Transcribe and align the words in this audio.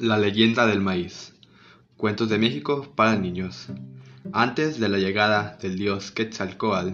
La 0.00 0.16
leyenda 0.16 0.64
del 0.68 0.80
maíz. 0.80 1.34
Cuentos 1.96 2.28
de 2.28 2.38
México 2.38 2.92
para 2.94 3.16
niños. 3.16 3.66
Antes 4.32 4.78
de 4.78 4.88
la 4.88 4.98
llegada 4.98 5.58
del 5.60 5.76
dios 5.76 6.12
Quetzalcoatl, 6.12 6.92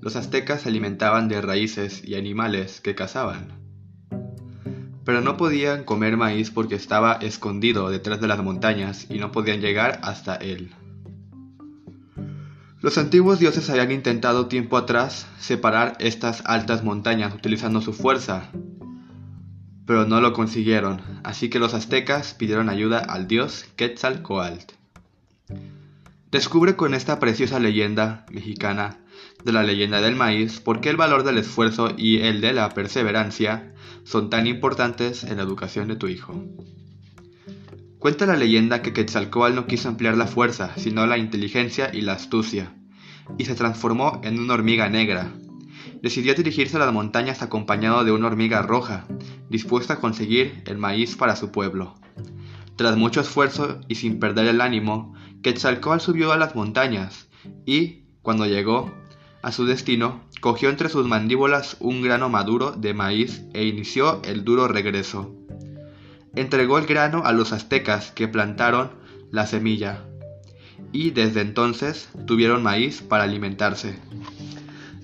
los 0.00 0.14
aztecas 0.14 0.60
se 0.60 0.68
alimentaban 0.68 1.26
de 1.26 1.40
raíces 1.40 2.06
y 2.06 2.14
animales 2.14 2.80
que 2.80 2.94
cazaban. 2.94 3.48
Pero 5.04 5.20
no 5.20 5.36
podían 5.36 5.82
comer 5.82 6.16
maíz 6.16 6.52
porque 6.52 6.76
estaba 6.76 7.14
escondido 7.14 7.90
detrás 7.90 8.20
de 8.20 8.28
las 8.28 8.40
montañas 8.40 9.06
y 9.10 9.18
no 9.18 9.32
podían 9.32 9.60
llegar 9.60 9.98
hasta 10.04 10.36
él. 10.36 10.70
Los 12.82 12.98
antiguos 12.98 13.40
dioses 13.40 13.68
habían 13.68 13.90
intentado 13.90 14.46
tiempo 14.46 14.76
atrás 14.76 15.26
separar 15.40 15.96
estas 15.98 16.44
altas 16.46 16.84
montañas 16.84 17.34
utilizando 17.34 17.80
su 17.80 17.92
fuerza, 17.92 18.52
pero 19.86 20.04
no 20.04 20.20
lo 20.20 20.32
consiguieron, 20.32 21.00
así 21.22 21.48
que 21.48 21.58
los 21.58 21.72
aztecas 21.72 22.34
pidieron 22.34 22.68
ayuda 22.68 22.98
al 22.98 23.28
dios 23.28 23.66
Quetzalcoatl. 23.76 24.74
Descubre 26.32 26.76
con 26.76 26.92
esta 26.92 27.20
preciosa 27.20 27.60
leyenda 27.60 28.26
mexicana 28.30 28.98
de 29.44 29.52
la 29.52 29.62
leyenda 29.62 30.00
del 30.00 30.16
maíz 30.16 30.60
por 30.60 30.80
qué 30.80 30.90
el 30.90 30.96
valor 30.96 31.22
del 31.22 31.38
esfuerzo 31.38 31.90
y 31.96 32.18
el 32.18 32.40
de 32.40 32.52
la 32.52 32.70
perseverancia 32.70 33.72
son 34.04 34.28
tan 34.28 34.46
importantes 34.46 35.22
en 35.22 35.36
la 35.36 35.44
educación 35.44 35.88
de 35.88 35.96
tu 35.96 36.08
hijo. 36.08 36.44
Cuenta 37.98 38.26
la 38.26 38.36
leyenda 38.36 38.82
que 38.82 38.92
Quetzalcoatl 38.92 39.54
no 39.54 39.66
quiso 39.66 39.88
emplear 39.88 40.16
la 40.16 40.26
fuerza, 40.26 40.72
sino 40.76 41.06
la 41.06 41.16
inteligencia 41.16 41.90
y 41.92 42.02
la 42.02 42.12
astucia, 42.12 42.74
y 43.38 43.46
se 43.46 43.54
transformó 43.54 44.20
en 44.22 44.38
una 44.38 44.54
hormiga 44.54 44.88
negra, 44.88 45.32
decidió 46.02 46.34
dirigirse 46.34 46.76
a 46.76 46.80
las 46.80 46.92
montañas 46.92 47.42
acompañado 47.42 48.04
de 48.04 48.12
una 48.12 48.26
hormiga 48.26 48.62
roja, 48.62 49.06
dispuesta 49.48 49.94
a 49.94 50.00
conseguir 50.00 50.62
el 50.66 50.78
maíz 50.78 51.16
para 51.16 51.36
su 51.36 51.50
pueblo. 51.50 51.94
Tras 52.76 52.96
mucho 52.96 53.20
esfuerzo 53.20 53.80
y 53.88 53.94
sin 53.94 54.20
perder 54.20 54.46
el 54.48 54.60
ánimo, 54.60 55.14
Quetzalcóatl 55.42 56.02
subió 56.02 56.32
a 56.32 56.36
las 56.36 56.54
montañas 56.54 57.28
y, 57.64 58.04
cuando 58.22 58.46
llegó 58.46 58.92
a 59.42 59.52
su 59.52 59.64
destino, 59.64 60.20
cogió 60.40 60.68
entre 60.68 60.88
sus 60.88 61.06
mandíbulas 61.06 61.76
un 61.80 62.02
grano 62.02 62.28
maduro 62.28 62.72
de 62.72 62.94
maíz 62.94 63.44
e 63.54 63.64
inició 63.64 64.20
el 64.24 64.44
duro 64.44 64.68
regreso. 64.68 65.34
Entregó 66.34 66.78
el 66.78 66.86
grano 66.86 67.22
a 67.24 67.32
los 67.32 67.52
aztecas 67.52 68.10
que 68.10 68.28
plantaron 68.28 68.90
la 69.30 69.46
semilla 69.46 70.04
y 70.92 71.10
desde 71.10 71.40
entonces 71.40 72.10
tuvieron 72.26 72.62
maíz 72.62 73.02
para 73.02 73.24
alimentarse. 73.24 73.98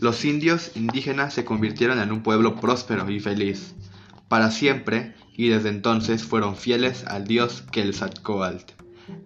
Los 0.02 0.24
indios 0.24 0.72
indígenas 0.74 1.32
se 1.32 1.44
convirtieron 1.44 2.00
en 2.00 2.10
un 2.10 2.24
pueblo 2.24 2.56
próspero 2.56 3.08
y 3.08 3.20
feliz, 3.20 3.76
para 4.26 4.50
siempre, 4.50 5.14
y 5.36 5.46
desde 5.46 5.68
entonces 5.68 6.24
fueron 6.24 6.56
fieles 6.56 7.04
al 7.06 7.24
dios 7.24 7.62
Quetzalcoatl, 7.70 8.72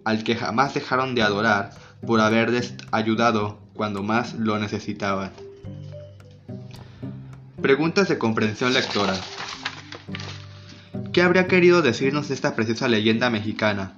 al 0.05 0.23
que 0.23 0.35
jamás 0.35 0.75
dejaron 0.75 1.15
de 1.15 1.23
adorar 1.23 1.71
por 2.05 2.21
haberles 2.21 2.75
ayudado 2.91 3.59
cuando 3.73 4.03
más 4.03 4.35
lo 4.35 4.59
necesitaban. 4.59 5.31
Preguntas 7.59 8.07
de 8.07 8.19
comprensión 8.19 8.71
lectora. 8.75 9.15
¿Qué 11.11 11.23
habría 11.23 11.47
querido 11.47 11.81
decirnos 11.81 12.29
esta 12.29 12.55
preciosa 12.55 12.87
leyenda 12.87 13.31
mexicana? 13.31 13.93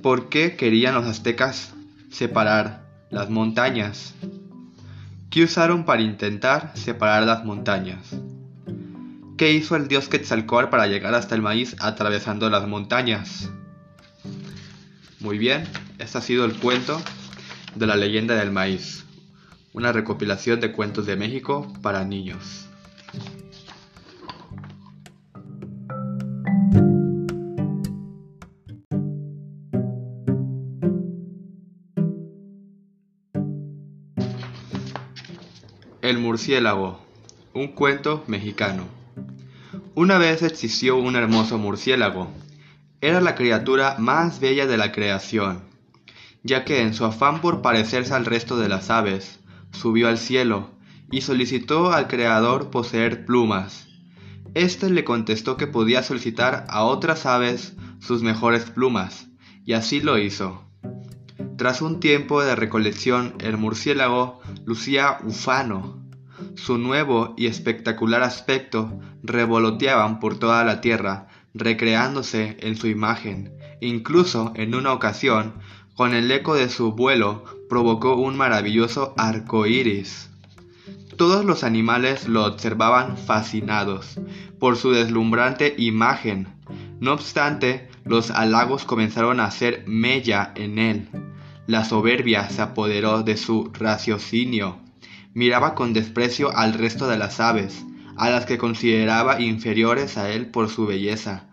¿Por 0.00 0.30
qué 0.30 0.56
querían 0.56 0.94
los 0.94 1.04
aztecas 1.04 1.74
separar 2.10 2.87
las 3.10 3.30
montañas. 3.30 4.14
¿Qué 5.30 5.44
usaron 5.44 5.84
para 5.84 6.02
intentar 6.02 6.72
separar 6.74 7.24
las 7.24 7.44
montañas? 7.44 8.16
¿Qué 9.36 9.52
hizo 9.52 9.76
el 9.76 9.88
dios 9.88 10.08
Quetzalcóatl 10.08 10.70
para 10.70 10.86
llegar 10.86 11.14
hasta 11.14 11.34
el 11.34 11.42
maíz 11.42 11.76
atravesando 11.80 12.50
las 12.50 12.66
montañas? 12.66 13.50
Muy 15.20 15.38
bien, 15.38 15.64
este 15.98 16.18
ha 16.18 16.20
sido 16.20 16.44
el 16.44 16.54
cuento 16.54 17.00
de 17.74 17.86
la 17.86 17.96
leyenda 17.96 18.34
del 18.34 18.50
maíz, 18.50 19.04
una 19.72 19.92
recopilación 19.92 20.60
de 20.60 20.72
cuentos 20.72 21.06
de 21.06 21.16
México 21.16 21.72
para 21.82 22.04
niños. 22.04 22.67
Murciélago. 36.28 37.00
Un 37.54 37.68
cuento 37.68 38.22
mexicano. 38.26 38.84
Una 39.94 40.18
vez 40.18 40.42
existió 40.42 40.98
un 40.98 41.16
hermoso 41.16 41.56
murciélago. 41.56 42.30
Era 43.00 43.22
la 43.22 43.34
criatura 43.34 43.96
más 43.98 44.38
bella 44.38 44.66
de 44.66 44.76
la 44.76 44.92
creación, 44.92 45.62
ya 46.42 46.66
que 46.66 46.82
en 46.82 46.92
su 46.92 47.06
afán 47.06 47.40
por 47.40 47.62
parecerse 47.62 48.12
al 48.12 48.26
resto 48.26 48.58
de 48.58 48.68
las 48.68 48.90
aves, 48.90 49.40
subió 49.72 50.08
al 50.08 50.18
cielo 50.18 50.68
y 51.10 51.22
solicitó 51.22 51.92
al 51.94 52.08
Creador 52.08 52.68
poseer 52.68 53.24
plumas. 53.24 53.88
Este 54.52 54.90
le 54.90 55.04
contestó 55.04 55.56
que 55.56 55.66
podía 55.66 56.02
solicitar 56.02 56.66
a 56.68 56.84
otras 56.84 57.24
aves 57.24 57.72
sus 58.00 58.22
mejores 58.22 58.64
plumas, 58.64 59.28
y 59.64 59.72
así 59.72 60.02
lo 60.02 60.18
hizo. 60.18 60.62
Tras 61.56 61.80
un 61.80 62.00
tiempo 62.00 62.42
de 62.42 62.54
recolección, 62.54 63.32
el 63.38 63.56
murciélago 63.56 64.40
lucía 64.66 65.20
ufano. 65.24 65.97
Su 66.64 66.76
nuevo 66.76 67.34
y 67.36 67.46
espectacular 67.46 68.22
aspecto 68.22 68.92
revoloteaban 69.22 70.18
por 70.18 70.38
toda 70.38 70.64
la 70.64 70.80
tierra, 70.80 71.28
recreándose 71.54 72.56
en 72.60 72.76
su 72.76 72.88
imagen. 72.88 73.52
Incluso 73.80 74.52
en 74.56 74.74
una 74.74 74.92
ocasión, 74.92 75.54
con 75.94 76.14
el 76.14 76.30
eco 76.30 76.54
de 76.54 76.68
su 76.68 76.92
vuelo, 76.92 77.44
provocó 77.68 78.16
un 78.16 78.36
maravilloso 78.36 79.14
arco 79.16 79.66
iris. 79.66 80.30
Todos 81.16 81.44
los 81.44 81.64
animales 81.64 82.28
lo 82.28 82.44
observaban 82.44 83.16
fascinados 83.16 84.20
por 84.58 84.76
su 84.76 84.90
deslumbrante 84.90 85.74
imagen. 85.78 86.48
No 87.00 87.12
obstante, 87.12 87.88
los 88.04 88.30
halagos 88.30 88.84
comenzaron 88.84 89.40
a 89.40 89.46
hacer 89.46 89.84
mella 89.86 90.52
en 90.56 90.78
él. 90.78 91.08
La 91.66 91.84
soberbia 91.84 92.50
se 92.50 92.62
apoderó 92.62 93.22
de 93.22 93.36
su 93.36 93.70
raciocinio. 93.72 94.87
Miraba 95.34 95.74
con 95.74 95.92
desprecio 95.92 96.56
al 96.56 96.74
resto 96.74 97.08
de 97.08 97.18
las 97.18 97.40
aves, 97.40 97.84
a 98.16 98.30
las 98.30 98.46
que 98.46 98.58
consideraba 98.58 99.40
inferiores 99.40 100.18
a 100.18 100.30
él 100.30 100.46
por 100.46 100.68
su 100.68 100.86
belleza. 100.86 101.44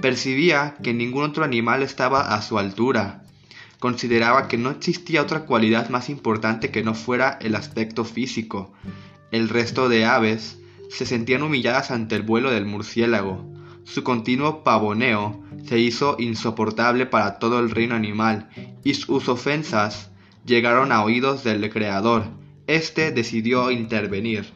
Percibía 0.00 0.76
que 0.82 0.94
ningún 0.94 1.24
otro 1.24 1.42
animal 1.42 1.82
estaba 1.82 2.34
a 2.34 2.42
su 2.42 2.58
altura. 2.58 3.24
Consideraba 3.80 4.46
que 4.46 4.56
no 4.56 4.70
existía 4.70 5.22
otra 5.22 5.46
cualidad 5.46 5.88
más 5.88 6.08
importante 6.10 6.70
que 6.70 6.84
no 6.84 6.94
fuera 6.94 7.38
el 7.40 7.56
aspecto 7.56 8.04
físico. 8.04 8.72
El 9.32 9.48
resto 9.48 9.88
de 9.88 10.04
aves 10.04 10.58
se 10.90 11.06
sentían 11.06 11.42
humilladas 11.42 11.90
ante 11.90 12.14
el 12.14 12.22
vuelo 12.22 12.50
del 12.50 12.66
murciélago. 12.66 13.44
Su 13.84 14.04
continuo 14.04 14.62
pavoneo 14.62 15.42
se 15.66 15.78
hizo 15.78 16.16
insoportable 16.18 17.06
para 17.06 17.38
todo 17.38 17.58
el 17.58 17.70
reino 17.70 17.94
animal 17.94 18.48
y 18.84 18.94
sus 18.94 19.28
ofensas 19.28 20.10
llegaron 20.44 20.92
a 20.92 21.02
oídos 21.02 21.42
del 21.42 21.68
Creador. 21.70 22.39
Este 22.66 23.10
decidió 23.10 23.70
intervenir. 23.70 24.52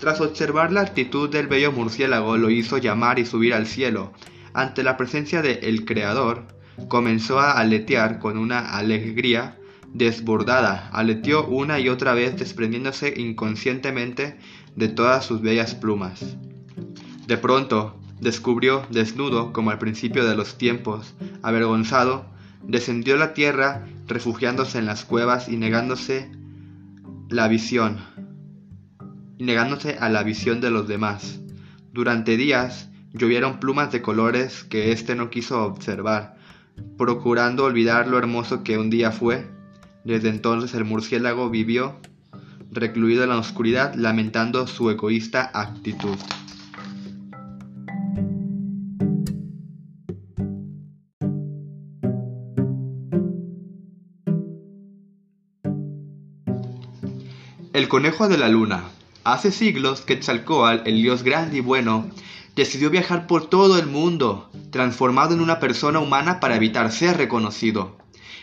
Tras 0.00 0.20
observar 0.20 0.72
la 0.72 0.82
actitud 0.82 1.28
del 1.28 1.48
bello 1.48 1.72
murciélago, 1.72 2.36
lo 2.36 2.50
hizo 2.50 2.78
llamar 2.78 3.18
y 3.18 3.26
subir 3.26 3.54
al 3.54 3.66
cielo. 3.66 4.12
Ante 4.54 4.82
la 4.82 4.96
presencia 4.96 5.42
de 5.42 5.54
el 5.62 5.84
Creador, 5.84 6.46
comenzó 6.88 7.40
a 7.40 7.52
aletear 7.52 8.18
con 8.18 8.38
una 8.38 8.76
alegría 8.76 9.58
desbordada. 9.92 10.88
Aleteó 10.92 11.46
una 11.46 11.80
y 11.80 11.88
otra 11.88 12.14
vez 12.14 12.36
desprendiéndose 12.36 13.14
inconscientemente 13.16 14.38
de 14.76 14.88
todas 14.88 15.24
sus 15.24 15.40
bellas 15.40 15.74
plumas. 15.74 16.36
De 17.26 17.36
pronto, 17.36 17.98
descubrió, 18.20 18.86
desnudo 18.90 19.52
como 19.52 19.70
al 19.70 19.78
principio 19.78 20.24
de 20.24 20.36
los 20.36 20.56
tiempos, 20.58 21.14
avergonzado, 21.42 22.26
descendió 22.62 23.14
a 23.14 23.18
la 23.18 23.34
tierra, 23.34 23.86
refugiándose 24.06 24.78
en 24.78 24.86
las 24.86 25.04
cuevas 25.04 25.48
y 25.48 25.56
negándose 25.56 26.30
la 27.28 27.46
visión, 27.46 27.98
negándose 29.38 29.98
a 30.00 30.08
la 30.08 30.22
visión 30.22 30.60
de 30.62 30.70
los 30.70 30.88
demás. 30.88 31.40
Durante 31.92 32.38
días 32.38 32.88
llovieron 33.12 33.60
plumas 33.60 33.92
de 33.92 34.00
colores 34.00 34.64
que 34.64 34.92
éste 34.92 35.14
no 35.14 35.28
quiso 35.28 35.62
observar, 35.64 36.36
procurando 36.96 37.64
olvidar 37.64 38.08
lo 38.08 38.16
hermoso 38.18 38.64
que 38.64 38.78
un 38.78 38.88
día 38.88 39.12
fue. 39.12 39.46
Desde 40.04 40.30
entonces 40.30 40.72
el 40.74 40.84
murciélago 40.84 41.50
vivió 41.50 42.00
recluido 42.70 43.24
en 43.24 43.30
la 43.30 43.38
oscuridad, 43.38 43.94
lamentando 43.94 44.66
su 44.66 44.90
egoísta 44.90 45.50
actitud. 45.52 46.16
El 57.78 57.86
conejo 57.86 58.26
de 58.26 58.38
la 58.38 58.48
luna. 58.48 58.82
Hace 59.22 59.52
siglos 59.52 60.00
Quetzalcóatl, 60.00 60.88
el 60.88 61.00
dios 61.00 61.22
grande 61.22 61.58
y 61.58 61.60
bueno, 61.60 62.10
decidió 62.56 62.90
viajar 62.90 63.28
por 63.28 63.46
todo 63.48 63.78
el 63.78 63.86
mundo, 63.86 64.50
transformado 64.72 65.32
en 65.32 65.40
una 65.40 65.60
persona 65.60 66.00
humana 66.00 66.40
para 66.40 66.56
evitar 66.56 66.90
ser 66.90 67.16
reconocido. 67.16 67.96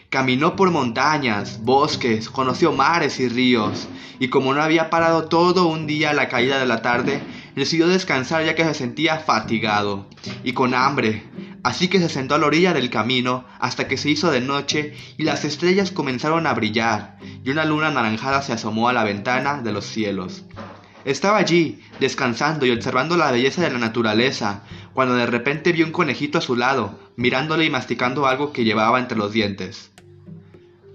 Caminó 0.09 0.55
por 0.55 0.71
montañas, 0.71 1.59
bosques, 1.61 2.29
conoció 2.29 2.71
mares 2.71 3.19
y 3.19 3.27
ríos, 3.27 3.89
y 4.19 4.29
como 4.29 4.53
no 4.53 4.61
había 4.61 4.89
parado 4.89 5.25
todo 5.25 5.67
un 5.67 5.85
día 5.85 6.11
a 6.11 6.13
la 6.13 6.29
caída 6.29 6.57
de 6.57 6.65
la 6.65 6.81
tarde, 6.81 7.21
decidió 7.55 7.87
descansar 7.87 8.45
ya 8.45 8.55
que 8.55 8.63
se 8.65 8.73
sentía 8.73 9.19
fatigado 9.19 10.07
y 10.43 10.53
con 10.53 10.73
hambre. 10.73 11.23
Así 11.63 11.87
que 11.87 11.99
se 11.99 12.09
sentó 12.09 12.35
a 12.35 12.37
la 12.37 12.45
orilla 12.45 12.73
del 12.73 12.89
camino 12.89 13.45
hasta 13.59 13.87
que 13.87 13.97
se 13.97 14.09
hizo 14.09 14.29
de 14.29 14.41
noche 14.41 14.93
y 15.17 15.23
las 15.23 15.45
estrellas 15.45 15.91
comenzaron 15.91 16.45
a 16.45 16.53
brillar 16.53 17.17
y 17.43 17.49
una 17.49 17.65
luna 17.65 17.87
anaranjada 17.87 18.41
se 18.41 18.53
asomó 18.53 18.89
a 18.89 18.93
la 18.93 19.03
ventana 19.03 19.61
de 19.61 19.71
los 19.71 19.85
cielos. 19.85 20.43
Estaba 21.05 21.37
allí, 21.37 21.79
descansando 21.99 22.65
y 22.65 22.71
observando 22.71 23.15
la 23.15 23.31
belleza 23.31 23.61
de 23.61 23.69
la 23.69 23.77
naturaleza, 23.77 24.63
cuando 24.93 25.13
de 25.13 25.27
repente 25.27 25.71
vio 25.71 25.85
un 25.85 25.91
conejito 25.91 26.39
a 26.39 26.41
su 26.41 26.55
lado, 26.55 26.99
mirándole 27.15 27.65
y 27.65 27.69
masticando 27.69 28.25
algo 28.25 28.51
que 28.51 28.63
llevaba 28.63 28.99
entre 28.99 29.17
los 29.17 29.31
dientes. 29.31 29.91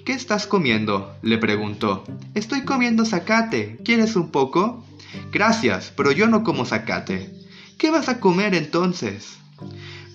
¿Qué 0.05 0.13
estás 0.13 0.49
comiendo? 0.49 1.15
le 1.23 1.39
preguntó. 1.39 2.05
Estoy 2.35 2.65
comiendo 2.65 3.05
zacate. 3.05 3.79
¿Quieres 3.85 4.17
un 4.17 4.33
poco? 4.33 4.85
Gracias, 5.33 5.93
pero 5.97 6.13
yo 6.13 6.27
no 6.27 6.45
como 6.45 6.65
zacate. 6.65 7.31
¿Qué 7.79 7.91
vas 7.91 8.09
a 8.09 8.21
comer 8.21 8.55
entonces? 8.55 9.39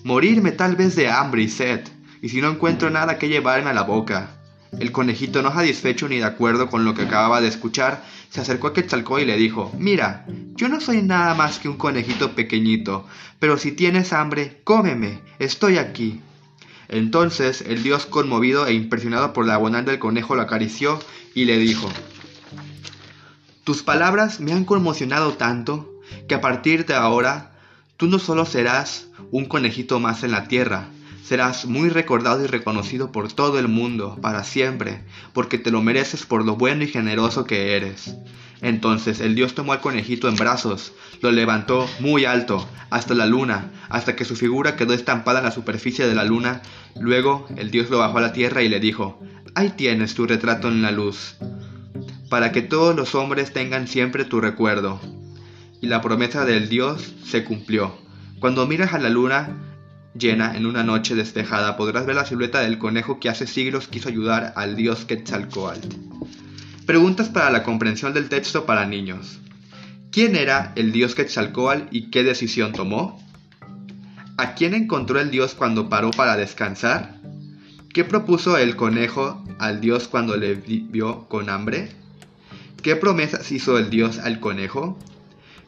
Morirme 0.04 0.52
tal 0.52 0.76
vez 0.76 0.94
de 0.94 1.08
hambre 1.08 1.42
y 1.42 1.48
sed, 1.48 1.80
y 2.22 2.28
si 2.28 2.40
no 2.40 2.50
encuentro 2.50 2.90
nada 2.90 3.18
que 3.18 3.28
llevarme 3.28 3.70
a 3.70 3.74
la 3.74 3.82
boca. 3.82 4.30
El 4.78 4.92
conejito, 4.92 5.42
no 5.42 5.52
satisfecho 5.52 6.08
ni 6.08 6.18
de 6.18 6.24
acuerdo 6.24 6.68
con 6.68 6.84
lo 6.84 6.94
que 6.94 7.02
acababa 7.02 7.40
de 7.40 7.48
escuchar, 7.48 8.04
se 8.30 8.40
acercó 8.40 8.68
a 8.68 8.72
Quetzalcóatl 8.72 9.22
y 9.22 9.26
le 9.26 9.36
dijo, 9.36 9.72
Mira, 9.78 10.26
yo 10.54 10.68
no 10.68 10.80
soy 10.80 11.02
nada 11.02 11.34
más 11.34 11.58
que 11.58 11.68
un 11.68 11.76
conejito 11.76 12.34
pequeñito, 12.34 13.06
pero 13.38 13.58
si 13.58 13.72
tienes 13.72 14.12
hambre, 14.12 14.60
cómeme, 14.64 15.20
estoy 15.38 15.78
aquí. 15.78 16.20
Entonces 16.88 17.62
el 17.62 17.82
dios, 17.82 18.06
conmovido 18.06 18.66
e 18.66 18.74
impresionado 18.74 19.32
por 19.32 19.46
la 19.46 19.56
bondad 19.56 19.82
del 19.82 19.98
conejo, 19.98 20.36
lo 20.36 20.42
acarició 20.42 20.98
y 21.34 21.46
le 21.46 21.58
dijo, 21.58 21.88
Tus 23.66 23.82
palabras 23.82 24.38
me 24.38 24.52
han 24.52 24.64
conmocionado 24.64 25.32
tanto 25.32 25.92
que 26.28 26.36
a 26.36 26.40
partir 26.40 26.86
de 26.86 26.94
ahora 26.94 27.50
tú 27.96 28.06
no 28.06 28.20
solo 28.20 28.46
serás 28.46 29.08
un 29.32 29.46
conejito 29.46 29.98
más 29.98 30.22
en 30.22 30.30
la 30.30 30.46
tierra, 30.46 30.86
serás 31.24 31.66
muy 31.66 31.88
recordado 31.88 32.44
y 32.44 32.46
reconocido 32.46 33.10
por 33.10 33.32
todo 33.32 33.58
el 33.58 33.66
mundo 33.66 34.20
para 34.22 34.44
siempre, 34.44 35.02
porque 35.32 35.58
te 35.58 35.72
lo 35.72 35.82
mereces 35.82 36.24
por 36.24 36.44
lo 36.44 36.54
bueno 36.54 36.84
y 36.84 36.86
generoso 36.86 37.44
que 37.44 37.76
eres. 37.76 38.14
Entonces 38.60 39.18
el 39.18 39.34
dios 39.34 39.56
tomó 39.56 39.72
al 39.72 39.80
conejito 39.80 40.28
en 40.28 40.36
brazos, 40.36 40.92
lo 41.20 41.32
levantó 41.32 41.88
muy 41.98 42.24
alto, 42.24 42.68
hasta 42.90 43.14
la 43.14 43.26
luna, 43.26 43.72
hasta 43.88 44.14
que 44.14 44.24
su 44.24 44.36
figura 44.36 44.76
quedó 44.76 44.92
estampada 44.92 45.40
en 45.40 45.46
la 45.46 45.50
superficie 45.50 46.06
de 46.06 46.14
la 46.14 46.22
luna. 46.22 46.62
Luego 47.00 47.48
el 47.56 47.72
dios 47.72 47.90
lo 47.90 47.98
bajó 47.98 48.18
a 48.18 48.20
la 48.20 48.32
tierra 48.32 48.62
y 48.62 48.68
le 48.68 48.78
dijo, 48.78 49.20
Ahí 49.56 49.70
tienes 49.70 50.14
tu 50.14 50.24
retrato 50.24 50.68
en 50.68 50.82
la 50.82 50.92
luz, 50.92 51.34
para 52.28 52.52
que 52.52 52.62
todos 52.62 52.96
los 52.96 53.14
hombres 53.14 53.52
tengan 53.52 53.86
siempre 53.86 54.24
tu 54.24 54.40
recuerdo. 54.40 55.00
Y 55.80 55.86
la 55.86 56.00
promesa 56.00 56.44
del 56.44 56.68
dios 56.68 57.14
se 57.24 57.44
cumplió. 57.44 57.96
Cuando 58.40 58.66
miras 58.66 58.94
a 58.94 58.98
la 58.98 59.10
luna 59.10 59.56
llena 60.18 60.56
en 60.56 60.66
una 60.66 60.82
noche 60.82 61.14
despejada, 61.14 61.76
podrás 61.76 62.06
ver 62.06 62.16
la 62.16 62.24
silueta 62.24 62.60
del 62.60 62.78
conejo 62.78 63.20
que 63.20 63.28
hace 63.28 63.46
siglos 63.46 63.88
quiso 63.88 64.08
ayudar 64.08 64.52
al 64.56 64.76
dios 64.76 65.04
Quetzalcoatl. 65.04 65.88
Preguntas 66.86 67.28
para 67.28 67.50
la 67.50 67.62
comprensión 67.62 68.14
del 68.14 68.28
texto 68.28 68.64
para 68.64 68.86
niños. 68.86 69.40
¿Quién 70.10 70.36
era 70.36 70.72
el 70.76 70.92
dios 70.92 71.14
Quetzalcoatl 71.14 71.88
y 71.90 72.10
qué 72.10 72.22
decisión 72.22 72.72
tomó? 72.72 73.22
¿A 74.38 74.54
quién 74.54 74.74
encontró 74.74 75.20
el 75.20 75.30
dios 75.30 75.54
cuando 75.54 75.88
paró 75.88 76.10
para 76.10 76.36
descansar? 76.36 77.20
¿Qué 77.92 78.04
propuso 78.04 78.58
el 78.58 78.76
conejo 78.76 79.42
al 79.58 79.80
dios 79.80 80.08
cuando 80.08 80.36
le 80.36 80.54
vio 80.54 81.26
con 81.28 81.48
hambre? 81.48 81.90
¿Qué 82.86 82.94
promesas 82.94 83.50
hizo 83.50 83.78
el 83.78 83.90
dios 83.90 84.20
al 84.20 84.38
conejo? 84.38 84.96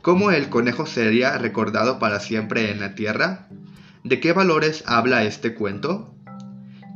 ¿Cómo 0.03 0.31
el 0.31 0.49
conejo 0.49 0.87
sería 0.87 1.37
recordado 1.37 1.99
para 1.99 2.21
siempre 2.21 2.71
en 2.71 2.79
la 2.79 2.95
tierra? 2.95 3.49
¿De 4.05 4.21
qué 4.21 4.33
valores 4.33 4.85
habla 4.87 5.25
este 5.25 5.53
cuento? 5.53 6.15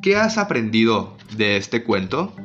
¿Qué 0.01 0.15
has 0.15 0.39
aprendido 0.39 1.17
de 1.37 1.57
este 1.57 1.83
cuento? 1.83 2.37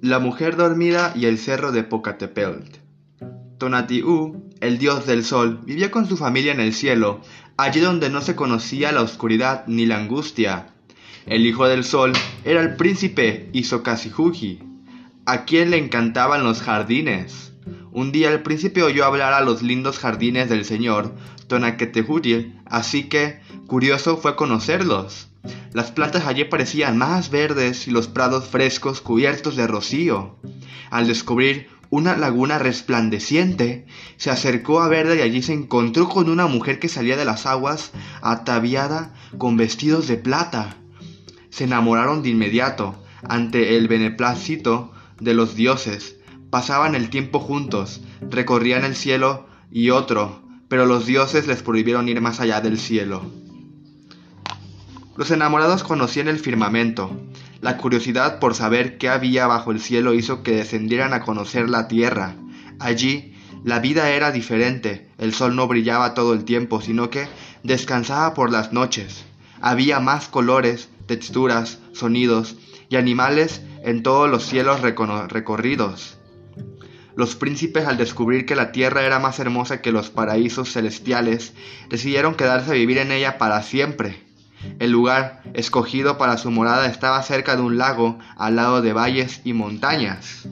La 0.00 0.20
mujer 0.20 0.56
dormida 0.56 1.12
y 1.14 1.26
el 1.26 1.36
cerro 1.36 1.70
de 1.70 1.82
Pocatepelt. 1.82 2.87
Tonatiuh, 3.58 4.40
el 4.60 4.78
dios 4.78 5.04
del 5.06 5.24
sol, 5.24 5.60
vivía 5.64 5.90
con 5.90 6.08
su 6.08 6.16
familia 6.16 6.52
en 6.52 6.60
el 6.60 6.72
cielo, 6.72 7.20
allí 7.56 7.80
donde 7.80 8.08
no 8.08 8.20
se 8.20 8.36
conocía 8.36 8.92
la 8.92 9.02
oscuridad 9.02 9.64
ni 9.66 9.84
la 9.84 9.96
angustia. 9.96 10.68
El 11.26 11.44
hijo 11.44 11.66
del 11.66 11.82
sol 11.84 12.12
era 12.44 12.60
el 12.60 12.76
príncipe 12.76 13.50
Isokasihuji, 13.52 14.60
a 15.26 15.44
quien 15.44 15.70
le 15.70 15.76
encantaban 15.76 16.44
los 16.44 16.62
jardines. 16.62 17.52
Un 17.90 18.12
día 18.12 18.30
el 18.30 18.42
príncipe 18.42 18.82
oyó 18.84 19.04
hablar 19.04 19.32
a 19.32 19.40
los 19.40 19.60
lindos 19.62 19.98
jardines 19.98 20.48
del 20.48 20.64
señor 20.64 21.14
Tonaquetehuji, 21.48 22.54
así 22.64 23.08
que, 23.08 23.40
curioso, 23.66 24.18
fue 24.18 24.36
conocerlos. 24.36 25.28
Las 25.72 25.90
plantas 25.90 26.26
allí 26.26 26.44
parecían 26.44 26.96
más 26.96 27.30
verdes 27.30 27.88
y 27.88 27.90
los 27.90 28.06
prados 28.06 28.46
frescos 28.46 29.00
cubiertos 29.00 29.56
de 29.56 29.66
rocío. 29.66 30.36
Al 30.90 31.06
descubrir 31.06 31.68
una 31.90 32.16
laguna 32.16 32.58
resplandeciente, 32.58 33.86
se 34.16 34.30
acercó 34.30 34.80
a 34.80 34.88
verla 34.88 35.14
y 35.14 35.20
allí 35.20 35.42
se 35.42 35.54
encontró 35.54 36.08
con 36.08 36.28
una 36.28 36.46
mujer 36.46 36.78
que 36.78 36.88
salía 36.88 37.16
de 37.16 37.24
las 37.24 37.46
aguas 37.46 37.92
ataviada 38.20 39.14
con 39.38 39.56
vestidos 39.56 40.06
de 40.06 40.16
plata. 40.16 40.76
Se 41.50 41.64
enamoraron 41.64 42.22
de 42.22 42.30
inmediato 42.30 43.02
ante 43.22 43.76
el 43.76 43.88
beneplácito 43.88 44.92
de 45.20 45.34
los 45.34 45.54
dioses. 45.54 46.16
Pasaban 46.50 46.94
el 46.94 47.10
tiempo 47.10 47.40
juntos, 47.40 48.02
recorrían 48.20 48.84
el 48.84 48.94
cielo 48.94 49.46
y 49.70 49.90
otro, 49.90 50.42
pero 50.68 50.86
los 50.86 51.06
dioses 51.06 51.46
les 51.46 51.62
prohibieron 51.62 52.08
ir 52.08 52.20
más 52.20 52.40
allá 52.40 52.60
del 52.60 52.78
cielo. 52.78 53.47
Los 55.18 55.32
enamorados 55.32 55.82
conocían 55.82 56.28
el 56.28 56.38
firmamento. 56.38 57.10
La 57.60 57.76
curiosidad 57.76 58.38
por 58.38 58.54
saber 58.54 58.98
qué 58.98 59.08
había 59.08 59.48
bajo 59.48 59.72
el 59.72 59.80
cielo 59.80 60.14
hizo 60.14 60.44
que 60.44 60.54
descendieran 60.54 61.12
a 61.12 61.22
conocer 61.22 61.68
la 61.68 61.88
tierra. 61.88 62.36
Allí 62.78 63.34
la 63.64 63.80
vida 63.80 64.10
era 64.10 64.30
diferente. 64.30 65.08
El 65.18 65.34
sol 65.34 65.56
no 65.56 65.66
brillaba 65.66 66.14
todo 66.14 66.34
el 66.34 66.44
tiempo, 66.44 66.80
sino 66.80 67.10
que 67.10 67.26
descansaba 67.64 68.32
por 68.32 68.52
las 68.52 68.72
noches. 68.72 69.24
Había 69.60 69.98
más 69.98 70.28
colores, 70.28 70.88
texturas, 71.06 71.80
sonidos 71.92 72.54
y 72.88 72.94
animales 72.94 73.60
en 73.82 74.04
todos 74.04 74.30
los 74.30 74.46
cielos 74.46 74.82
recorridos. 74.82 76.16
Los 77.16 77.34
príncipes, 77.34 77.88
al 77.88 77.96
descubrir 77.96 78.46
que 78.46 78.54
la 78.54 78.70
tierra 78.70 79.02
era 79.02 79.18
más 79.18 79.40
hermosa 79.40 79.82
que 79.82 79.90
los 79.90 80.10
paraísos 80.10 80.72
celestiales, 80.72 81.54
decidieron 81.88 82.36
quedarse 82.36 82.70
a 82.70 82.74
vivir 82.74 82.98
en 82.98 83.10
ella 83.10 83.36
para 83.36 83.60
siempre. 83.64 84.27
El 84.78 84.90
lugar 84.90 85.42
escogido 85.54 86.18
para 86.18 86.38
su 86.38 86.50
morada 86.50 86.86
estaba 86.86 87.22
cerca 87.22 87.56
de 87.56 87.62
un 87.62 87.78
lago 87.78 88.18
al 88.36 88.56
lado 88.56 88.82
de 88.82 88.92
valles 88.92 89.40
y 89.44 89.52
montañas. 89.52 90.48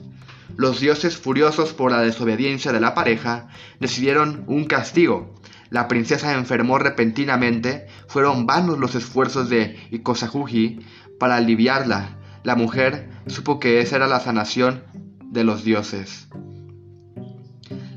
Los 0.55 0.79
dioses 0.79 1.17
furiosos 1.17 1.73
por 1.73 1.91
la 1.91 2.01
desobediencia 2.01 2.71
de 2.71 2.79
la 2.79 2.95
pareja 2.95 3.47
decidieron 3.79 4.43
un 4.47 4.65
castigo. 4.65 5.35
La 5.69 5.87
princesa 5.87 6.33
enfermó 6.33 6.79
repentinamente, 6.79 7.87
fueron 8.07 8.45
vanos 8.45 8.79
los 8.79 8.95
esfuerzos 8.95 9.49
de 9.49 9.77
Ikosahuji 9.91 10.79
para 11.19 11.35
aliviarla. 11.35 12.17
La 12.43 12.55
mujer 12.55 13.09
supo 13.27 13.59
que 13.59 13.81
esa 13.81 13.97
era 13.97 14.07
la 14.07 14.19
sanación 14.19 14.83
de 15.21 15.43
los 15.43 15.63
dioses. 15.63 16.27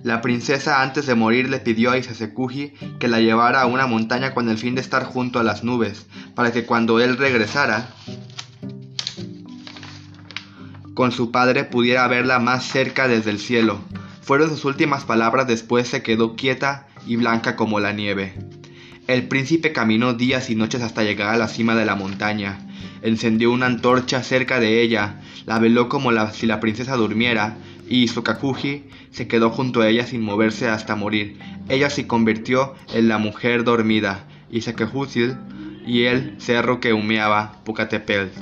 La 0.02 0.23
princesa 0.23 0.83
antes 0.83 1.07
de 1.07 1.14
morir 1.14 1.50
le 1.50 1.59
pidió 1.59 1.90
a 1.90 1.99
Isasekuji 1.99 2.73
que 2.99 3.09
la 3.09 3.21
llevara 3.21 3.61
a 3.61 3.66
una 3.66 3.87
montaña 3.87 4.33
con 4.33 4.49
el 4.49 4.57
fin 4.57 4.75
de 4.75 4.80
estar 4.80 5.04
junto 5.04 5.38
a 5.38 5.42
las 5.42 5.62
nubes, 5.62 6.07
para 6.35 6.52
que 6.52 6.64
cuando 6.64 7.00
él 7.00 7.19
regresara 7.19 7.90
con 10.95 11.12
su 11.12 11.30
padre 11.30 11.64
pudiera 11.64 12.07
verla 12.09 12.38
más 12.38 12.64
cerca 12.64 13.09
desde 13.09 13.30
el 13.30 13.38
cielo. 13.38 13.80
Fueron 14.23 14.50
sus 14.50 14.64
últimas 14.64 15.04
palabras, 15.04 15.47
después 15.47 15.88
se 15.88 16.02
quedó 16.02 16.37
quieta 16.37 16.87
y 17.07 17.16
blanca 17.16 17.57
como 17.57 17.80
la 17.80 17.92
nieve. 17.92 18.35
El 19.07 19.26
príncipe 19.26 19.73
caminó 19.73 20.14
días 20.14 20.50
y 20.50 20.54
noches 20.54 20.83
hasta 20.83 21.02
llegar 21.02 21.35
a 21.35 21.38
la 21.38 21.49
cima 21.49 21.75
de 21.75 21.85
la 21.85 21.97
montaña. 21.97 22.59
Encendió 23.02 23.50
una 23.50 23.66
antorcha 23.66 24.23
cerca 24.23 24.61
de 24.61 24.83
ella, 24.83 25.21
la 25.47 25.59
veló 25.59 25.88
como 25.88 26.11
si 26.33 26.47
la 26.47 26.61
princesa 26.61 26.97
durmiera, 26.97 27.57
y 27.90 28.06
Sokakuji 28.06 28.85
se 29.11 29.26
quedó 29.26 29.50
junto 29.50 29.82
a 29.82 29.88
ella 29.88 30.06
sin 30.06 30.23
moverse 30.23 30.68
hasta 30.68 30.94
morir. 30.94 31.38
Ella 31.68 31.90
se 31.90 32.06
convirtió 32.06 32.75
en 32.94 33.09
la 33.09 33.18
mujer 33.18 33.64
dormida 33.64 34.26
y 34.49 34.62
Sakakuji 34.62 35.32
y 35.87 36.04
el 36.04 36.40
cerro 36.40 36.80
que 36.80 36.92
humeaba 36.92 37.56
Pucatepelt. 37.64 38.32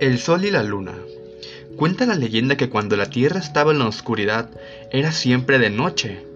El 0.00 0.18
Sol 0.18 0.44
y 0.46 0.50
la 0.50 0.62
Luna. 0.62 0.94
Cuenta 1.76 2.06
la 2.06 2.14
leyenda 2.14 2.56
que 2.56 2.70
cuando 2.70 2.96
la 2.96 3.10
Tierra 3.10 3.38
estaba 3.38 3.72
en 3.72 3.80
la 3.80 3.86
oscuridad 3.86 4.48
era 4.90 5.12
siempre 5.12 5.58
de 5.58 5.68
noche. 5.68 6.35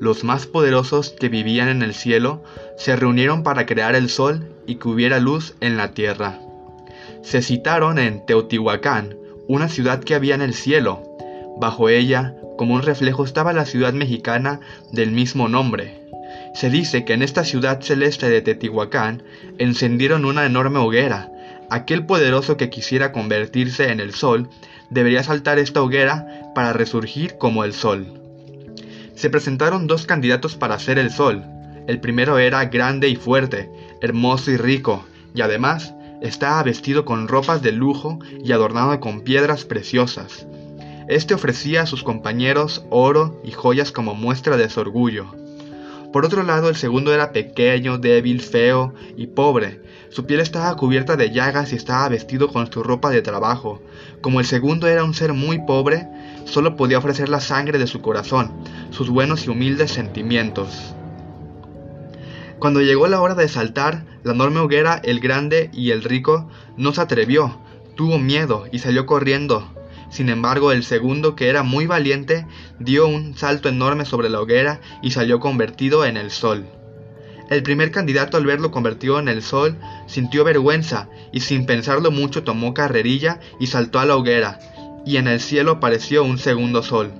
Los 0.00 0.24
más 0.24 0.46
poderosos 0.46 1.10
que 1.10 1.28
vivían 1.28 1.68
en 1.68 1.82
el 1.82 1.94
cielo 1.94 2.42
se 2.76 2.96
reunieron 2.96 3.42
para 3.42 3.66
crear 3.66 3.94
el 3.94 4.08
Sol 4.08 4.48
y 4.66 4.76
que 4.76 4.88
hubiera 4.88 5.18
luz 5.18 5.54
en 5.60 5.76
la 5.76 5.92
Tierra. 5.92 6.38
Se 7.22 7.42
citaron 7.42 7.98
en 7.98 8.24
Teotihuacán, 8.26 9.16
una 9.48 9.68
ciudad 9.68 10.02
que 10.02 10.14
había 10.14 10.34
en 10.34 10.42
el 10.42 10.54
cielo. 10.54 11.02
Bajo 11.58 11.88
ella, 11.88 12.34
como 12.56 12.74
un 12.74 12.82
reflejo, 12.82 13.24
estaba 13.24 13.52
la 13.52 13.64
ciudad 13.64 13.92
mexicana 13.92 14.60
del 14.92 15.10
mismo 15.12 15.48
nombre. 15.48 16.00
Se 16.54 16.70
dice 16.70 17.04
que 17.04 17.14
en 17.14 17.22
esta 17.22 17.44
ciudad 17.44 17.80
celeste 17.80 18.28
de 18.28 18.42
Teotihuacán 18.42 19.22
encendieron 19.58 20.24
una 20.24 20.46
enorme 20.46 20.78
hoguera, 20.78 21.30
Aquel 21.70 22.04
poderoso 22.06 22.56
que 22.56 22.70
quisiera 22.70 23.12
convertirse 23.12 23.90
en 23.90 24.00
el 24.00 24.14
sol 24.14 24.48
debería 24.90 25.22
saltar 25.22 25.58
esta 25.58 25.82
hoguera 25.82 26.52
para 26.54 26.72
resurgir 26.72 27.36
como 27.38 27.64
el 27.64 27.72
sol. 27.72 28.23
Se 29.14 29.30
presentaron 29.30 29.86
dos 29.86 30.06
candidatos 30.06 30.56
para 30.56 30.78
ser 30.78 30.98
el 30.98 31.10
sol. 31.10 31.44
El 31.86 32.00
primero 32.00 32.38
era 32.38 32.64
grande 32.66 33.08
y 33.08 33.16
fuerte, 33.16 33.70
hermoso 34.00 34.50
y 34.50 34.56
rico, 34.56 35.04
y 35.34 35.42
además 35.42 35.94
estaba 36.20 36.62
vestido 36.62 37.04
con 37.04 37.28
ropas 37.28 37.62
de 37.62 37.72
lujo 37.72 38.18
y 38.42 38.52
adornado 38.52 38.98
con 39.00 39.20
piedras 39.20 39.64
preciosas. 39.64 40.46
Este 41.08 41.34
ofrecía 41.34 41.82
a 41.82 41.86
sus 41.86 42.02
compañeros 42.02 42.84
oro 42.90 43.40
y 43.44 43.50
joyas 43.50 43.92
como 43.92 44.14
muestra 44.14 44.56
de 44.56 44.70
su 44.70 44.80
orgullo. 44.80 45.26
Por 46.12 46.24
otro 46.24 46.42
lado, 46.42 46.68
el 46.68 46.76
segundo 46.76 47.12
era 47.12 47.32
pequeño, 47.32 47.98
débil, 47.98 48.40
feo 48.40 48.94
y 49.16 49.26
pobre, 49.26 49.80
su 50.14 50.26
piel 50.26 50.38
estaba 50.38 50.76
cubierta 50.76 51.16
de 51.16 51.32
llagas 51.32 51.72
y 51.72 51.74
estaba 51.74 52.08
vestido 52.08 52.46
con 52.46 52.70
su 52.70 52.84
ropa 52.84 53.10
de 53.10 53.20
trabajo. 53.20 53.82
Como 54.20 54.38
el 54.38 54.46
segundo 54.46 54.86
era 54.86 55.02
un 55.02 55.12
ser 55.12 55.32
muy 55.32 55.58
pobre, 55.66 56.06
solo 56.44 56.76
podía 56.76 56.98
ofrecer 56.98 57.28
la 57.28 57.40
sangre 57.40 57.78
de 57.78 57.86
su 57.86 58.00
corazón, 58.00 58.52
sus 58.90 59.10
buenos 59.10 59.46
y 59.46 59.50
humildes 59.50 59.90
sentimientos. 59.90 60.94
Cuando 62.58 62.80
llegó 62.80 63.06
la 63.08 63.20
hora 63.20 63.34
de 63.34 63.48
saltar, 63.48 64.04
la 64.22 64.32
enorme 64.32 64.60
hoguera, 64.60 65.00
el 65.04 65.20
grande 65.20 65.70
y 65.72 65.90
el 65.90 66.02
rico 66.02 66.48
no 66.76 66.92
se 66.92 67.00
atrevió, 67.00 67.58
tuvo 67.94 68.18
miedo 68.18 68.66
y 68.72 68.78
salió 68.78 69.06
corriendo. 69.06 69.70
Sin 70.10 70.28
embargo, 70.28 70.72
el 70.72 70.84
segundo, 70.84 71.34
que 71.34 71.48
era 71.48 71.62
muy 71.62 71.86
valiente, 71.86 72.46
dio 72.78 73.06
un 73.06 73.36
salto 73.36 73.68
enorme 73.68 74.04
sobre 74.04 74.30
la 74.30 74.40
hoguera 74.40 74.80
y 75.02 75.10
salió 75.10 75.40
convertido 75.40 76.04
en 76.04 76.16
el 76.16 76.30
sol. 76.30 76.66
El 77.50 77.62
primer 77.62 77.90
candidato 77.90 78.36
al 78.36 78.46
verlo 78.46 78.70
convertido 78.70 79.18
en 79.18 79.28
el 79.28 79.42
sol 79.42 79.76
sintió 80.06 80.44
vergüenza 80.44 81.08
y 81.32 81.40
sin 81.40 81.66
pensarlo 81.66 82.10
mucho 82.10 82.42
tomó 82.42 82.72
carrerilla 82.72 83.40
y 83.60 83.66
saltó 83.66 83.98
a 83.98 84.06
la 84.06 84.16
hoguera, 84.16 84.58
y 85.04 85.16
en 85.16 85.28
el 85.28 85.40
cielo 85.40 85.72
apareció 85.72 86.24
un 86.24 86.38
segundo 86.38 86.82
sol. 86.82 87.12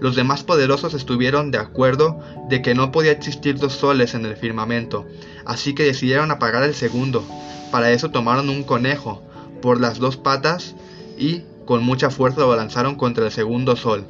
Los 0.00 0.16
demás 0.16 0.44
poderosos 0.44 0.94
estuvieron 0.94 1.50
de 1.50 1.58
acuerdo 1.58 2.20
de 2.48 2.62
que 2.62 2.74
no 2.74 2.90
podía 2.90 3.12
existir 3.12 3.58
dos 3.58 3.74
soles 3.74 4.14
en 4.14 4.24
el 4.24 4.36
firmamento, 4.36 5.06
así 5.44 5.74
que 5.74 5.84
decidieron 5.84 6.30
apagar 6.30 6.62
el 6.62 6.74
segundo. 6.74 7.24
Para 7.70 7.90
eso 7.90 8.10
tomaron 8.10 8.48
un 8.48 8.64
conejo 8.64 9.22
por 9.60 9.80
las 9.80 9.98
dos 9.98 10.16
patas 10.16 10.74
y 11.18 11.42
con 11.66 11.84
mucha 11.84 12.10
fuerza 12.10 12.40
lo 12.40 12.56
lanzaron 12.56 12.96
contra 12.96 13.26
el 13.26 13.30
segundo 13.30 13.76
sol. 13.76 14.06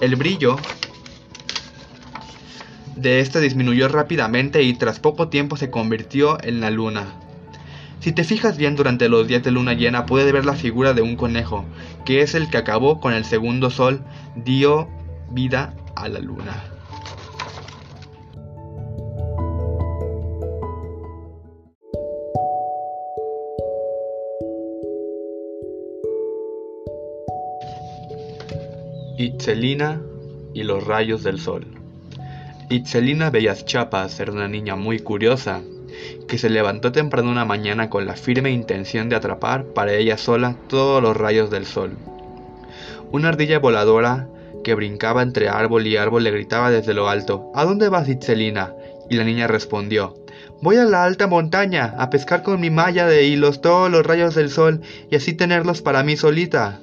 El 0.00 0.16
brillo 0.16 0.56
de 2.96 3.20
este 3.20 3.40
disminuyó 3.40 3.88
rápidamente 3.88 4.62
y 4.62 4.74
tras 4.74 4.98
poco 4.98 5.28
tiempo 5.28 5.56
se 5.56 5.70
convirtió 5.70 6.36
en 6.42 6.60
la 6.60 6.70
luna. 6.70 7.06
Si 8.00 8.12
te 8.12 8.22
fijas 8.22 8.56
bien 8.56 8.76
durante 8.76 9.08
los 9.08 9.26
días 9.26 9.42
de 9.42 9.50
luna 9.50 9.74
llena 9.74 10.06
puedes 10.06 10.32
ver 10.32 10.44
la 10.44 10.54
figura 10.54 10.94
de 10.94 11.02
un 11.02 11.16
conejo, 11.16 11.64
que 12.04 12.22
es 12.22 12.34
el 12.34 12.48
que 12.48 12.58
acabó 12.58 13.00
con 13.00 13.12
el 13.12 13.24
segundo 13.24 13.70
sol, 13.70 14.02
dio 14.36 14.88
vida 15.30 15.74
a 15.96 16.08
la 16.08 16.20
luna. 16.20 16.64
Itzelina 29.18 30.00
y 30.54 30.62
los 30.62 30.86
rayos 30.86 31.24
del 31.24 31.40
sol. 31.40 31.66
Itzelina 32.70 33.30
Bellas 33.30 33.64
Chapas 33.64 34.20
era 34.20 34.30
una 34.30 34.46
niña 34.46 34.76
muy 34.76 35.00
curiosa, 35.00 35.62
que 36.28 36.38
se 36.38 36.50
levantó 36.50 36.92
temprano 36.92 37.30
una 37.30 37.44
mañana 37.44 37.90
con 37.90 38.06
la 38.06 38.14
firme 38.14 38.50
intención 38.50 39.08
de 39.08 39.16
atrapar 39.16 39.64
para 39.64 39.94
ella 39.94 40.16
sola 40.16 40.54
todos 40.68 41.02
los 41.02 41.16
rayos 41.16 41.50
del 41.50 41.66
sol. 41.66 41.96
Una 43.10 43.28
ardilla 43.30 43.58
voladora 43.58 44.28
que 44.62 44.74
brincaba 44.74 45.22
entre 45.22 45.48
árbol 45.48 45.86
y 45.86 45.96
árbol 45.96 46.24
le 46.24 46.30
gritaba 46.30 46.70
desde 46.70 46.94
lo 46.94 47.08
alto 47.08 47.50
¿A 47.54 47.64
dónde 47.64 47.88
vas, 47.88 48.08
Itzelina? 48.08 48.74
Y 49.08 49.16
la 49.16 49.24
niña 49.24 49.46
respondió 49.46 50.14
Voy 50.60 50.76
a 50.76 50.84
la 50.84 51.04
alta 51.04 51.26
montaña 51.26 51.94
a 51.98 52.10
pescar 52.10 52.42
con 52.42 52.60
mi 52.60 52.68
malla 52.68 53.06
de 53.06 53.24
hilos 53.24 53.60
todos 53.60 53.90
los 53.90 54.04
rayos 54.04 54.34
del 54.34 54.50
sol 54.50 54.82
y 55.10 55.16
así 55.16 55.32
tenerlos 55.32 55.82
para 55.82 56.02
mí 56.02 56.16
solita. 56.16 56.80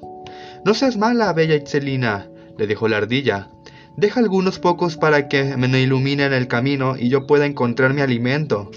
No 0.63 0.73
seas 0.73 0.97
mala, 0.97 1.31
bella 1.33 1.55
Itzelina, 1.55 2.27
le 2.57 2.67
dijo 2.67 2.87
la 2.87 2.97
ardilla. 2.97 3.49
Deja 3.97 4.19
algunos 4.19 4.59
pocos 4.59 4.97
para 4.97 5.27
que 5.27 5.55
me 5.57 5.79
iluminen 5.79 6.33
el 6.33 6.47
camino 6.47 6.97
y 6.97 7.09
yo 7.09 7.27
pueda 7.27 7.45
encontrar 7.45 7.93
mi 7.93 8.01
alimento. 8.01 8.71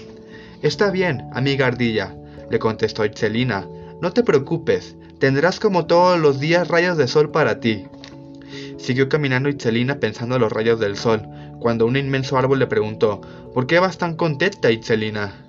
Está 0.61 0.91
bien, 0.91 1.29
amiga 1.33 1.67
ardilla, 1.67 2.13
le 2.51 2.59
contestó 2.59 3.05
Itzelina. 3.05 3.65
No 4.01 4.11
te 4.11 4.23
preocupes, 4.23 4.97
tendrás 5.17 5.57
como 5.57 5.85
todos 5.85 6.19
los 6.19 6.41
días 6.41 6.67
rayos 6.67 6.97
de 6.97 7.07
sol 7.07 7.31
para 7.31 7.61
ti. 7.61 7.85
Siguió 8.77 9.07
caminando 9.07 9.47
Itzelina 9.47 10.01
pensando 10.01 10.35
en 10.35 10.41
los 10.41 10.51
rayos 10.51 10.77
del 10.79 10.97
sol, 10.97 11.21
cuando 11.59 11.85
un 11.85 11.95
inmenso 11.95 12.37
árbol 12.37 12.59
le 12.59 12.67
preguntó 12.67 13.21
¿Por 13.53 13.67
qué 13.67 13.79
vas 13.79 13.97
tan 13.97 14.17
contenta, 14.17 14.69
Itzelina? 14.69 15.45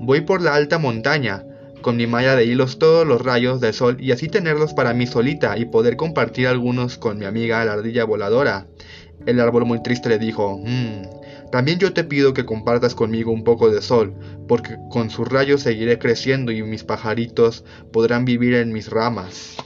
Voy 0.00 0.22
por 0.22 0.40
la 0.40 0.54
alta 0.54 0.78
montaña, 0.78 1.44
con 1.82 1.98
mi 1.98 2.06
malla 2.06 2.34
de 2.34 2.46
hilos 2.46 2.78
todos 2.78 3.06
los 3.06 3.20
rayos 3.20 3.60
del 3.60 3.74
sol 3.74 3.98
y 4.00 4.12
así 4.12 4.28
tenerlos 4.28 4.72
para 4.72 4.94
mí 4.94 5.06
solita 5.06 5.58
y 5.58 5.66
poder 5.66 5.96
compartir 5.96 6.46
algunos 6.46 6.96
con 6.96 7.18
mi 7.18 7.26
amiga 7.26 7.62
la 7.66 7.74
ardilla 7.74 8.04
voladora. 8.04 8.66
El 9.26 9.38
árbol 9.38 9.66
muy 9.66 9.82
triste 9.82 10.08
le 10.08 10.18
dijo, 10.18 10.58
mmm, 10.64 11.19
también 11.50 11.78
yo 11.78 11.92
te 11.92 12.04
pido 12.04 12.32
que 12.32 12.44
compartas 12.44 12.94
conmigo 12.94 13.32
un 13.32 13.44
poco 13.44 13.70
de 13.70 13.82
sol, 13.82 14.14
porque 14.46 14.76
con 14.90 15.10
sus 15.10 15.28
rayos 15.28 15.62
seguiré 15.62 15.98
creciendo 15.98 16.52
y 16.52 16.62
mis 16.62 16.84
pajaritos 16.84 17.64
podrán 17.92 18.24
vivir 18.24 18.54
en 18.54 18.72
mis 18.72 18.88
ramas. 18.88 19.56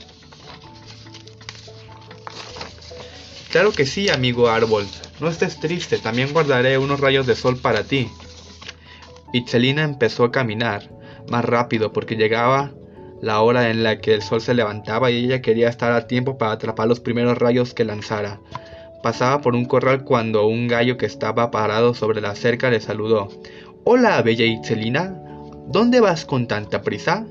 Claro 3.51 3.71
que 3.71 3.85
sí, 3.85 4.09
amigo 4.09 4.49
árbol, 4.49 4.85
no 5.21 5.29
estés 5.29 5.59
triste, 5.59 5.97
también 5.97 6.33
guardaré 6.33 6.77
unos 6.77 6.99
rayos 6.99 7.25
de 7.25 7.35
sol 7.35 7.57
para 7.57 7.83
ti. 7.83 8.09
Itzelina 9.31 9.83
empezó 9.83 10.25
a 10.25 10.31
caminar 10.31 10.89
más 11.29 11.45
rápido 11.45 11.93
porque 11.93 12.15
llegaba 12.15 12.73
la 13.21 13.41
hora 13.41 13.69
en 13.69 13.83
la 13.83 13.99
que 13.99 14.13
el 14.13 14.21
sol 14.21 14.41
se 14.41 14.53
levantaba 14.53 15.09
y 15.09 15.25
ella 15.25 15.41
quería 15.41 15.69
estar 15.69 15.91
a 15.91 16.07
tiempo 16.07 16.37
para 16.37 16.51
atrapar 16.51 16.87
los 16.87 16.99
primeros 16.99 17.37
rayos 17.37 17.73
que 17.73 17.85
lanzara. 17.85 18.39
Pasaba 19.05 19.39
por 19.39 19.53
un 19.53 19.65
corral 19.65 20.03
cuando 20.03 20.47
un 20.47 20.67
gallo 20.67 20.97
que 20.97 21.05
estaba 21.05 21.51
parado 21.51 21.93
sobre 21.93 22.21
la 22.21 22.33
cerca 22.33 22.71
le 22.71 22.79
saludó. 22.79 23.29
Hola, 23.83 24.19
bella 24.23 24.45
Itzelina. 24.45 25.21
¿Dónde 25.67 25.99
vas 25.99 26.25
con 26.25 26.47
tanta 26.47 26.81
prisa? 26.81 27.23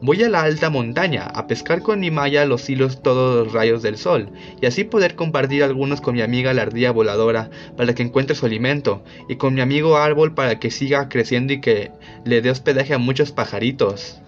Voy 0.00 0.22
a 0.22 0.28
la 0.28 0.42
alta 0.42 0.70
montaña 0.70 1.24
a 1.24 1.48
pescar 1.48 1.82
con 1.82 1.98
mi 1.98 2.12
malla 2.12 2.44
los 2.44 2.70
hilos 2.70 3.02
todos 3.02 3.44
los 3.44 3.52
rayos 3.52 3.82
del 3.82 3.98
sol 3.98 4.30
y 4.60 4.66
así 4.66 4.84
poder 4.84 5.16
compartir 5.16 5.64
algunos 5.64 6.00
con 6.00 6.14
mi 6.14 6.22
amiga 6.22 6.54
la 6.54 6.62
ardilla 6.62 6.92
voladora 6.92 7.50
para 7.76 7.92
que 7.96 8.04
encuentre 8.04 8.36
su 8.36 8.46
alimento 8.46 9.02
y 9.28 9.34
con 9.34 9.54
mi 9.54 9.62
amigo 9.62 9.96
árbol 9.96 10.32
para 10.32 10.60
que 10.60 10.70
siga 10.70 11.08
creciendo 11.08 11.54
y 11.54 11.60
que 11.60 11.90
le 12.24 12.40
dé 12.40 12.50
hospedaje 12.50 12.94
a 12.94 12.98
muchos 12.98 13.32
pajaritos. 13.32 14.22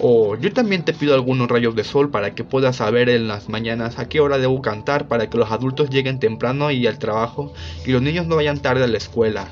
O 0.00 0.36
yo 0.36 0.52
también 0.52 0.84
te 0.84 0.94
pido 0.94 1.14
algunos 1.14 1.48
rayos 1.48 1.74
de 1.74 1.84
sol 1.84 2.10
para 2.10 2.34
que 2.34 2.44
puedas 2.44 2.76
saber 2.76 3.08
en 3.08 3.28
las 3.28 3.48
mañanas 3.48 3.98
a 3.98 4.08
qué 4.08 4.20
hora 4.20 4.38
debo 4.38 4.62
cantar 4.62 5.06
para 5.06 5.28
que 5.28 5.38
los 5.38 5.50
adultos 5.50 5.90
lleguen 5.90 6.18
temprano 6.18 6.70
y 6.70 6.86
al 6.86 6.98
trabajo 6.98 7.52
y 7.86 7.92
los 7.92 8.02
niños 8.02 8.26
no 8.26 8.36
vayan 8.36 8.60
tarde 8.60 8.84
a 8.84 8.88
la 8.88 8.96
escuela. 8.96 9.48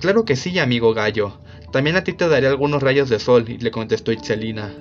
Claro 0.00 0.24
que 0.24 0.36
sí, 0.36 0.58
amigo 0.58 0.94
gallo. 0.94 1.38
También 1.70 1.96
a 1.96 2.04
ti 2.04 2.12
te 2.12 2.28
daré 2.28 2.48
algunos 2.48 2.82
rayos 2.82 3.08
de 3.08 3.18
sol, 3.18 3.44
le 3.46 3.70
contestó 3.70 4.10
Itzelina. 4.10 4.72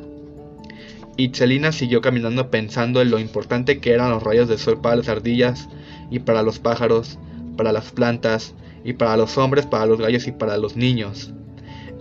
Itzelina 1.17 1.71
siguió 1.71 2.01
caminando 2.01 2.49
pensando 2.49 3.01
en 3.01 3.11
lo 3.11 3.19
importante 3.19 3.79
que 3.79 3.91
eran 3.91 4.09
los 4.09 4.23
rayos 4.23 4.47
de 4.49 4.57
sol 4.57 4.79
para 4.81 4.95
las 4.95 5.09
ardillas 5.09 5.69
y 6.09 6.19
para 6.19 6.43
los 6.43 6.59
pájaros, 6.59 7.19
para 7.57 7.71
las 7.71 7.91
plantas 7.91 8.55
y 8.83 8.93
para 8.93 9.17
los 9.17 9.37
hombres, 9.37 9.65
para 9.65 9.85
los 9.85 9.99
gallos 9.99 10.27
y 10.27 10.31
para 10.31 10.57
los 10.57 10.75
niños. 10.75 11.31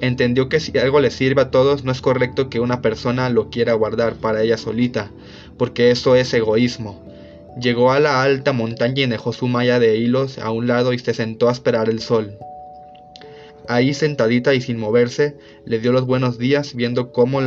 Entendió 0.00 0.48
que 0.48 0.60
si 0.60 0.76
algo 0.78 1.00
le 1.00 1.10
sirve 1.10 1.42
a 1.42 1.50
todos, 1.50 1.84
no 1.84 1.92
es 1.92 2.00
correcto 2.00 2.48
que 2.48 2.60
una 2.60 2.80
persona 2.80 3.28
lo 3.28 3.50
quiera 3.50 3.74
guardar 3.74 4.14
para 4.14 4.42
ella 4.42 4.56
solita, 4.56 5.10
porque 5.58 5.90
eso 5.90 6.16
es 6.16 6.32
egoísmo. 6.32 7.04
Llegó 7.60 7.92
a 7.92 8.00
la 8.00 8.22
alta 8.22 8.52
montaña 8.52 9.02
y 9.02 9.06
dejó 9.06 9.32
su 9.32 9.46
malla 9.46 9.78
de 9.78 9.96
hilos 9.96 10.38
a 10.38 10.50
un 10.50 10.66
lado 10.66 10.94
y 10.94 10.98
se 10.98 11.12
sentó 11.12 11.48
a 11.48 11.52
esperar 11.52 11.90
el 11.90 12.00
sol. 12.00 12.38
Ahí 13.68 13.92
sentadita 13.92 14.54
y 14.54 14.62
sin 14.62 14.78
moverse, 14.78 15.36
le 15.66 15.78
dio 15.78 15.92
los 15.92 16.06
buenos 16.06 16.38
días 16.38 16.74
viendo 16.74 17.12
cómo 17.12 17.42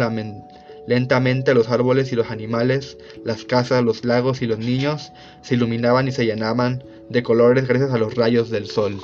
lentamente 0.86 1.54
los 1.56 1.70
árboles 1.70 2.12
y 2.12 2.16
los 2.16 2.30
animales, 2.30 2.98
las 3.26 3.46
casas, 3.46 3.84
los 3.84 4.06
lagos 4.06 4.42
y 4.42 4.46
los 4.46 4.60
niños 4.60 5.12
se 5.42 5.56
iluminaban 5.56 6.08
y 6.08 6.12
se 6.12 6.26
llenaban 6.26 6.84
de 7.10 7.24
colores 7.24 7.68
gracias 7.68 7.92
a 7.92 7.98
los 7.98 8.14
rayos 8.16 8.50
del 8.50 8.68
sol. 8.68 9.00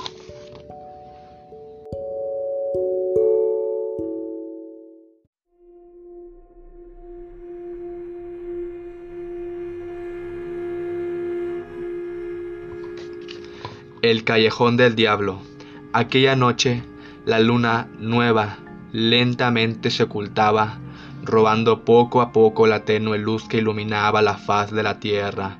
El 14.02 14.24
callejón 14.24 14.78
del 14.78 14.96
diablo. 14.96 15.42
Aquella 15.92 16.34
noche, 16.34 16.82
la 17.26 17.38
luna 17.38 17.86
nueva 17.98 18.56
lentamente 18.92 19.90
se 19.90 20.04
ocultaba, 20.04 20.78
robando 21.22 21.84
poco 21.84 22.22
a 22.22 22.32
poco 22.32 22.66
la 22.66 22.86
tenue 22.86 23.18
luz 23.18 23.46
que 23.46 23.58
iluminaba 23.58 24.22
la 24.22 24.38
faz 24.38 24.70
de 24.70 24.82
la 24.82 25.00
tierra. 25.00 25.58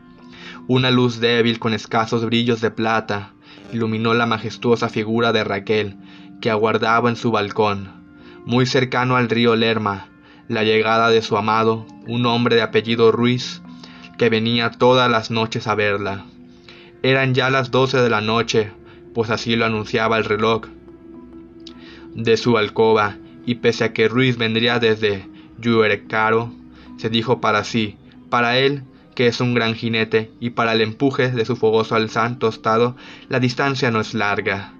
Una 0.68 0.90
luz 0.90 1.20
débil 1.20 1.58
con 1.58 1.74
escasos 1.74 2.24
brillos 2.24 2.62
de 2.62 2.70
plata 2.70 3.34
iluminó 3.74 4.14
la 4.14 4.24
majestuosa 4.24 4.88
figura 4.88 5.34
de 5.34 5.44
Raquel, 5.44 5.98
que 6.40 6.48
aguardaba 6.48 7.10
en 7.10 7.16
su 7.16 7.30
balcón, 7.30 7.90
muy 8.46 8.64
cercano 8.64 9.16
al 9.16 9.28
río 9.28 9.54
Lerma, 9.54 10.08
la 10.48 10.64
llegada 10.64 11.10
de 11.10 11.20
su 11.20 11.36
amado, 11.36 11.86
un 12.06 12.24
hombre 12.24 12.56
de 12.56 12.62
apellido 12.62 13.12
Ruiz, 13.12 13.60
que 14.16 14.30
venía 14.30 14.70
todas 14.70 15.10
las 15.10 15.30
noches 15.30 15.66
a 15.66 15.74
verla. 15.74 16.24
Eran 17.02 17.34
ya 17.34 17.48
las 17.48 17.70
doce 17.70 17.98
de 17.98 18.10
la 18.10 18.20
noche, 18.20 18.72
pues 19.14 19.30
así 19.30 19.56
lo 19.56 19.64
anunciaba 19.64 20.18
el 20.18 20.24
reloj 20.24 20.62
de 22.14 22.36
su 22.36 22.58
alcoba, 22.58 23.16
y 23.46 23.56
pese 23.56 23.84
a 23.84 23.92
que 23.92 24.08
Ruiz 24.08 24.36
vendría 24.36 24.78
desde 24.78 25.26
Yuerecaro, 25.58 26.52
se 26.98 27.08
dijo 27.08 27.40
para 27.40 27.64
sí, 27.64 27.96
para 28.28 28.58
él, 28.58 28.82
que 29.14 29.26
es 29.26 29.40
un 29.40 29.54
gran 29.54 29.74
jinete, 29.74 30.30
y 30.40 30.50
para 30.50 30.72
el 30.72 30.82
empuje 30.82 31.30
de 31.30 31.44
su 31.44 31.56
fogoso 31.56 31.94
alzán 31.94 32.38
tostado, 32.38 32.96
la 33.28 33.40
distancia 33.40 33.90
no 33.90 34.00
es 34.00 34.12
larga. 34.12 34.74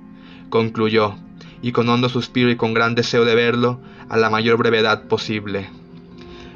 Concluyó, 0.51 1.15
y 1.63 1.73
con 1.73 1.89
hondo 1.89 2.09
suspiro 2.09 2.51
y 2.51 2.57
con 2.57 2.75
gran 2.75 2.95
deseo 2.95 3.25
de 3.25 3.35
verlo, 3.35 3.81
a 4.09 4.17
la 4.17 4.29
mayor 4.29 4.59
brevedad 4.59 5.05
posible. 5.05 5.69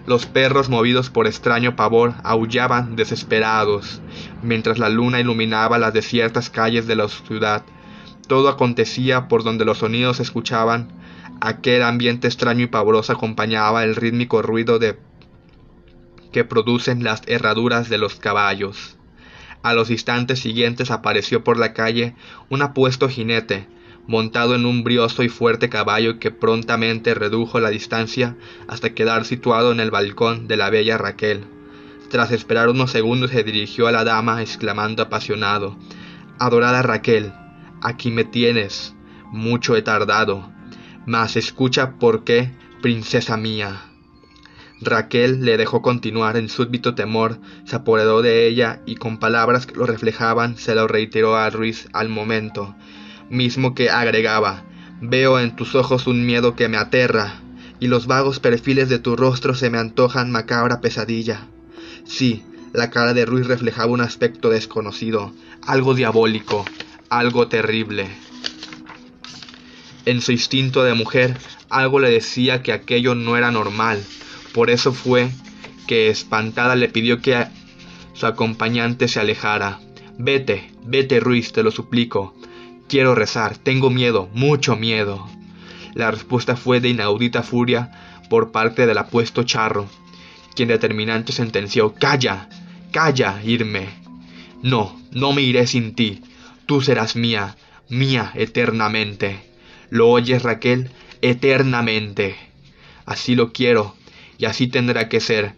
Los 0.07 0.27
perros, 0.27 0.69
movidos 0.69 1.09
por 1.09 1.27
extraño 1.27 1.77
pavor, 1.77 2.15
aullaban 2.25 2.95
desesperados, 2.95 4.03
mientras 4.43 4.79
la 4.79 4.91
luna 4.91 5.19
iluminaba 5.19 5.79
las 5.79 5.95
desiertas 5.95 6.51
calles 6.51 6.87
de 6.87 6.95
la 6.95 7.09
ciudad. 7.09 7.65
Todo 8.29 8.51
acontecía 8.51 9.29
por 9.29 9.45
donde 9.45 9.65
los 9.65 9.79
sonidos 9.79 10.19
se 10.19 10.23
escuchaban. 10.23 10.89
Aquel 11.41 11.83
ambiente 11.83 12.27
extraño 12.27 12.65
y 12.65 12.67
pavoroso 12.67 13.15
acompañaba 13.15 13.83
el 13.83 13.97
rítmico 13.97 14.43
ruido 14.43 14.79
de 14.79 14.99
que 16.33 16.45
producen 16.45 17.03
las 17.03 17.23
herraduras 17.27 17.89
de 17.89 17.97
los 17.97 18.17
caballos. 18.17 18.99
A 19.63 19.73
los 19.73 19.89
instantes 19.89 20.41
siguientes 20.41 20.91
apareció 20.91 21.43
por 21.45 21.59
la 21.59 21.73
calle 21.73 22.15
un 22.51 22.61
apuesto 22.61 23.09
jinete, 23.09 23.67
montado 24.07 24.55
en 24.55 24.67
un 24.67 24.85
brioso 24.85 25.23
y 25.23 25.29
fuerte 25.29 25.69
caballo 25.69 26.19
que 26.19 26.31
prontamente 26.31 27.15
redujo 27.15 27.61
la 27.61 27.71
distancia 27.71 28.37
hasta 28.69 28.95
quedar 28.95 29.25
situado 29.25 29.73
en 29.73 29.81
el 29.81 29.91
balcón 29.91 30.47
de 30.47 30.57
la 30.57 30.71
bella 30.71 30.99
Raquel. 30.99 31.45
Tras 32.11 32.31
esperar 32.31 32.69
unos 32.69 32.91
segundos 32.91 33.31
se 33.31 33.43
dirigió 33.45 33.87
a 33.87 33.93
la 33.93 34.05
dama 34.05 34.43
exclamando 34.43 35.03
apasionado 35.03 35.77
Adorada 36.39 36.83
Raquel, 36.83 37.33
aquí 37.83 38.11
me 38.11 38.25
tienes. 38.25 38.95
Mucho 39.33 39.77
he 39.77 39.83
tardado. 39.83 40.53
Mas 41.07 41.37
escucha 41.37 41.99
por 41.99 42.25
qué, 42.25 42.53
princesa 42.83 43.37
mía. 43.37 43.83
Raquel 44.81 45.45
le 45.45 45.57
dejó 45.57 45.81
continuar 45.81 46.37
en 46.37 46.49
súbito 46.49 46.95
temor, 46.95 47.39
se 47.65 47.77
apoderó 47.77 48.21
de 48.21 48.47
ella 48.47 48.83
y 48.85 48.97
con 48.97 49.19
palabras 49.19 49.67
que 49.67 49.77
lo 49.77 49.87
reflejaban 49.87 50.57
se 50.57 50.75
lo 50.75 50.87
reiteró 50.89 51.37
a 51.37 51.49
Ruiz 51.51 51.89
al 51.93 52.09
momento 52.09 52.75
mismo 53.31 53.75
que 53.75 53.91
agregaba 53.91 54.65
Veo 55.07 55.39
en 55.39 55.55
tus 55.55 55.75
ojos 55.75 56.07
un 56.07 56.25
miedo 56.25 56.55
que 56.55 56.69
me 56.69 56.79
aterra, 56.79 57.43
y 57.81 57.89
los 57.89 58.07
vagos 58.07 58.41
perfiles 58.41 58.89
de 58.89 58.99
tu 58.99 59.17
rostro 59.17 59.55
se 59.55 59.69
me 59.69 59.77
antojan 59.77 60.31
macabra 60.31 60.81
pesadilla. 60.81 61.47
Sí, 62.07 62.43
la 62.73 62.91
cara 62.91 63.13
de 63.13 63.27
Ruiz 63.27 63.47
reflejaba 63.47 63.93
un 63.93 64.01
aspecto 64.01 64.49
desconocido, 64.49 65.33
algo 65.67 65.95
diabólico, 65.95 66.65
algo 67.11 67.49
terrible. 67.49 68.09
En 70.07 70.23
su 70.23 70.33
instinto 70.33 70.85
de 70.85 70.95
mujer, 70.95 71.37
algo 71.69 71.99
le 71.99 72.11
decía 72.11 72.63
que 72.63 72.73
aquello 72.73 73.15
no 73.15 73.37
era 73.37 73.51
normal. 73.51 74.03
Por 74.53 74.71
eso 74.71 74.93
fue 74.93 75.29
que, 75.87 76.09
espantada, 76.09 76.77
le 76.77 76.89
pidió 76.89 77.21
que 77.21 77.47
su 78.15 78.27
acompañante 78.27 79.09
se 79.09 79.21
alejara. 79.21 79.81
Vete, 80.19 80.71
vete, 80.85 81.21
Ruiz, 81.21 81.53
te 81.53 81.63
lo 81.63 81.71
suplico. 81.71 82.34
Quiero 82.89 83.15
rezar, 83.15 83.57
tengo 83.57 83.91
miedo, 83.91 84.29
mucho 84.35 84.77
miedo. 84.77 85.27
La 85.95 86.11
respuesta 86.11 86.55
fue 86.55 86.81
de 86.81 86.91
inaudita 86.91 87.43
furia 87.43 87.91
por 88.29 88.53
parte 88.53 88.87
del 88.87 88.99
apuesto 88.99 89.43
charro, 89.45 89.89
quien 90.55 90.69
determinante 90.69 91.33
sentenció 91.33 91.95
Calla, 91.95 92.49
calla, 92.93 93.41
irme. 93.43 93.89
No, 94.63 95.01
no 95.13 95.33
me 95.33 95.43
iré 95.43 95.67
sin 95.67 95.95
ti. 95.95 96.23
Tú 96.67 96.83
serás 96.83 97.17
mía, 97.17 97.57
mía 97.89 98.33
eternamente. 98.35 99.41
¿Lo 99.91 100.09
oyes, 100.09 100.43
Raquel? 100.43 100.91
Eternamente. 101.23 102.37
Así 103.07 103.35
lo 103.35 103.53
quiero, 103.53 103.95
y 104.39 104.45
así 104.45 104.67
tendrá 104.67 105.09
que 105.09 105.21
ser. 105.21 105.55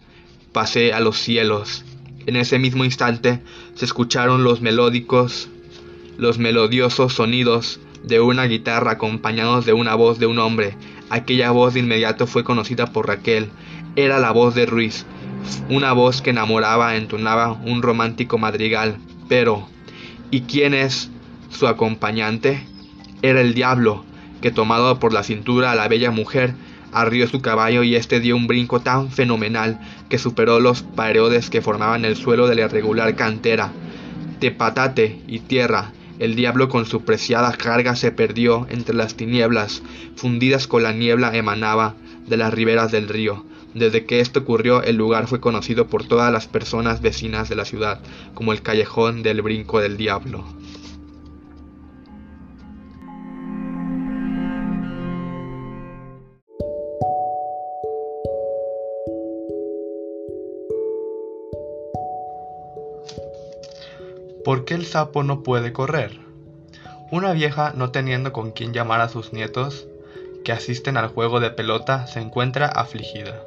Pasé 0.53 0.93
a 0.93 0.99
los 1.01 1.17
cielos. 1.17 1.83
En 2.25 2.35
ese 2.35 2.57
mismo 2.59 2.85
instante 2.85 3.41
se 3.75 3.85
escucharon 3.85 4.43
los 4.43 4.61
melódicos 4.61 5.49
los 6.17 6.39
melodiosos 6.39 7.13
sonidos 7.13 7.79
de 8.03 8.19
una 8.19 8.45
guitarra 8.45 8.93
acompañados 8.93 9.65
de 9.65 9.73
una 9.73 9.95
voz 9.95 10.19
de 10.19 10.25
un 10.25 10.39
hombre. 10.39 10.75
Aquella 11.09 11.51
voz 11.51 11.73
de 11.73 11.81
inmediato 11.81 12.27
fue 12.27 12.43
conocida 12.43 12.87
por 12.87 13.07
Raquel. 13.07 13.49
Era 13.95 14.19
la 14.19 14.31
voz 14.31 14.55
de 14.55 14.65
Ruiz, 14.65 15.05
una 15.69 15.93
voz 15.93 16.21
que 16.21 16.31
enamoraba, 16.31 16.95
entonaba 16.95 17.51
un 17.51 17.81
romántico 17.81 18.37
madrigal. 18.37 18.97
Pero, 19.27 19.67
¿y 20.31 20.41
quién 20.41 20.73
es 20.73 21.09
su 21.49 21.67
acompañante? 21.67 22.65
Era 23.21 23.41
el 23.41 23.53
diablo, 23.53 24.03
que 24.41 24.51
tomado 24.51 24.99
por 24.99 25.13
la 25.13 25.23
cintura 25.23 25.71
a 25.71 25.75
la 25.75 25.87
bella 25.87 26.11
mujer, 26.11 26.53
arrió 26.91 27.27
su 27.27 27.41
caballo 27.41 27.83
y 27.83 27.95
éste 27.95 28.19
dio 28.19 28.35
un 28.35 28.47
brinco 28.47 28.79
tan 28.79 29.11
fenomenal 29.11 29.79
que 30.09 30.17
superó 30.17 30.59
los 30.59 30.81
paredes 30.81 31.49
que 31.49 31.61
formaban 31.61 32.05
el 32.05 32.15
suelo 32.15 32.47
de 32.47 32.55
la 32.55 32.61
irregular 32.63 33.15
cantera. 33.15 33.71
De 34.39 34.51
patate 34.51 35.19
y 35.27 35.39
tierra 35.39 35.91
el 36.19 36.35
diablo 36.35 36.69
con 36.69 36.85
su 36.85 37.03
preciada 37.03 37.51
carga 37.53 37.95
se 37.95 38.11
perdió 38.11 38.65
entre 38.69 38.95
las 38.95 39.15
tinieblas, 39.15 39.83
fundidas 40.15 40.67
con 40.67 40.83
la 40.83 40.93
niebla 40.93 41.35
emanaba 41.35 41.95
de 42.27 42.37
las 42.37 42.53
riberas 42.53 42.91
del 42.91 43.07
río. 43.07 43.45
Desde 43.73 44.05
que 44.05 44.19
esto 44.19 44.39
ocurrió, 44.39 44.81
el 44.81 44.95
lugar 44.95 45.27
fue 45.27 45.39
conocido 45.39 45.87
por 45.87 46.07
todas 46.07 46.33
las 46.33 46.47
personas 46.47 47.01
vecinas 47.01 47.49
de 47.49 47.55
la 47.55 47.65
ciudad 47.65 47.99
como 48.33 48.51
el 48.51 48.61
callejón 48.61 49.21
del 49.21 49.41
brinco 49.43 49.79
del 49.79 49.97
diablo. 49.97 50.43
¿Por 64.47 64.63
qué 64.63 64.75
el 64.75 64.85
sapo 64.85 65.23
no 65.23 65.43
puede 65.43 65.73
correr? 65.73 66.21
Una 67.11 67.33
vieja, 67.33 67.73
no 67.75 67.91
teniendo 67.91 68.31
con 68.31 68.51
quién 68.51 68.71
llamar 68.71 69.01
a 69.01 69.09
sus 69.09 69.33
nietos, 69.33 69.89
que 70.45 70.53
asisten 70.53 70.95
al 70.95 71.09
juego 71.09 71.41
de 71.41 71.49
pelota, 71.49 72.07
se 72.07 72.21
encuentra 72.21 72.67
afligida. 72.67 73.43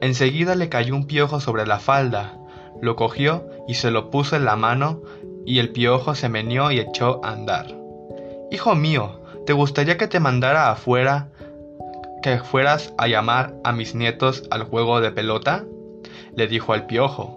Enseguida 0.00 0.54
le 0.54 0.70
cayó 0.70 0.94
un 0.96 1.06
piojo 1.06 1.38
sobre 1.38 1.66
la 1.66 1.80
falda, 1.80 2.38
lo 2.80 2.96
cogió 2.96 3.46
y 3.68 3.74
se 3.74 3.90
lo 3.90 4.08
puso 4.08 4.36
en 4.36 4.46
la 4.46 4.56
mano, 4.56 5.02
y 5.44 5.58
el 5.58 5.68
piojo 5.68 6.14
se 6.14 6.30
meneó 6.30 6.70
y 6.70 6.80
echó 6.80 7.20
a 7.22 7.32
andar. 7.32 7.66
Hijo 8.50 8.74
mío, 8.74 9.20
¿te 9.44 9.52
gustaría 9.52 9.98
que 9.98 10.08
te 10.08 10.18
mandara 10.18 10.70
afuera, 10.70 11.28
que 12.22 12.38
fueras 12.38 12.94
a 12.96 13.06
llamar 13.06 13.52
a 13.64 13.72
mis 13.72 13.94
nietos 13.94 14.44
al 14.50 14.62
juego 14.62 15.02
de 15.02 15.10
pelota? 15.10 15.66
le 16.34 16.46
dijo 16.46 16.72
al 16.72 16.86
piojo. 16.86 17.34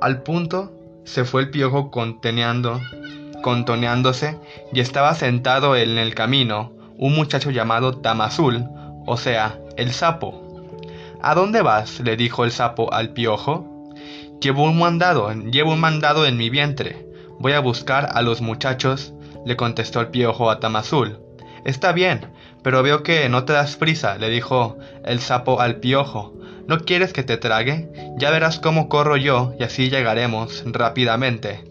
Al 0.00 0.22
punto 0.22 0.73
se 1.04 1.24
fue 1.24 1.42
el 1.42 1.50
piojo 1.50 1.90
contoneando, 1.90 2.80
contoneándose 3.42 4.38
y 4.72 4.80
estaba 4.80 5.14
sentado 5.14 5.76
en 5.76 5.98
el 5.98 6.14
camino, 6.14 6.72
un 6.96 7.14
muchacho 7.14 7.50
llamado 7.50 7.98
Tamazul, 7.98 8.64
o 9.06 9.16
sea, 9.16 9.58
el 9.76 9.92
sapo. 9.92 10.44
¿A 11.22 11.34
dónde 11.34 11.62
vas? 11.62 12.00
le 12.00 12.16
dijo 12.16 12.44
el 12.44 12.52
sapo 12.52 12.92
al 12.92 13.10
piojo. 13.10 13.92
Llevo 14.40 14.64
un 14.64 14.78
mandado, 14.78 15.32
llevo 15.32 15.72
un 15.72 15.80
mandado 15.80 16.26
en 16.26 16.36
mi 16.36 16.50
vientre. 16.50 17.06
Voy 17.38 17.52
a 17.52 17.60
buscar 17.60 18.10
a 18.12 18.22
los 18.22 18.40
muchachos, 18.40 19.14
le 19.44 19.56
contestó 19.56 20.00
el 20.00 20.08
piojo 20.08 20.50
a 20.50 20.60
Tamazul. 20.60 21.18
Está 21.64 21.92
bien, 21.92 22.30
pero 22.62 22.82
veo 22.82 23.02
que 23.02 23.28
no 23.28 23.44
te 23.44 23.54
das 23.54 23.76
prisa, 23.76 24.18
le 24.18 24.28
dijo 24.28 24.78
el 25.04 25.20
sapo 25.20 25.60
al 25.60 25.76
piojo. 25.76 26.34
¿No 26.66 26.78
quieres 26.80 27.12
que 27.12 27.22
te 27.22 27.36
trague? 27.36 27.88
Ya 28.18 28.30
verás 28.30 28.58
cómo 28.58 28.88
corro 28.88 29.16
yo 29.16 29.54
y 29.58 29.64
así 29.64 29.90
llegaremos 29.90 30.62
rápidamente. 30.66 31.64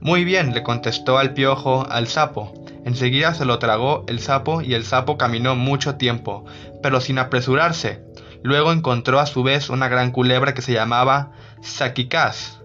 Muy 0.00 0.24
bien, 0.24 0.52
le 0.52 0.62
contestó 0.62 1.18
al 1.18 1.34
piojo 1.34 1.86
al 1.90 2.06
sapo. 2.06 2.52
Enseguida 2.84 3.34
se 3.34 3.44
lo 3.44 3.58
tragó 3.58 4.04
el 4.08 4.20
sapo 4.20 4.62
y 4.62 4.74
el 4.74 4.84
sapo 4.84 5.18
caminó 5.18 5.56
mucho 5.56 5.96
tiempo, 5.96 6.44
pero 6.82 7.00
sin 7.00 7.18
apresurarse. 7.18 8.02
Luego 8.42 8.72
encontró 8.72 9.20
a 9.20 9.26
su 9.26 9.42
vez 9.42 9.68
una 9.70 9.88
gran 9.88 10.10
culebra 10.10 10.54
que 10.54 10.62
se 10.62 10.72
llamaba 10.72 11.32
Sakikaz. 11.62 12.60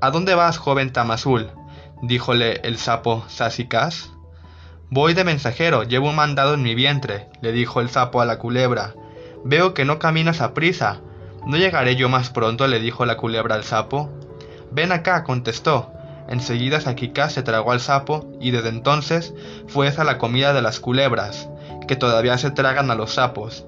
¿A 0.00 0.10
dónde 0.10 0.34
vas, 0.34 0.58
joven 0.58 0.92
Tamazul? 0.92 1.50
díjole 2.02 2.60
el 2.62 2.78
sapo 2.78 3.24
Sasikaz. 3.28 4.10
Voy 4.88 5.14
de 5.14 5.24
mensajero, 5.24 5.84
llevo 5.84 6.08
un 6.08 6.16
mandado 6.16 6.54
en 6.54 6.62
mi 6.62 6.74
vientre, 6.74 7.28
le 7.42 7.52
dijo 7.52 7.80
el 7.80 7.90
sapo 7.90 8.20
a 8.20 8.24
la 8.24 8.38
culebra. 8.38 8.94
Veo 9.44 9.74
que 9.74 9.84
no 9.84 9.98
caminas 9.98 10.40
a 10.40 10.54
prisa. 10.54 11.00
¿No 11.46 11.56
llegaré 11.56 11.96
yo 11.96 12.08
más 12.08 12.30
pronto? 12.30 12.66
le 12.66 12.80
dijo 12.80 13.06
la 13.06 13.16
culebra 13.16 13.54
al 13.54 13.64
sapo. 13.64 14.10
Ven 14.70 14.92
acá, 14.92 15.24
contestó. 15.24 15.92
Enseguida 16.28 16.80
Sakikaz 16.80 17.32
se 17.32 17.42
tragó 17.42 17.72
al 17.72 17.80
sapo 17.80 18.30
y 18.40 18.52
desde 18.52 18.68
entonces 18.68 19.34
fue 19.66 19.88
esa 19.88 20.04
la 20.04 20.18
comida 20.18 20.52
de 20.52 20.62
las 20.62 20.78
culebras, 20.78 21.48
que 21.88 21.96
todavía 21.96 22.38
se 22.38 22.52
tragan 22.52 22.90
a 22.90 22.94
los 22.94 23.14
sapos. 23.14 23.66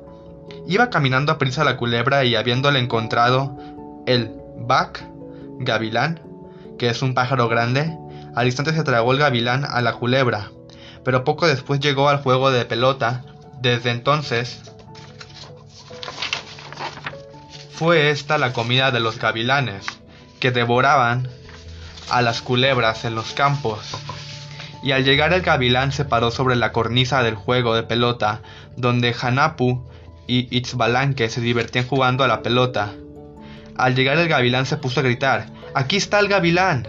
Iba 0.69 0.91
caminando 0.91 1.33
a 1.33 1.39
prisa 1.39 1.65
la 1.65 1.77
culebra 1.77 2.25
y 2.25 2.37
habiéndole 2.37 2.79
encontrado 2.79 3.57
el 4.07 4.31
Bak, 4.59 5.05
gavilán, 5.59 6.21
que 6.79 6.89
es 6.89 7.03
un 7.03 7.15
pájaro 7.15 7.49
grande, 7.49 7.97
al 8.37 8.47
instante 8.47 8.73
se 8.73 8.85
tragó 8.85 9.13
el 9.13 9.19
gavilán 9.19 9.65
a 9.65 9.81
la 9.83 9.95
culebra, 9.95 10.53
pero 11.05 11.25
poco 11.25 11.49
después 11.49 11.81
llegó 11.81 12.09
al 12.09 12.23
juego 12.23 12.51
de 12.51 12.65
pelota. 12.65 13.25
Desde 13.61 13.91
entonces 13.91 14.72
fue 17.83 18.11
esta 18.11 18.39
la 18.39 18.53
comida 18.53 18.93
de 18.93 19.01
los 19.01 19.19
gavilanes, 19.19 19.85
que 20.39 20.53
devoraban 20.53 21.29
a 22.11 22.23
las 22.23 22.41
culebras 22.41 23.05
en 23.05 23.17
los 23.17 23.33
campos. 23.33 23.81
Y 24.85 24.93
al 24.93 25.03
llegar 25.03 25.33
el 25.33 25.43
gavilán 25.43 25.91
se 25.91 26.05
paró 26.05 26.31
sobre 26.31 26.55
la 26.55 26.71
cornisa 26.71 27.25
del 27.25 27.35
juego 27.35 27.75
de 27.75 27.83
pelota, 27.83 28.41
donde 28.77 29.13
Hanapu 29.21 29.85
y 30.29 30.47
Itzbalanque 30.57 31.29
se 31.29 31.41
divertían 31.41 31.89
jugando 31.89 32.23
a 32.23 32.29
la 32.29 32.41
pelota. 32.43 32.93
Al 33.77 33.97
llegar 33.97 34.17
el 34.19 34.29
gavilán 34.29 34.65
se 34.65 34.77
puso 34.77 35.01
a 35.01 35.03
gritar, 35.03 35.47
¡Aquí 35.75 35.97
está 35.97 36.21
el 36.21 36.29
gavilán! 36.29 36.87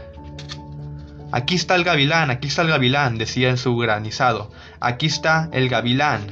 Aquí 1.31 1.55
está 1.55 1.73
el 1.73 1.85
gavilán, 1.85 2.29
aquí 2.29 2.49
está 2.49 2.61
el 2.61 2.67
gavilán, 2.67 3.17
decía 3.17 3.49
en 3.49 3.57
su 3.57 3.75
granizado. 3.77 4.51
Aquí 4.79 5.07
está 5.07 5.49
el 5.53 5.69
gavilán. 5.69 6.27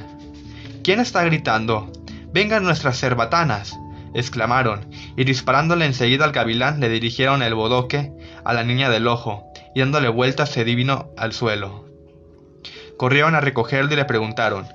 ¿Quién 0.84 1.00
está 1.00 1.24
gritando? 1.24 1.90
Vengan 2.32 2.62
nuestras 2.62 3.00
cerbatanas, 3.00 3.76
exclamaron, 4.14 4.88
y 5.16 5.24
disparándole 5.24 5.86
enseguida 5.86 6.24
al 6.24 6.32
gavilán 6.32 6.80
le 6.80 6.88
dirigieron 6.88 7.42
el 7.42 7.54
bodoque 7.54 8.12
a 8.44 8.52
la 8.52 8.64
niña 8.64 8.90
del 8.90 9.08
ojo, 9.08 9.44
y 9.74 9.80
dándole 9.80 10.08
vueltas 10.08 10.50
se 10.50 10.64
divino 10.64 11.10
al 11.16 11.32
suelo. 11.32 11.86
Corrieron 12.96 13.34
a 13.34 13.40
recogerlo 13.40 13.92
y 13.92 13.96
le 13.96 14.04
preguntaron, 14.04 14.66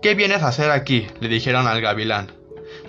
¿Qué 0.00 0.14
vienes 0.14 0.42
a 0.42 0.48
hacer 0.48 0.70
aquí? 0.70 1.06
le 1.20 1.28
dijeron 1.28 1.66
al 1.66 1.80
gavilán. 1.80 2.32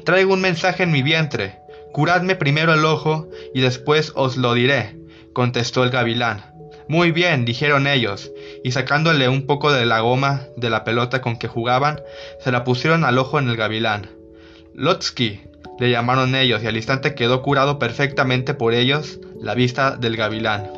Traigo 0.03 0.33
un 0.33 0.41
mensaje 0.41 0.83
en 0.83 0.91
mi 0.91 1.01
vientre. 1.01 1.59
Curadme 1.93 2.35
primero 2.35 2.73
el 2.73 2.83
ojo 2.85 3.29
y 3.53 3.61
después 3.61 4.11
os 4.15 4.37
lo 4.37 4.53
diré, 4.53 4.97
contestó 5.33 5.83
el 5.83 5.91
gavilán. 5.91 6.53
Muy 6.87 7.11
bien, 7.11 7.45
dijeron 7.45 7.87
ellos, 7.87 8.31
y 8.63 8.71
sacándole 8.71 9.27
un 9.27 9.47
poco 9.47 9.71
de 9.71 9.85
la 9.85 10.01
goma 10.01 10.41
de 10.57 10.69
la 10.69 10.83
pelota 10.83 11.21
con 11.21 11.37
que 11.37 11.47
jugaban, 11.47 11.99
se 12.39 12.51
la 12.51 12.63
pusieron 12.63 13.03
al 13.03 13.17
ojo 13.17 13.39
en 13.39 13.49
el 13.49 13.55
gavilán. 13.55 14.09
Lotsky, 14.73 15.41
le 15.79 15.91
llamaron 15.91 16.35
ellos, 16.35 16.63
y 16.63 16.67
al 16.67 16.77
instante 16.77 17.15
quedó 17.15 17.41
curado 17.41 17.79
perfectamente 17.79 18.53
por 18.53 18.73
ellos 18.73 19.19
la 19.39 19.53
vista 19.55 19.95
del 19.97 20.15
gavilán. 20.15 20.69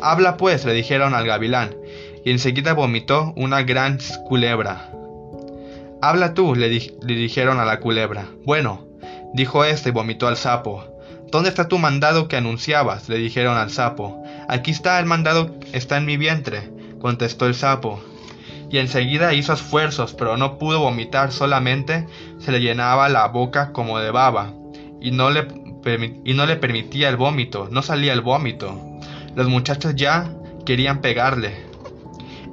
Habla 0.00 0.36
pues, 0.36 0.64
le 0.64 0.72
dijeron 0.72 1.14
al 1.14 1.26
gavilán, 1.26 1.74
y 2.24 2.30
enseguida 2.30 2.72
vomitó 2.72 3.32
una 3.36 3.62
gran 3.62 3.98
culebra. 4.26 4.90
Habla 6.02 6.34
tú, 6.34 6.54
le, 6.54 6.68
dijeron 6.68 7.60
a 7.60 7.64
la 7.64 7.80
culebra. 7.80 8.26
Bueno, 8.44 8.86
dijo 9.32 9.64
éste 9.64 9.88
y 9.88 9.92
vomitó 9.92 10.28
al 10.28 10.36
sapo. 10.36 10.84
¿Dónde 11.30 11.48
está 11.48 11.68
tu 11.68 11.78
mandado 11.78 12.28
que 12.28 12.36
anunciabas? 12.36 13.08
le 13.08 13.16
dijeron 13.16 13.56
al 13.56 13.70
sapo. 13.70 14.22
Aquí 14.48 14.70
está 14.70 14.98
el 14.98 15.06
mandado, 15.06 15.54
está 15.72 15.96
en 15.96 16.04
mi 16.04 16.16
vientre, 16.16 16.70
contestó 17.00 17.46
el 17.46 17.54
sapo. 17.54 18.02
Y 18.70 18.78
enseguida 18.78 19.32
hizo 19.32 19.52
esfuerzos, 19.52 20.14
pero 20.14 20.36
no 20.36 20.58
pudo 20.58 20.80
vomitar, 20.80 21.32
solamente 21.32 22.06
se 22.44 22.52
le 22.52 22.60
llenaba 22.60 23.08
la 23.08 23.26
boca 23.28 23.72
como 23.72 23.98
de 23.98 24.10
baba, 24.10 24.52
y 25.00 25.10
no 25.10 25.30
le, 25.30 25.48
y 26.24 26.34
no 26.34 26.46
le 26.46 26.56
permitía 26.56 27.08
el 27.08 27.16
vómito, 27.16 27.68
no 27.70 27.82
salía 27.82 28.12
el 28.12 28.20
vómito. 28.20 28.78
Los 29.34 29.48
muchachos 29.48 29.94
ya 29.96 30.30
querían 30.66 31.00
pegarle. 31.00 31.56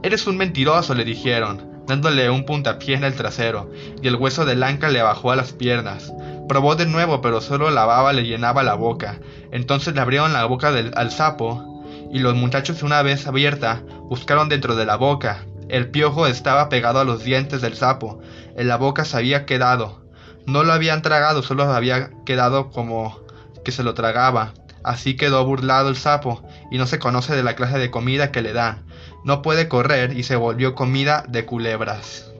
Eres 0.03 0.27
un 0.27 0.37
mentiroso, 0.37 0.95
le 0.95 1.05
dijeron 1.05 1.71
dándole 1.87 2.29
un 2.29 2.45
puntapié 2.45 2.95
en 2.95 3.03
el 3.03 3.15
trasero, 3.15 3.69
y 4.01 4.07
el 4.07 4.15
hueso 4.15 4.45
del 4.45 4.63
anca 4.63 4.87
le 4.87 5.01
bajó 5.01 5.31
a 5.31 5.35
las 5.35 5.51
piernas. 5.51 6.13
Probó 6.47 6.75
de 6.75 6.85
nuevo, 6.85 7.21
pero 7.21 7.41
solo 7.41 7.69
la 7.69 7.85
baba 7.85 8.13
le 8.13 8.23
llenaba 8.23 8.63
la 8.63 8.75
boca. 8.75 9.19
Entonces 9.51 9.93
le 9.93 9.99
abrieron 9.99 10.31
la 10.31 10.45
boca 10.45 10.71
del, 10.71 10.91
al 10.95 11.11
sapo, 11.11 11.83
y 12.11 12.19
los 12.19 12.35
muchachos 12.35 12.83
una 12.83 13.01
vez 13.01 13.27
abierta 13.27 13.81
buscaron 14.03 14.47
dentro 14.47 14.75
de 14.75 14.85
la 14.85 14.95
boca. 14.95 15.45
El 15.71 15.89
piojo 15.89 16.27
estaba 16.27 16.69
pegado 16.69 16.99
a 16.99 17.05
los 17.05 17.23
dientes 17.23 17.61
del 17.61 17.75
sapo, 17.75 18.21
en 18.55 18.67
la 18.67 18.77
boca 18.77 19.05
se 19.05 19.17
había 19.17 19.47
quedado. 19.47 20.01
No 20.45 20.63
lo 20.63 20.73
habían 20.73 21.01
tragado, 21.01 21.41
solo 21.41 21.63
había 21.63 22.11
quedado 22.25 22.69
como 22.69 23.19
que 23.65 23.71
se 23.71 23.81
lo 23.81 23.95
tragaba. 23.95 24.53
Así 24.83 25.15
quedó 25.15 25.43
burlado 25.45 25.89
el 25.89 25.95
sapo, 25.95 26.43
y 26.71 26.77
no 26.77 26.85
se 26.85 26.99
conoce 26.99 27.35
de 27.35 27.43
la 27.43 27.55
clase 27.55 27.79
de 27.79 27.89
comida 27.89 28.31
que 28.31 28.41
le 28.41 28.53
dan 28.53 28.85
no 29.23 29.41
puede 29.41 29.67
correr 29.67 30.17
y 30.17 30.23
se 30.23 30.35
volvió 30.35 30.75
comida 30.75 31.23
de 31.27 31.45
culebras. 31.45 32.31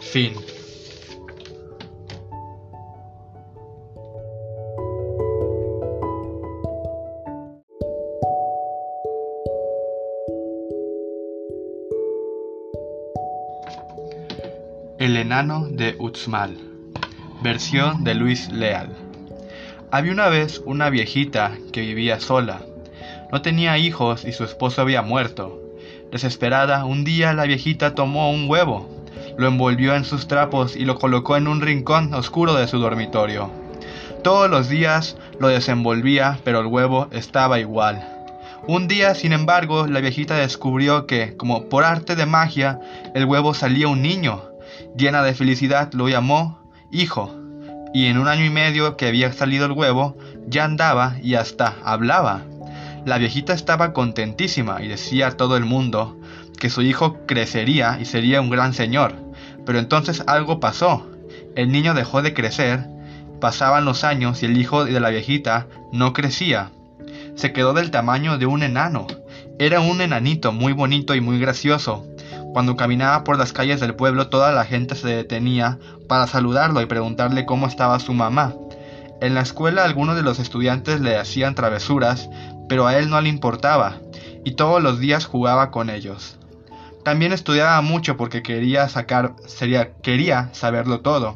Fin. 0.00 0.34
Enano 15.26 15.66
de 15.68 15.96
Uxmal. 15.98 16.56
Versión 17.42 18.04
de 18.04 18.14
Luis 18.14 18.48
Leal. 18.52 18.96
Había 19.90 20.12
una 20.12 20.28
vez 20.28 20.62
una 20.64 20.88
viejita 20.88 21.50
que 21.72 21.80
vivía 21.80 22.20
sola. 22.20 22.60
No 23.32 23.42
tenía 23.42 23.76
hijos 23.76 24.24
y 24.24 24.30
su 24.30 24.44
esposo 24.44 24.82
había 24.82 25.02
muerto. 25.02 25.60
Desesperada, 26.12 26.84
un 26.84 27.02
día 27.02 27.32
la 27.32 27.42
viejita 27.42 27.96
tomó 27.96 28.30
un 28.30 28.48
huevo, 28.48 28.88
lo 29.36 29.48
envolvió 29.48 29.96
en 29.96 30.04
sus 30.04 30.28
trapos 30.28 30.76
y 30.76 30.84
lo 30.84 30.96
colocó 30.96 31.36
en 31.36 31.48
un 31.48 31.60
rincón 31.60 32.14
oscuro 32.14 32.54
de 32.54 32.68
su 32.68 32.78
dormitorio. 32.78 33.50
Todos 34.22 34.48
los 34.48 34.68
días 34.68 35.16
lo 35.40 35.48
desenvolvía, 35.48 36.38
pero 36.44 36.60
el 36.60 36.66
huevo 36.66 37.08
estaba 37.10 37.58
igual. 37.58 38.06
Un 38.68 38.86
día, 38.86 39.16
sin 39.16 39.32
embargo, 39.32 39.88
la 39.88 40.00
viejita 40.00 40.36
descubrió 40.36 41.08
que, 41.08 41.36
como 41.36 41.64
por 41.64 41.82
arte 41.82 42.14
de 42.14 42.26
magia, 42.26 42.78
el 43.12 43.24
huevo 43.24 43.54
salía 43.54 43.88
un 43.88 44.02
niño. 44.02 44.45
Llena 44.96 45.22
de 45.22 45.34
felicidad 45.34 45.92
lo 45.92 46.08
llamó 46.08 46.58
hijo, 46.90 47.34
y 47.92 48.06
en 48.06 48.18
un 48.18 48.28
año 48.28 48.44
y 48.44 48.50
medio 48.50 48.96
que 48.96 49.06
había 49.06 49.32
salido 49.32 49.66
el 49.66 49.72
huevo, 49.72 50.16
ya 50.46 50.64
andaba 50.64 51.16
y 51.22 51.34
hasta 51.34 51.76
hablaba. 51.84 52.42
La 53.04 53.18
viejita 53.18 53.52
estaba 53.52 53.92
contentísima 53.92 54.82
y 54.82 54.88
decía 54.88 55.28
a 55.28 55.36
todo 55.36 55.56
el 55.56 55.64
mundo 55.64 56.16
que 56.58 56.70
su 56.70 56.82
hijo 56.82 57.18
crecería 57.26 57.98
y 58.00 58.04
sería 58.04 58.40
un 58.40 58.50
gran 58.50 58.72
señor. 58.72 59.14
Pero 59.64 59.78
entonces 59.78 60.22
algo 60.26 60.60
pasó. 60.60 61.06
El 61.54 61.70
niño 61.70 61.94
dejó 61.94 62.22
de 62.22 62.34
crecer, 62.34 62.86
pasaban 63.40 63.84
los 63.84 64.02
años 64.02 64.42
y 64.42 64.46
el 64.46 64.56
hijo 64.56 64.84
de 64.84 64.98
la 64.98 65.10
viejita 65.10 65.66
no 65.92 66.12
crecía. 66.12 66.70
Se 67.34 67.52
quedó 67.52 67.74
del 67.74 67.90
tamaño 67.90 68.38
de 68.38 68.46
un 68.46 68.62
enano. 68.62 69.06
Era 69.58 69.80
un 69.80 70.00
enanito 70.00 70.52
muy 70.52 70.72
bonito 70.72 71.14
y 71.14 71.20
muy 71.20 71.38
gracioso. 71.38 72.06
Cuando 72.56 72.74
caminaba 72.74 73.22
por 73.22 73.36
las 73.36 73.52
calles 73.52 73.80
del 73.80 73.96
pueblo 73.96 74.30
toda 74.30 74.50
la 74.50 74.64
gente 74.64 74.94
se 74.94 75.08
detenía 75.08 75.78
para 76.08 76.26
saludarlo 76.26 76.80
y 76.80 76.86
preguntarle 76.86 77.44
cómo 77.44 77.66
estaba 77.66 78.00
su 78.00 78.14
mamá. 78.14 78.54
En 79.20 79.34
la 79.34 79.42
escuela 79.42 79.84
algunos 79.84 80.16
de 80.16 80.22
los 80.22 80.38
estudiantes 80.38 81.02
le 81.02 81.18
hacían 81.18 81.54
travesuras, 81.54 82.30
pero 82.66 82.86
a 82.86 82.96
él 82.96 83.10
no 83.10 83.20
le 83.20 83.28
importaba, 83.28 83.98
y 84.42 84.52
todos 84.52 84.82
los 84.82 84.98
días 84.98 85.26
jugaba 85.26 85.70
con 85.70 85.90
ellos. 85.90 86.38
También 87.04 87.34
estudiaba 87.34 87.78
mucho 87.82 88.16
porque 88.16 88.42
quería 88.42 88.88
sacar, 88.88 89.34
sería, 89.46 89.92
quería 89.96 90.48
saberlo 90.54 91.00
todo. 91.00 91.34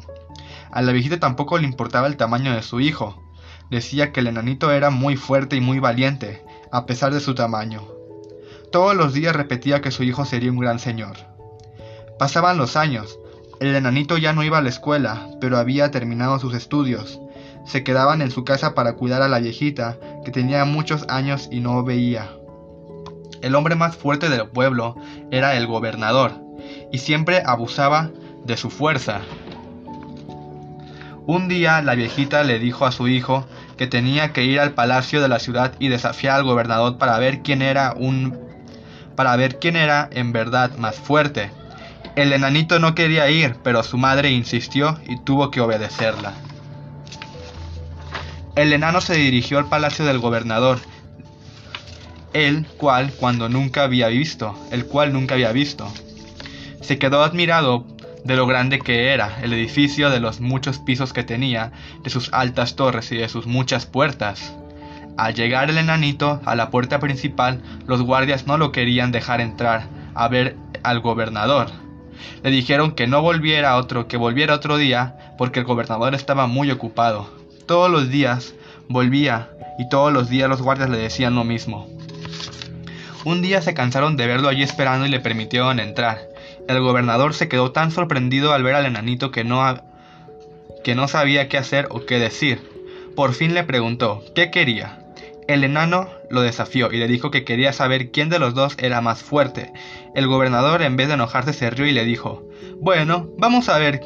A 0.71 0.81
la 0.81 0.91
viejita 0.91 1.19
tampoco 1.19 1.59
le 1.59 1.67
importaba 1.67 2.07
el 2.07 2.17
tamaño 2.17 2.51
de 2.55 2.63
su 2.63 2.79
hijo. 2.79 3.21
Decía 3.69 4.11
que 4.11 4.21
el 4.21 4.27
enanito 4.27 4.71
era 4.71 4.89
muy 4.89 5.17
fuerte 5.17 5.55
y 5.55 5.61
muy 5.61 5.77
valiente, 5.77 6.43
a 6.71 6.87
pesar 6.87 7.13
de 7.13 7.19
su 7.19 7.35
tamaño. 7.35 8.00
Todos 8.71 8.95
los 8.95 9.13
días 9.13 9.35
repetía 9.35 9.81
que 9.81 9.91
su 9.91 10.03
hijo 10.03 10.23
sería 10.23 10.49
un 10.49 10.57
gran 10.57 10.79
señor. 10.79 11.17
Pasaban 12.17 12.57
los 12.57 12.77
años. 12.77 13.19
El 13.59 13.75
enanito 13.75 14.17
ya 14.17 14.31
no 14.31 14.43
iba 14.43 14.59
a 14.59 14.61
la 14.61 14.69
escuela, 14.69 15.27
pero 15.41 15.57
había 15.57 15.91
terminado 15.91 16.39
sus 16.39 16.53
estudios. 16.53 17.19
Se 17.65 17.83
quedaban 17.83 18.21
en 18.21 18.31
su 18.31 18.45
casa 18.45 18.73
para 18.73 18.93
cuidar 18.93 19.21
a 19.21 19.27
la 19.27 19.39
viejita, 19.39 19.97
que 20.23 20.31
tenía 20.31 20.63
muchos 20.63 21.05
años 21.09 21.49
y 21.51 21.59
no 21.59 21.83
veía. 21.83 22.29
El 23.41 23.55
hombre 23.55 23.75
más 23.75 23.97
fuerte 23.97 24.29
del 24.29 24.47
pueblo 24.47 24.95
era 25.31 25.57
el 25.57 25.67
gobernador, 25.67 26.31
y 26.93 26.99
siempre 26.99 27.43
abusaba 27.45 28.11
de 28.45 28.55
su 28.55 28.69
fuerza. 28.69 29.19
Un 31.27 31.49
día 31.49 31.81
la 31.81 31.95
viejita 31.95 32.43
le 32.43 32.57
dijo 32.57 32.85
a 32.85 32.91
su 32.91 33.09
hijo 33.09 33.45
que 33.77 33.87
tenía 33.87 34.31
que 34.31 34.43
ir 34.45 34.59
al 34.59 34.71
palacio 34.71 35.21
de 35.21 35.27
la 35.27 35.39
ciudad 35.39 35.73
y 35.77 35.89
desafiar 35.89 36.37
al 36.37 36.43
gobernador 36.45 36.97
para 36.97 37.19
ver 37.19 37.41
quién 37.41 37.61
era 37.61 37.93
un 37.97 38.50
para 39.21 39.35
ver 39.35 39.59
quién 39.59 39.75
era 39.75 40.09
en 40.11 40.31
verdad 40.31 40.75
más 40.77 40.95
fuerte. 40.95 41.51
El 42.15 42.33
enanito 42.33 42.79
no 42.79 42.95
quería 42.95 43.29
ir, 43.29 43.55
pero 43.63 43.83
su 43.83 43.99
madre 43.99 44.31
insistió 44.31 44.99
y 45.07 45.19
tuvo 45.19 45.51
que 45.51 45.61
obedecerla. 45.61 46.33
El 48.55 48.73
enano 48.73 48.99
se 48.99 49.13
dirigió 49.13 49.59
al 49.59 49.69
palacio 49.69 50.05
del 50.05 50.17
gobernador, 50.17 50.79
el 52.33 52.65
cual 52.65 53.13
cuando 53.13 53.47
nunca 53.47 53.83
había 53.83 54.07
visto, 54.07 54.57
el 54.71 54.87
cual 54.87 55.13
nunca 55.13 55.35
había 55.35 55.51
visto. 55.51 55.87
Se 56.81 56.97
quedó 56.97 57.23
admirado 57.23 57.85
de 58.23 58.35
lo 58.35 58.47
grande 58.47 58.79
que 58.79 59.13
era 59.13 59.37
el 59.43 59.53
edificio, 59.53 60.09
de 60.09 60.19
los 60.19 60.39
muchos 60.39 60.79
pisos 60.79 61.13
que 61.13 61.23
tenía, 61.23 61.73
de 62.03 62.09
sus 62.09 62.33
altas 62.33 62.75
torres 62.75 63.11
y 63.11 63.17
de 63.17 63.29
sus 63.29 63.45
muchas 63.45 63.85
puertas. 63.85 64.55
Al 65.21 65.35
llegar 65.35 65.69
el 65.69 65.77
enanito 65.77 66.41
a 66.45 66.55
la 66.55 66.71
puerta 66.71 66.99
principal, 66.99 67.61
los 67.85 68.01
guardias 68.01 68.47
no 68.47 68.57
lo 68.57 68.71
querían 68.71 69.11
dejar 69.11 69.39
entrar 69.39 69.87
a 70.15 70.27
ver 70.27 70.55
al 70.81 70.99
gobernador. 70.99 71.67
Le 72.41 72.49
dijeron 72.49 72.93
que 72.93 73.05
no 73.05 73.21
volviera 73.21 73.77
otro, 73.77 74.07
que 74.07 74.17
volviera 74.17 74.55
otro 74.55 74.77
día, 74.77 75.35
porque 75.37 75.59
el 75.59 75.65
gobernador 75.65 76.15
estaba 76.15 76.47
muy 76.47 76.71
ocupado. 76.71 77.29
Todos 77.67 77.91
los 77.91 78.09
días 78.09 78.55
volvía 78.89 79.51
y 79.77 79.87
todos 79.89 80.11
los 80.11 80.27
días 80.27 80.49
los 80.49 80.63
guardias 80.63 80.89
le 80.89 80.97
decían 80.97 81.35
lo 81.35 81.43
mismo. 81.43 81.87
Un 83.23 83.43
día 83.43 83.61
se 83.61 83.75
cansaron 83.75 84.17
de 84.17 84.25
verlo 84.25 84.49
allí 84.49 84.63
esperando 84.63 85.05
y 85.05 85.09
le 85.09 85.19
permitieron 85.19 85.79
entrar. 85.79 86.17
El 86.67 86.81
gobernador 86.81 87.35
se 87.35 87.47
quedó 87.47 87.71
tan 87.71 87.91
sorprendido 87.91 88.53
al 88.53 88.63
ver 88.63 88.73
al 88.73 88.87
enanito 88.87 89.29
que 89.29 89.43
no, 89.43 89.61
que 90.83 90.95
no 90.95 91.07
sabía 91.07 91.47
qué 91.47 91.59
hacer 91.59 91.89
o 91.91 92.07
qué 92.07 92.17
decir. 92.17 92.67
Por 93.15 93.33
fin 93.35 93.53
le 93.53 93.63
preguntó 93.63 94.23
qué 94.33 94.49
quería. 94.49 95.00
El 95.51 95.65
enano 95.65 96.07
lo 96.29 96.43
desafió 96.43 96.93
y 96.93 96.97
le 96.97 97.09
dijo 97.09 97.29
que 97.29 97.43
quería 97.43 97.73
saber 97.73 98.11
quién 98.11 98.29
de 98.29 98.39
los 98.39 98.53
dos 98.53 98.77
era 98.77 99.01
más 99.01 99.21
fuerte. 99.21 99.73
El 100.15 100.27
gobernador 100.27 100.81
en 100.81 100.95
vez 100.95 101.09
de 101.09 101.15
enojarse 101.15 101.51
se 101.51 101.69
rió 101.69 101.85
y 101.85 101.91
le 101.91 102.05
dijo, 102.05 102.47
bueno, 102.79 103.27
vamos 103.37 103.67
a 103.67 103.77
ver 103.77 103.99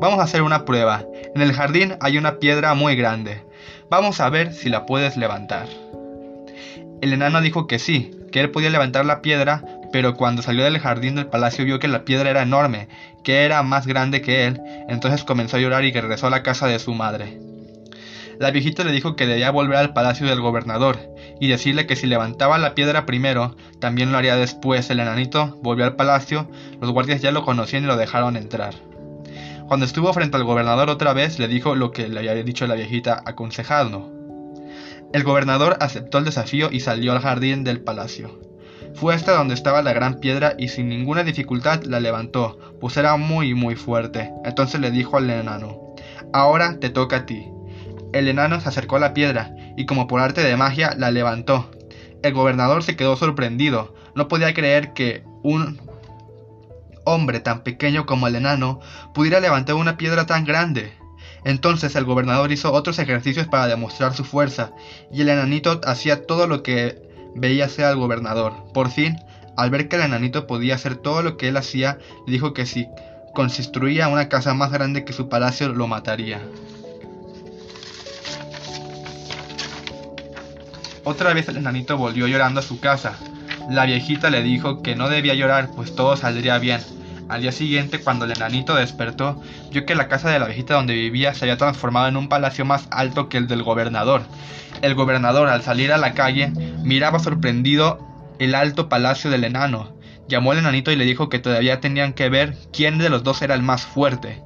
vamos 0.00 0.20
a 0.20 0.22
hacer 0.22 0.42
una 0.42 0.64
prueba. 0.64 1.04
En 1.34 1.42
el 1.42 1.54
jardín 1.54 1.96
hay 2.00 2.18
una 2.18 2.38
piedra 2.38 2.74
muy 2.74 2.94
grande. 2.94 3.42
Vamos 3.90 4.20
a 4.20 4.30
ver 4.30 4.52
si 4.54 4.68
la 4.68 4.86
puedes 4.86 5.16
levantar. 5.16 5.66
El 7.00 7.12
enano 7.12 7.40
dijo 7.40 7.66
que 7.66 7.80
sí, 7.80 8.12
que 8.30 8.38
él 8.38 8.52
podía 8.52 8.70
levantar 8.70 9.04
la 9.04 9.22
piedra, 9.22 9.64
pero 9.92 10.14
cuando 10.14 10.40
salió 10.40 10.62
del 10.62 10.78
jardín 10.78 11.16
del 11.16 11.26
palacio 11.26 11.64
vio 11.64 11.80
que 11.80 11.88
la 11.88 12.04
piedra 12.04 12.30
era 12.30 12.42
enorme, 12.42 12.86
que 13.24 13.42
era 13.42 13.64
más 13.64 13.88
grande 13.88 14.22
que 14.22 14.46
él, 14.46 14.60
entonces 14.88 15.24
comenzó 15.24 15.56
a 15.56 15.60
llorar 15.60 15.82
y 15.82 15.90
regresó 15.90 16.28
a 16.28 16.30
la 16.30 16.44
casa 16.44 16.68
de 16.68 16.78
su 16.78 16.94
madre. 16.94 17.51
La 18.38 18.50
viejita 18.50 18.84
le 18.84 18.92
dijo 18.92 19.16
que 19.16 19.26
debía 19.26 19.50
volver 19.50 19.76
al 19.76 19.92
palacio 19.92 20.26
del 20.26 20.40
gobernador 20.40 20.98
y 21.40 21.48
decirle 21.48 21.86
que 21.86 21.96
si 21.96 22.06
levantaba 22.06 22.58
la 22.58 22.74
piedra 22.74 23.06
primero, 23.06 23.56
también 23.78 24.12
lo 24.12 24.18
haría 24.18 24.36
después. 24.36 24.88
El 24.90 25.00
enanito 25.00 25.58
volvió 25.62 25.84
al 25.84 25.96
palacio, 25.96 26.50
los 26.80 26.90
guardias 26.90 27.20
ya 27.20 27.32
lo 27.32 27.44
conocían 27.44 27.84
y 27.84 27.86
lo 27.86 27.96
dejaron 27.96 28.36
entrar. 28.36 28.74
Cuando 29.68 29.86
estuvo 29.86 30.12
frente 30.12 30.36
al 30.36 30.44
gobernador 30.44 30.90
otra 30.90 31.12
vez, 31.12 31.38
le 31.38 31.48
dijo 31.48 31.74
lo 31.74 31.92
que 31.92 32.08
le 32.08 32.18
había 32.18 32.34
dicho 32.34 32.66
la 32.66 32.74
viejita 32.74 33.22
aconsejando. 33.24 34.10
El 35.12 35.24
gobernador 35.24 35.76
aceptó 35.80 36.18
el 36.18 36.24
desafío 36.24 36.68
y 36.70 36.80
salió 36.80 37.12
al 37.12 37.20
jardín 37.20 37.64
del 37.64 37.80
palacio. 37.80 38.40
Fue 38.94 39.14
hasta 39.14 39.32
donde 39.32 39.54
estaba 39.54 39.82
la 39.82 39.92
gran 39.92 40.20
piedra 40.20 40.54
y 40.58 40.68
sin 40.68 40.88
ninguna 40.88 41.24
dificultad 41.24 41.82
la 41.84 42.00
levantó, 42.00 42.58
pues 42.80 42.96
era 42.96 43.16
muy 43.16 43.54
muy 43.54 43.74
fuerte. 43.74 44.30
Entonces 44.44 44.80
le 44.80 44.90
dijo 44.90 45.16
al 45.16 45.30
enano, 45.30 45.94
Ahora 46.32 46.78
te 46.78 46.90
toca 46.90 47.16
a 47.16 47.26
ti. 47.26 47.48
El 48.12 48.28
enano 48.28 48.60
se 48.60 48.68
acercó 48.68 48.96
a 48.96 49.00
la 49.00 49.14
piedra 49.14 49.54
y 49.76 49.86
como 49.86 50.06
por 50.06 50.20
arte 50.20 50.42
de 50.42 50.56
magia 50.56 50.94
la 50.96 51.10
levantó. 51.10 51.70
El 52.22 52.34
gobernador 52.34 52.82
se 52.82 52.96
quedó 52.96 53.16
sorprendido, 53.16 53.94
no 54.14 54.28
podía 54.28 54.54
creer 54.54 54.92
que 54.92 55.24
un 55.42 55.80
hombre 57.04 57.40
tan 57.40 57.62
pequeño 57.62 58.06
como 58.06 58.26
el 58.26 58.36
enano 58.36 58.80
pudiera 59.14 59.40
levantar 59.40 59.74
una 59.74 59.96
piedra 59.96 60.26
tan 60.26 60.44
grande. 60.44 60.92
Entonces 61.44 61.96
el 61.96 62.04
gobernador 62.04 62.52
hizo 62.52 62.72
otros 62.72 62.98
ejercicios 62.98 63.48
para 63.48 63.66
demostrar 63.66 64.14
su 64.14 64.24
fuerza, 64.24 64.72
y 65.10 65.22
el 65.22 65.28
enanito 65.28 65.80
hacía 65.84 66.26
todo 66.26 66.46
lo 66.46 66.62
que 66.62 67.02
veía 67.34 67.64
hacer 67.64 67.86
al 67.86 67.96
gobernador. 67.96 68.52
Por 68.72 68.90
fin, 68.90 69.18
al 69.56 69.70
ver 69.70 69.88
que 69.88 69.96
el 69.96 70.02
enanito 70.02 70.46
podía 70.46 70.76
hacer 70.76 70.96
todo 70.96 71.22
lo 71.22 71.36
que 71.36 71.48
él 71.48 71.56
hacía, 71.56 71.98
dijo 72.26 72.52
que 72.52 72.66
si 72.66 72.86
construía 73.34 74.08
una 74.08 74.28
casa 74.28 74.54
más 74.54 74.70
grande 74.70 75.04
que 75.04 75.12
su 75.12 75.28
palacio 75.28 75.68
lo 75.70 75.88
mataría. 75.88 76.40
Otra 81.04 81.34
vez 81.34 81.48
el 81.48 81.56
enanito 81.56 81.96
volvió 81.96 82.28
llorando 82.28 82.60
a 82.60 82.62
su 82.62 82.78
casa. 82.78 83.14
La 83.68 83.86
viejita 83.86 84.30
le 84.30 84.42
dijo 84.42 84.82
que 84.82 84.94
no 84.94 85.08
debía 85.08 85.34
llorar, 85.34 85.70
pues 85.74 85.96
todo 85.96 86.16
saldría 86.16 86.58
bien. 86.58 86.80
Al 87.28 87.42
día 87.42 87.50
siguiente, 87.50 87.98
cuando 87.98 88.24
el 88.24 88.32
enanito 88.32 88.74
despertó, 88.74 89.42
vio 89.72 89.84
que 89.84 89.94
la 89.94 90.08
casa 90.08 90.30
de 90.30 90.38
la 90.38 90.46
viejita 90.46 90.74
donde 90.74 90.94
vivía 90.94 91.34
se 91.34 91.44
había 91.44 91.56
transformado 91.56 92.06
en 92.06 92.16
un 92.16 92.28
palacio 92.28 92.64
más 92.64 92.86
alto 92.90 93.28
que 93.28 93.38
el 93.38 93.48
del 93.48 93.62
gobernador. 93.62 94.22
El 94.80 94.94
gobernador, 94.94 95.48
al 95.48 95.62
salir 95.62 95.92
a 95.92 95.98
la 95.98 96.14
calle, 96.14 96.52
miraba 96.82 97.18
sorprendido 97.18 97.98
el 98.38 98.54
alto 98.54 98.88
palacio 98.88 99.30
del 99.30 99.44
enano. 99.44 99.92
Llamó 100.28 100.52
al 100.52 100.58
enanito 100.58 100.92
y 100.92 100.96
le 100.96 101.04
dijo 101.04 101.28
que 101.28 101.40
todavía 101.40 101.80
tenían 101.80 102.12
que 102.12 102.28
ver 102.28 102.56
quién 102.72 102.98
de 102.98 103.08
los 103.08 103.24
dos 103.24 103.42
era 103.42 103.54
el 103.54 103.62
más 103.62 103.82
fuerte. 103.82 104.42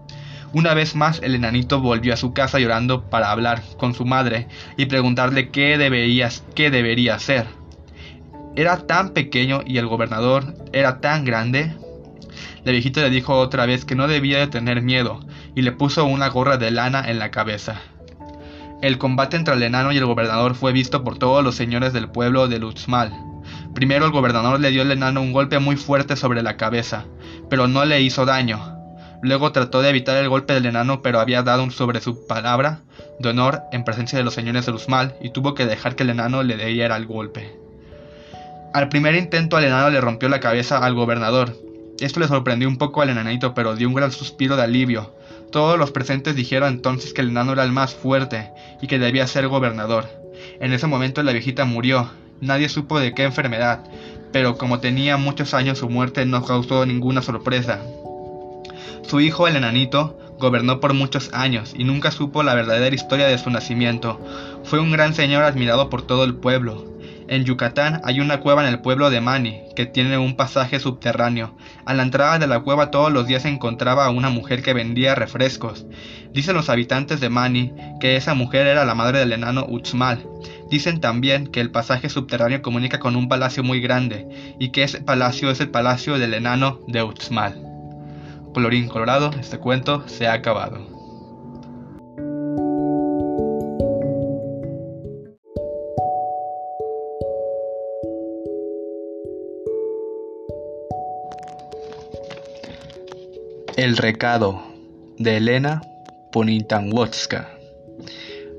Una 0.53 0.75
vez 0.75 0.95
más 0.95 1.21
el 1.23 1.35
enanito 1.35 1.81
volvió 1.81 2.15
a 2.15 2.17
su 2.17 2.33
casa 2.33 2.59
llorando 2.59 3.03
para 3.03 3.31
hablar 3.31 3.63
con 3.79 3.95
su 3.95 4.05
madre 4.05 4.49
y 4.77 4.87
preguntarle 4.87 5.51
qué 5.51 5.77
debería, 5.77 6.31
qué 6.55 6.71
debería 6.71 7.17
hacer. 7.17 7.47
Era 8.55 8.87
tan 8.87 9.11
pequeño 9.11 9.63
y 9.67 9.79
el 9.79 9.87
gobernador 9.87 10.55
era 10.73 11.01
tan 11.01 11.25
grande. 11.25 11.75
La 12.65 12.73
viejita 12.73 13.03
le 13.03 13.11
dijo 13.11 13.35
otra 13.35 13.67
vez 13.67 13.85
que 13.85 13.95
no 13.95 14.09
debía 14.09 14.39
de 14.39 14.47
tener 14.47 14.83
miedo 14.83 15.21
y 15.55 15.63
le 15.63 15.73
puso 15.73 16.05
una 16.05 16.29
gorra 16.29 16.57
de 16.57 16.71
lana 16.71 17.05
en 17.07 17.19
la 17.19 17.31
cabeza. 17.31 17.83
El 18.83 18.99
combate 18.99 19.37
entre 19.37 19.55
el 19.55 19.63
enano 19.63 19.93
y 19.93 19.97
el 19.97 20.07
gobernador 20.07 20.55
fue 20.55 20.73
visto 20.73 21.03
por 21.03 21.19
todos 21.19 21.43
los 21.43 21.55
señores 21.55 21.93
del 21.93 22.09
pueblo 22.09 22.47
de 22.49 22.59
Lutzmal. 22.59 23.13
Primero 23.75 24.07
el 24.07 24.13
gobernador 24.13 24.61
le 24.61 24.71
dio 24.71 24.83
al 24.83 24.93
enano 24.93 25.21
un 25.23 25.33
golpe 25.33 25.59
muy 25.59 25.77
fuerte 25.77 26.17
sobre 26.17 26.43
la 26.43 26.57
cabeza, 26.57 27.05
pero 27.49 27.69
no 27.69 27.85
le 27.85 28.01
hizo 28.01 28.25
daño. 28.27 28.76
Luego 29.23 29.53
trató 29.53 29.83
de 29.83 29.91
evitar 29.91 30.17
el 30.17 30.29
golpe 30.29 30.53
del 30.53 30.67
enano, 30.67 31.03
pero 31.03 31.21
había 31.21 31.43
dado 31.43 31.71
sobre 31.71 32.01
su 32.01 32.27
palabra 32.27 32.81
de 33.19 33.31
honor 33.31 33.63
en 33.73 33.85
presencia 33.85 34.19
de 34.19 34.25
los 34.25 34.35
señores 34.35 34.67
de 34.67 34.73
Luzmal 34.73 35.15
y 35.21 35.31
tuvo 35.31 35.55
que 35.55 35.67
dejar 35.67 35.97
que 35.97 36.03
el 36.03 36.11
enano 36.11 36.43
le 36.43 36.57
diera 36.57 36.97
el 36.97 37.07
golpe. 37.07 37.57
Al 38.75 38.89
primer 38.89 39.15
intento, 39.15 39.59
el 39.59 39.65
enano 39.65 39.91
le 39.91 40.01
rompió 40.01 40.29
la 40.29 40.41
cabeza 40.41 40.79
al 40.79 40.95
gobernador. 40.95 41.57
Esto 41.99 42.21
le 42.21 42.29
sorprendió 42.29 42.69
un 42.69 42.77
poco 42.77 43.01
al 43.01 43.09
enanito, 43.09 43.55
pero 43.55 43.75
dio 43.75 43.89
un 43.89 43.95
gran 43.95 44.13
suspiro 44.13 44.57
de 44.57 44.65
alivio. 44.65 45.15
Todos 45.51 45.79
los 45.79 45.93
presentes 45.93 46.37
dijeron 46.37 46.75
entonces 46.75 47.15
que 47.15 47.23
el 47.23 47.31
enano 47.31 47.53
era 47.53 47.65
el 47.65 47.73
más 47.73 47.95
fuerte 47.95 48.51
y 48.83 48.87
que 48.87 48.99
debía 48.99 49.27
ser 49.27 49.49
gobernador. 49.49 50.07
En 50.61 50.73
ese 50.75 50.87
momento 50.87 51.23
la 51.23 51.33
viejita 51.33 51.65
murió. 51.65 52.11
Nadie 52.43 52.69
supo 52.69 53.01
de 53.01 53.15
qué 53.15 53.25
enfermedad, 53.25 53.81
pero 54.31 54.59
como 54.59 54.81
tenía 54.81 55.17
muchos 55.17 55.55
años 55.55 55.79
su 55.79 55.89
muerte 55.89 56.27
no 56.27 56.45
causó 56.45 56.85
ninguna 56.85 57.23
sorpresa. 57.23 57.81
Su 59.07 59.21
hijo, 59.21 59.47
el 59.47 59.55
enanito, 59.55 60.19
gobernó 60.41 60.81
por 60.81 60.93
muchos 60.93 61.31
años 61.33 61.75
y 61.79 61.85
nunca 61.85 62.11
supo 62.11 62.43
la 62.43 62.55
verdadera 62.55 62.95
historia 62.95 63.29
de 63.29 63.39
su 63.39 63.51
nacimiento. 63.51 64.21
Fue 64.65 64.81
un 64.81 64.91
gran 64.91 65.15
señor 65.15 65.45
admirado 65.45 65.89
por 65.89 66.03
todo 66.03 66.25
el 66.25 66.35
pueblo. 66.35 66.85
En 67.29 67.45
Yucatán 67.45 68.01
hay 68.03 68.19
una 68.19 68.41
cueva 68.41 68.67
en 68.67 68.69
el 68.69 68.81
pueblo 68.81 69.09
de 69.11 69.21
Mani, 69.21 69.61
que 69.77 69.87
tiene 69.87 70.19
un 70.19 70.35
pasaje 70.35 70.81
subterráneo. 70.81 71.57
A 71.85 71.95
la 71.95 72.03
entrada 72.03 72.41
de 72.41 72.49
la 72.49 72.59
cueva 72.61 72.91
todos 72.91 73.13
los 73.13 73.29
días 73.29 73.43
se 73.43 73.49
encontraba 73.49 74.07
a 74.07 74.11
una 74.11 74.29
mujer 74.29 74.61
que 74.61 74.75
vendía 74.75 75.15
refrescos. 75.15 75.87
Dicen 76.33 76.57
los 76.57 76.69
habitantes 76.69 77.21
de 77.21 77.29
Mani 77.29 77.73
que 78.01 78.17
esa 78.17 78.35
mujer 78.35 78.67
era 78.67 78.85
la 78.85 78.97
madre 78.97 79.21
del 79.21 79.33
enano 79.33 79.67
Uxmal. 79.69 80.27
Dicen 80.69 81.01
también 81.01 81.47
que 81.47 81.61
el 81.61 81.71
pasaje 81.71 82.09
subterráneo 82.09 82.61
comunica 82.61 82.99
con 82.99 83.15
un 83.15 83.29
palacio 83.29 83.63
muy 83.63 83.81
grande, 83.81 84.55
y 84.59 84.71
que 84.71 84.83
ese 84.83 85.01
palacio 85.01 85.49
es 85.53 85.61
el 85.61 85.71
palacio 85.71 86.19
del 86.19 86.35
enano 86.35 86.81
de 86.89 87.05
Uxmal. 87.05 87.76
Colorín 88.57 88.89
colorado, 88.89 89.33
este 89.39 89.59
cuento 89.59 90.09
se 90.09 90.27
ha 90.27 90.33
acabado. 90.33 90.79
El 103.77 103.99
recado 103.99 104.63
de 105.19 105.37
Elena 105.37 105.83
Ponitanwotska. 106.33 107.51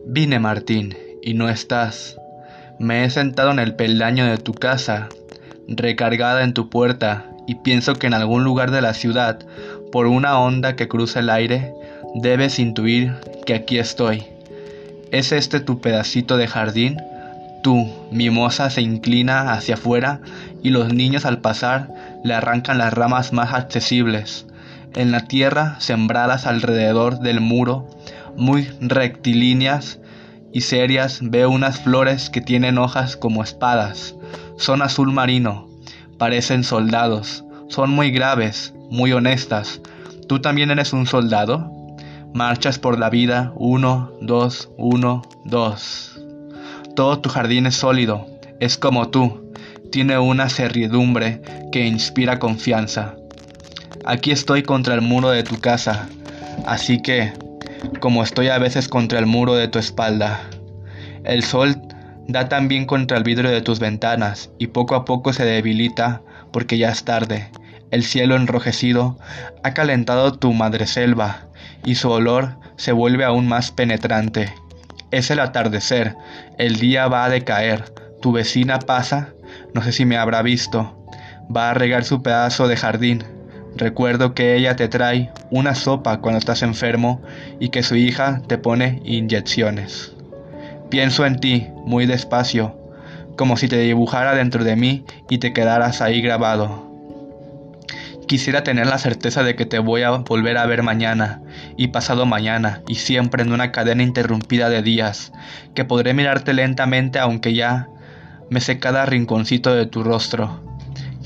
Vine, 0.06 0.38
Martín, 0.38 0.96
y 1.24 1.34
no 1.34 1.50
estás. 1.50 2.18
Me 2.78 3.04
he 3.04 3.10
sentado 3.10 3.50
en 3.50 3.58
el 3.58 3.74
peldaño 3.74 4.28
de 4.28 4.38
tu 4.38 4.54
casa, 4.54 5.10
recargada 5.68 6.44
en 6.44 6.54
tu 6.54 6.70
puerta, 6.70 7.32
y 7.48 7.56
pienso 7.56 7.96
que 7.96 8.06
en 8.06 8.14
algún 8.14 8.44
lugar 8.44 8.70
de 8.72 8.82
la 8.82 8.94
ciudad, 8.94 9.40
por 9.98 10.06
una 10.06 10.38
onda 10.38 10.76
que 10.76 10.88
cruza 10.88 11.22
el 11.22 11.30
aire, 11.32 11.74
debes 12.14 12.60
intuir 12.60 13.16
que 13.48 13.56
aquí 13.56 13.80
estoy. 13.80 14.28
¿Es 15.12 15.32
este 15.32 15.60
tu 15.60 15.82
pedacito 15.82 16.38
de 16.38 16.46
jardín? 16.46 16.98
Tu 17.64 17.92
mimosa 18.12 18.70
se 18.70 18.84
inclina 18.84 19.54
hacia 19.54 19.74
afuera 19.74 20.22
y 20.62 20.70
los 20.70 20.94
niños 20.94 21.26
al 21.26 21.42
pasar 21.42 21.90
le 22.24 22.36
arrancan 22.36 22.78
las 22.78 22.94
ramas 22.94 23.34
más 23.34 23.56
accesibles 23.56 24.46
en 24.94 25.12
la 25.12 25.22
tierra 25.22 25.78
sembradas 25.80 26.46
alrededor 26.46 27.18
del 27.22 27.42
muro, 27.42 27.90
muy 28.36 28.70
rectilíneas 28.80 30.00
y 30.54 30.62
serias, 30.62 31.22
veo 31.24 31.50
unas 31.50 31.80
flores 31.80 32.30
que 32.30 32.42
tienen 32.42 32.78
hojas 32.78 33.18
como 33.18 33.42
espadas. 33.42 34.14
Son 34.58 34.84
azul 34.84 35.12
marino, 35.12 35.68
parecen 36.20 36.64
soldados, 36.64 37.44
son 37.68 37.90
muy 37.90 38.12
graves, 38.12 38.76
muy 38.90 39.12
honestas. 39.14 39.82
¿Tú 40.28 40.40
también 40.40 40.72
eres 40.72 40.94
un 40.94 41.08
soldado? 41.08 41.72
Marchas 42.34 42.80
por 42.80 43.00
la 43.00 43.10
vida, 43.10 43.54
uno, 43.56 44.12
dos, 44.22 44.70
uno, 44.78 45.22
dos. 45.46 46.20
Todo 46.96 47.20
tu 47.20 47.30
jardín 47.30 47.66
es 47.66 47.76
sólido, 47.76 48.26
es 48.60 48.78
como 48.78 49.10
tú, 49.10 49.52
tiene 49.92 50.18
una 50.20 50.50
servidumbre 50.50 51.42
que 51.72 51.86
inspira 51.86 52.40
confianza. 52.40 53.16
Aquí 54.06 54.32
estoy 54.32 54.64
contra 54.64 54.96
el 54.96 55.02
muro 55.02 55.30
de 55.30 55.44
tu 55.44 55.60
casa, 55.60 56.08
así 56.66 57.02
que, 57.02 57.34
como 58.00 58.24
estoy 58.24 58.50
a 58.50 58.58
veces 58.58 58.88
contra 58.88 59.20
el 59.20 59.26
muro 59.26 59.54
de 59.56 59.68
tu 59.68 59.80
espalda, 59.80 60.42
el 61.24 61.44
sol 61.44 61.76
da 62.28 62.50
también 62.50 62.86
contra 62.86 63.18
el 63.18 63.24
vidrio 63.24 63.50
de 63.50 63.62
tus 63.62 63.80
ventanas 63.80 64.50
y 64.58 64.68
poco 64.68 64.96
a 64.96 65.06
poco 65.06 65.34
se 65.34 65.46
debilita 65.46 66.22
porque 66.52 66.78
ya 66.78 66.90
es 66.90 67.04
tarde. 67.04 67.50
El 67.92 68.04
cielo 68.04 68.36
enrojecido 68.36 69.18
ha 69.64 69.74
calentado 69.74 70.34
tu 70.34 70.54
madreselva 70.54 71.48
y 71.86 71.96
su 71.96 72.10
olor 72.10 72.56
se 72.76 72.92
vuelve 72.92 73.24
aún 73.24 73.48
más 73.48 73.72
penetrante. 73.72 74.54
Es 75.12 75.32
el 75.32 75.40
atardecer, 75.40 76.16
el 76.58 76.78
día 76.78 77.08
va 77.08 77.26
a 77.26 77.30
decaer, 77.30 77.86
tu 78.22 78.32
vecina 78.32 78.80
pasa, 78.80 79.30
no 79.74 79.82
sé 79.82 79.92
si 79.92 80.06
me 80.06 80.18
habrá 80.18 80.42
visto, 80.42 81.06
va 81.56 81.70
a 81.70 81.74
regar 81.74 82.04
su 82.04 82.22
pedazo 82.22 82.68
de 82.68 82.76
jardín, 82.76 83.24
Recuerdo 83.78 84.34
que 84.34 84.56
ella 84.56 84.76
te 84.76 84.88
trae 84.88 85.30
una 85.52 85.76
sopa 85.76 86.20
cuando 86.20 86.40
estás 86.40 86.64
enfermo 86.64 87.22
y 87.60 87.70
que 87.70 87.84
su 87.84 87.96
hija 87.96 88.42
te 88.48 88.58
pone 88.58 89.02
inyecciones. 89.06 90.14
Pienso 90.90 91.28
en 91.28 91.40
ti 91.40 91.68
muy 91.86 92.08
despacio, 92.08 92.76
como 93.36 93.56
si 93.56 93.68
te 93.68 93.78
dibujara 93.78 94.34
dentro 94.34 94.64
de 94.64 94.76
mí 94.76 95.06
y 95.30 95.38
te 95.38 95.54
quedaras 95.54 96.02
ahí 96.02 96.22
grabado. 96.22 96.87
Quisiera 98.28 98.64
tener 98.64 98.88
la 98.88 98.98
certeza 98.98 99.44
de 99.44 99.56
que 99.56 99.66
te 99.66 99.80
voy 99.80 100.04
a 100.04 100.12
volver 100.12 100.58
a 100.58 100.66
ver 100.66 100.84
mañana 100.84 101.42
y 101.78 101.88
pasado 101.88 102.26
mañana 102.26 102.82
y 102.88 102.96
siempre 102.96 103.44
en 103.44 103.52
una 103.52 103.72
cadena 103.72 104.04
interrumpida 104.04 104.70
de 104.70 104.82
días, 104.82 105.32
que 105.74 105.86
podré 105.86 106.14
mirarte 106.14 106.54
lentamente 106.54 107.20
aunque 107.20 107.54
ya 107.54 107.88
me 108.50 108.60
sé 108.60 108.80
cada 108.80 109.06
rinconcito 109.06 109.74
de 109.74 109.86
tu 109.86 110.04
rostro 110.04 110.68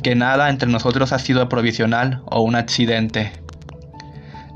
que 0.02 0.16
nada 0.16 0.50
entre 0.50 0.70
nosotros 0.70 1.14
ha 1.14 1.20
sido 1.20 1.48
provisional 1.48 2.22
o 2.26 2.42
un 2.42 2.56
accidente. 2.56 3.32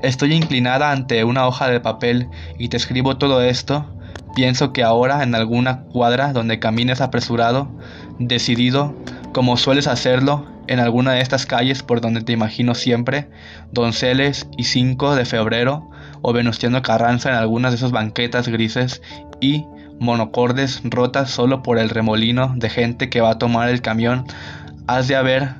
Estoy 0.01 0.34
inclinada 0.34 0.91
ante 0.91 1.23
una 1.23 1.47
hoja 1.47 1.67
de 1.69 1.79
papel 1.79 2.27
y 2.58 2.69
te 2.69 2.77
escribo 2.77 3.17
todo 3.17 3.41
esto. 3.41 3.91
Pienso 4.36 4.73
que 4.73 4.84
ahora 4.84 5.23
en 5.23 5.34
alguna 5.36 5.84
cuadra 5.84 6.34
donde 6.34 6.60
camines 6.60 7.01
apresurado, 7.01 7.69
decidido, 8.19 8.95
como 9.34 9.58
sueles 9.58 9.88
hacerlo, 9.88 10.45
en 10.67 10.80
alguna 10.80 11.13
de 11.13 11.21
estas 11.21 11.45
calles 11.45 11.84
por 11.84 12.01
donde 12.01 12.21
te 12.21 12.34
imagino 12.34 12.75
siempre, 12.75 13.28
Donceles 13.71 14.47
y 14.58 14.63
5 14.63 15.15
de 15.15 15.25
febrero, 15.25 15.89
o 16.21 16.34
Venustiano 16.34 16.82
Carranza 16.82 17.30
en 17.30 17.36
algunas 17.36 17.71
de 17.71 17.78
esas 17.78 17.91
banquetas 17.91 18.47
grises 18.47 19.01
y 19.39 19.65
monocordes 19.99 20.82
rotas 20.84 21.30
solo 21.30 21.63
por 21.63 21.78
el 21.78 21.89
remolino 21.89 22.54
de 22.56 22.69
gente 22.69 23.10
que 23.10 23.21
va 23.21 23.32
a 23.32 23.38
tomar 23.38 23.69
el 23.69 23.82
camión 23.82 24.25
has 24.88 25.08
de 25.08 25.15
haber, 25.15 25.56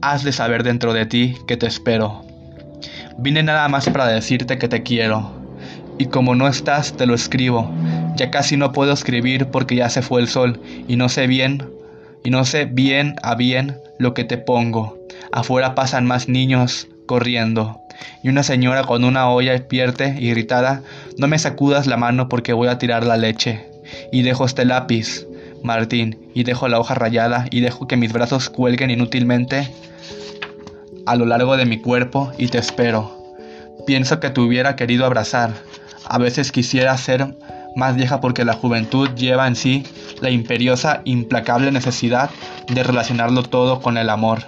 has 0.00 0.24
de 0.24 0.32
saber 0.32 0.62
dentro 0.62 0.92
de 0.92 1.06
ti 1.06 1.36
que 1.46 1.56
te 1.56 1.66
espero. 1.66 2.24
Vine 3.18 3.42
nada 3.42 3.68
más 3.68 3.88
para 3.88 4.06
decirte 4.06 4.58
que 4.58 4.68
te 4.68 4.82
quiero. 4.82 5.32
Y 5.98 6.06
como 6.06 6.34
no 6.34 6.46
estás, 6.46 6.92
te 6.96 7.06
lo 7.06 7.14
escribo. 7.14 7.70
Ya 8.16 8.30
casi 8.30 8.56
no 8.56 8.72
puedo 8.72 8.92
escribir 8.92 9.46
porque 9.46 9.76
ya 9.76 9.88
se 9.88 10.02
fue 10.02 10.20
el 10.20 10.28
sol 10.28 10.60
y 10.86 10.96
no 10.96 11.08
sé 11.08 11.26
bien, 11.26 11.70
y 12.24 12.30
no 12.30 12.44
sé 12.44 12.66
bien 12.66 13.16
a 13.22 13.34
bien 13.34 13.76
lo 13.98 14.14
que 14.14 14.24
te 14.24 14.38
pongo. 14.38 14.98
Afuera 15.32 15.74
pasan 15.74 16.06
más 16.06 16.28
niños 16.28 16.88
corriendo. 17.06 17.80
Y 18.22 18.28
una 18.28 18.42
señora 18.42 18.84
con 18.84 19.04
una 19.04 19.30
olla 19.30 19.68
pierde 19.68 20.16
irritada, 20.20 20.82
no 21.16 21.28
me 21.28 21.38
sacudas 21.38 21.86
la 21.86 21.96
mano 21.96 22.28
porque 22.28 22.52
voy 22.52 22.68
a 22.68 22.78
tirar 22.78 23.04
la 23.04 23.16
leche. 23.16 23.66
Y 24.12 24.22
dejo 24.22 24.44
este 24.44 24.64
lápiz, 24.64 25.26
Martín, 25.62 26.18
y 26.34 26.44
dejo 26.44 26.68
la 26.68 26.78
hoja 26.78 26.94
rayada 26.94 27.46
y 27.50 27.60
dejo 27.60 27.86
que 27.86 27.96
mis 27.96 28.12
brazos 28.12 28.50
cuelguen 28.50 28.90
inútilmente 28.90 29.70
a 31.06 31.14
lo 31.14 31.24
largo 31.24 31.56
de 31.56 31.66
mi 31.66 31.80
cuerpo 31.80 32.32
y 32.36 32.48
te 32.48 32.58
espero. 32.58 33.16
Pienso 33.86 34.20
que 34.20 34.30
te 34.30 34.40
hubiera 34.40 34.76
querido 34.76 35.06
abrazar. 35.06 35.54
A 36.04 36.18
veces 36.18 36.52
quisiera 36.52 36.96
ser 36.98 37.36
más 37.76 37.94
vieja 37.94 38.20
porque 38.20 38.44
la 38.44 38.54
juventud 38.54 39.10
lleva 39.14 39.46
en 39.46 39.54
sí 39.54 39.84
la 40.20 40.30
imperiosa, 40.30 41.02
implacable 41.04 41.70
necesidad 41.72 42.30
de 42.68 42.82
relacionarlo 42.82 43.42
todo 43.42 43.80
con 43.80 43.98
el 43.98 44.10
amor. 44.10 44.44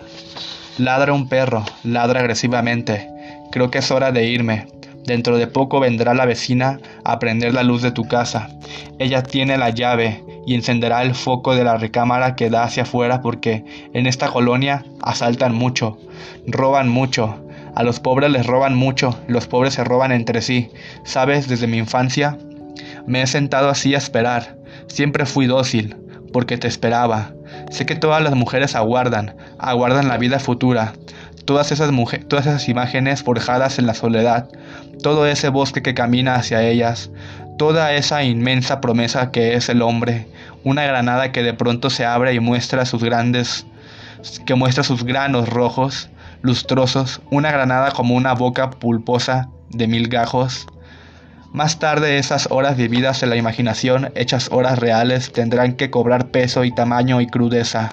Ladra 0.79 1.13
un 1.13 1.29
perro, 1.29 1.65
ladra 1.83 2.21
agresivamente. 2.21 3.09
Creo 3.51 3.71
que 3.71 3.79
es 3.79 3.91
hora 3.91 4.13
de 4.13 4.27
irme. 4.27 4.67
Dentro 5.05 5.39
de 5.39 5.47
poco 5.47 5.81
vendrá 5.81 6.15
la 6.15 6.27
vecina 6.27 6.81
a 7.05 7.19
prender 7.19 7.55
la 7.55 7.63
luz 7.63 7.83
de 7.83 7.93
tu 7.93 8.07
casa. 8.07 8.51
Ella 8.99 9.23
tiene 9.23 9.57
la 9.57 9.71
llave 9.71 10.23
y 10.47 10.55
encenderá 10.55 11.03
el 11.03 11.15
foco 11.15 11.55
de 11.55 11.65
la 11.65 11.79
recámara 11.79 12.37
que 12.37 12.51
da 12.51 12.65
hacia 12.65 12.83
afuera 12.83 13.23
porque 13.23 13.65
en 13.95 14.07
esta 14.07 14.29
colonia 14.29 14.85
asaltan 15.03 15.55
mucho, 15.55 15.99
roban 16.47 16.89
mucho, 16.89 17.43
a 17.75 17.83
los 17.85 18.01
pobres 18.01 18.31
les 18.31 18.47
roban 18.47 18.75
mucho, 18.75 19.19
los 19.29 19.47
pobres 19.47 19.75
se 19.75 19.85
roban 19.85 20.13
entre 20.13 20.43
sí. 20.43 20.69
¿Sabes? 21.05 21.49
Desde 21.49 21.69
mi 21.69 21.79
infancia 21.79 22.37
me 23.07 23.23
he 23.23 23.27
sentado 23.27 23.69
así 23.69 23.95
a 23.95 23.99
esperar. 23.99 24.58
Siempre 24.89 25.27
fui 25.27 25.47
dócil, 25.47 25.97
porque 26.33 26.59
te 26.59 26.69
esperaba. 26.69 27.33
Sé 27.71 27.87
que 27.87 27.95
todas 27.95 28.23
las 28.23 28.35
mujeres 28.35 28.75
aguardan, 28.75 29.37
aguardan 29.59 30.09
la 30.09 30.19
vida 30.19 30.39
futura. 30.39 30.95
Todas 31.45 31.73
esas, 31.73 31.91
todas 32.29 32.47
esas 32.47 32.69
imágenes 32.69 33.23
forjadas 33.23 33.79
en 33.79 33.87
la 33.87 33.95
soledad, 33.95 34.49
todo 35.03 35.27
ese 35.27 35.49
bosque 35.49 35.83
que 35.83 35.95
camina 35.95 36.35
hacia 36.35 36.63
ellas, 36.63 37.11
toda 37.57 37.93
esa 37.95 38.23
inmensa 38.23 38.81
promesa 38.81 39.31
que 39.31 39.55
es 39.55 39.69
el 39.69 39.83
hombre, 39.83 40.29
una 40.65 40.85
granada 40.85 41.33
que 41.33 41.43
de 41.43 41.55
pronto 41.55 41.91
se 41.91 42.05
abre 42.05 42.35
y 42.35 42.41
muestra 42.41 42.85
sus 42.85 43.03
grandes, 43.03 43.67
que 44.45 44.55
muestra 44.55 44.85
sus 44.85 45.05
granos 45.05 45.49
rojos, 45.49 46.11
lustrosos, 46.43 47.21
una 47.31 47.51
granada 47.51 47.91
como 47.93 48.15
una 48.15 48.35
boca 48.35 48.71
pulposa 48.71 49.49
de 49.71 49.87
mil 49.87 50.09
gajos. 50.09 50.67
Más 51.53 51.79
tarde 51.79 52.19
esas 52.19 52.49
horas 52.51 52.77
vividas 52.77 53.23
en 53.23 53.31
la 53.31 53.37
imaginación, 53.37 54.13
hechas 54.15 54.51
horas 54.53 54.79
reales, 54.79 55.33
tendrán 55.33 55.75
que 55.75 55.91
cobrar 55.91 56.27
peso 56.27 56.65
y 56.65 56.73
tamaño 56.73 57.23
y 57.23 57.27
crudeza. 57.27 57.93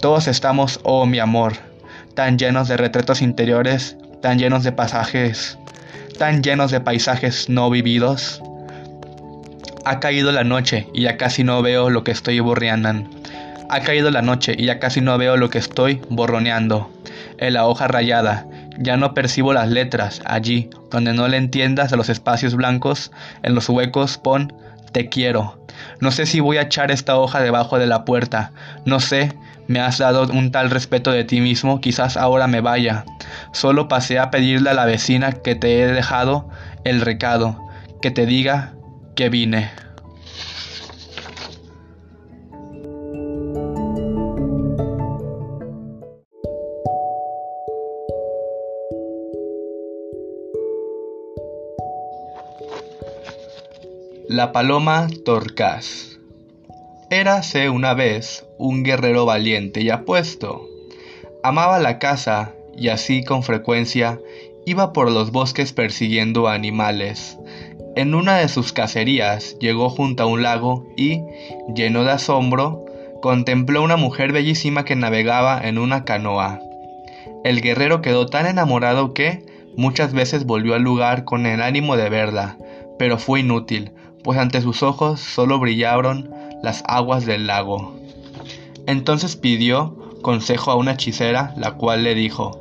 Todos 0.00 0.26
estamos, 0.26 0.80
oh 0.82 1.06
mi 1.06 1.20
amor, 1.20 1.52
tan 2.14 2.36
llenos 2.36 2.66
de 2.66 2.76
retratos 2.76 3.22
interiores, 3.22 3.96
tan 4.20 4.38
llenos 4.38 4.64
de 4.64 4.72
pasajes, 4.72 5.56
tan 6.18 6.42
llenos 6.42 6.72
de 6.72 6.80
paisajes 6.80 7.48
no 7.48 7.70
vividos. 7.70 8.42
Ha 9.84 10.00
caído 10.00 10.32
la 10.32 10.42
noche 10.42 10.88
y 10.92 11.02
ya 11.02 11.16
casi 11.16 11.44
no 11.44 11.62
veo 11.62 11.90
lo 11.90 12.02
que 12.02 12.10
estoy 12.10 12.40
borreando. 12.40 13.08
Ha 13.68 13.80
caído 13.80 14.10
la 14.10 14.20
noche 14.20 14.56
y 14.58 14.66
ya 14.66 14.80
casi 14.80 15.00
no 15.00 15.16
veo 15.16 15.36
lo 15.36 15.48
que 15.48 15.58
estoy 15.58 16.02
borroneando. 16.10 16.90
En 17.38 17.54
la 17.54 17.66
hoja 17.66 17.86
rayada, 17.86 18.46
ya 18.80 18.96
no 18.96 19.14
percibo 19.14 19.52
las 19.52 19.68
letras. 19.68 20.20
Allí, 20.24 20.70
donde 20.90 21.12
no 21.12 21.28
le 21.28 21.36
entiendas 21.36 21.92
a 21.92 21.96
los 21.96 22.08
espacios 22.08 22.54
blancos, 22.56 23.12
en 23.42 23.54
los 23.54 23.68
huecos 23.68 24.18
pon 24.18 24.52
te 24.92 25.08
quiero. 25.08 25.64
No 26.00 26.10
sé 26.10 26.26
si 26.26 26.40
voy 26.40 26.56
a 26.56 26.62
echar 26.62 26.90
esta 26.90 27.16
hoja 27.16 27.40
debajo 27.40 27.78
de 27.78 27.86
la 27.86 28.04
puerta. 28.04 28.52
No 28.84 28.98
sé, 28.98 29.32
me 29.68 29.80
has 29.80 29.98
dado 29.98 30.24
un 30.24 30.50
tal 30.50 30.70
respeto 30.70 31.12
de 31.12 31.24
ti 31.24 31.40
mismo, 31.40 31.80
quizás 31.80 32.16
ahora 32.16 32.46
me 32.48 32.60
vaya. 32.60 33.04
Solo 33.52 33.86
pasé 33.86 34.18
a 34.18 34.30
pedirle 34.30 34.70
a 34.70 34.74
la 34.74 34.84
vecina 34.84 35.32
que 35.32 35.54
te 35.54 35.80
he 35.80 35.86
dejado 35.86 36.48
el 36.84 37.00
recado, 37.00 37.60
que 38.02 38.10
te 38.10 38.26
diga 38.26 38.74
que 39.14 39.28
vine. 39.28 39.70
La 54.40 54.52
paloma 54.52 55.06
torcaz. 55.26 56.18
Érase 57.10 57.68
una 57.68 57.92
vez 57.92 58.46
un 58.56 58.84
guerrero 58.84 59.26
valiente 59.26 59.82
y 59.82 59.90
apuesto. 59.90 60.66
Amaba 61.42 61.78
la 61.78 61.98
caza 61.98 62.54
y 62.74 62.88
así 62.88 63.22
con 63.22 63.42
frecuencia 63.42 64.18
iba 64.64 64.94
por 64.94 65.10
los 65.10 65.30
bosques 65.30 65.74
persiguiendo 65.74 66.48
animales. 66.48 67.36
En 67.96 68.14
una 68.14 68.38
de 68.38 68.48
sus 68.48 68.72
cacerías 68.72 69.58
llegó 69.58 69.90
junto 69.90 70.22
a 70.22 70.26
un 70.26 70.42
lago 70.42 70.86
y, 70.96 71.20
lleno 71.74 72.04
de 72.04 72.12
asombro, 72.12 72.86
contempló 73.20 73.82
una 73.82 73.98
mujer 73.98 74.32
bellísima 74.32 74.86
que 74.86 74.96
navegaba 74.96 75.60
en 75.62 75.76
una 75.76 76.06
canoa. 76.06 76.60
El 77.44 77.60
guerrero 77.60 78.00
quedó 78.00 78.24
tan 78.24 78.46
enamorado 78.46 79.12
que 79.12 79.44
muchas 79.76 80.14
veces 80.14 80.46
volvió 80.46 80.76
al 80.76 80.82
lugar 80.82 81.26
con 81.26 81.44
el 81.44 81.60
ánimo 81.60 81.98
de 81.98 82.08
verla, 82.08 82.56
pero 82.98 83.18
fue 83.18 83.40
inútil, 83.40 83.92
pues 84.22 84.38
ante 84.38 84.60
sus 84.60 84.82
ojos 84.82 85.20
solo 85.20 85.58
brillaron 85.58 86.30
las 86.62 86.82
aguas 86.86 87.26
del 87.26 87.46
lago. 87.46 87.94
Entonces 88.86 89.36
pidió 89.36 89.96
consejo 90.22 90.70
a 90.70 90.76
una 90.76 90.92
hechicera, 90.92 91.54
la 91.56 91.72
cual 91.72 92.04
le 92.04 92.14
dijo, 92.14 92.60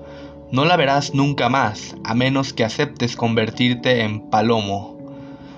No 0.52 0.66
la 0.66 0.78
verás 0.78 1.14
nunca 1.14 1.50
más, 1.50 1.96
a 2.04 2.14
menos 2.14 2.54
que 2.54 2.64
aceptes 2.64 3.16
convertirte 3.16 4.04
en 4.04 4.30
palomo. 4.30 4.98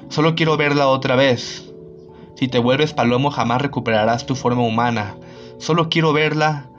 Solo 0.09 0.35
quiero 0.35 0.57
verla 0.57 0.87
otra 0.87 1.15
vez. 1.15 1.71
Si 2.35 2.47
te 2.47 2.59
vuelves 2.59 2.93
palomo 2.93 3.31
jamás 3.31 3.61
recuperarás 3.61 4.25
tu 4.25 4.35
forma 4.35 4.63
humana. 4.63 5.15
Solo 5.59 5.89
quiero 5.89 6.11
verla, 6.11 6.69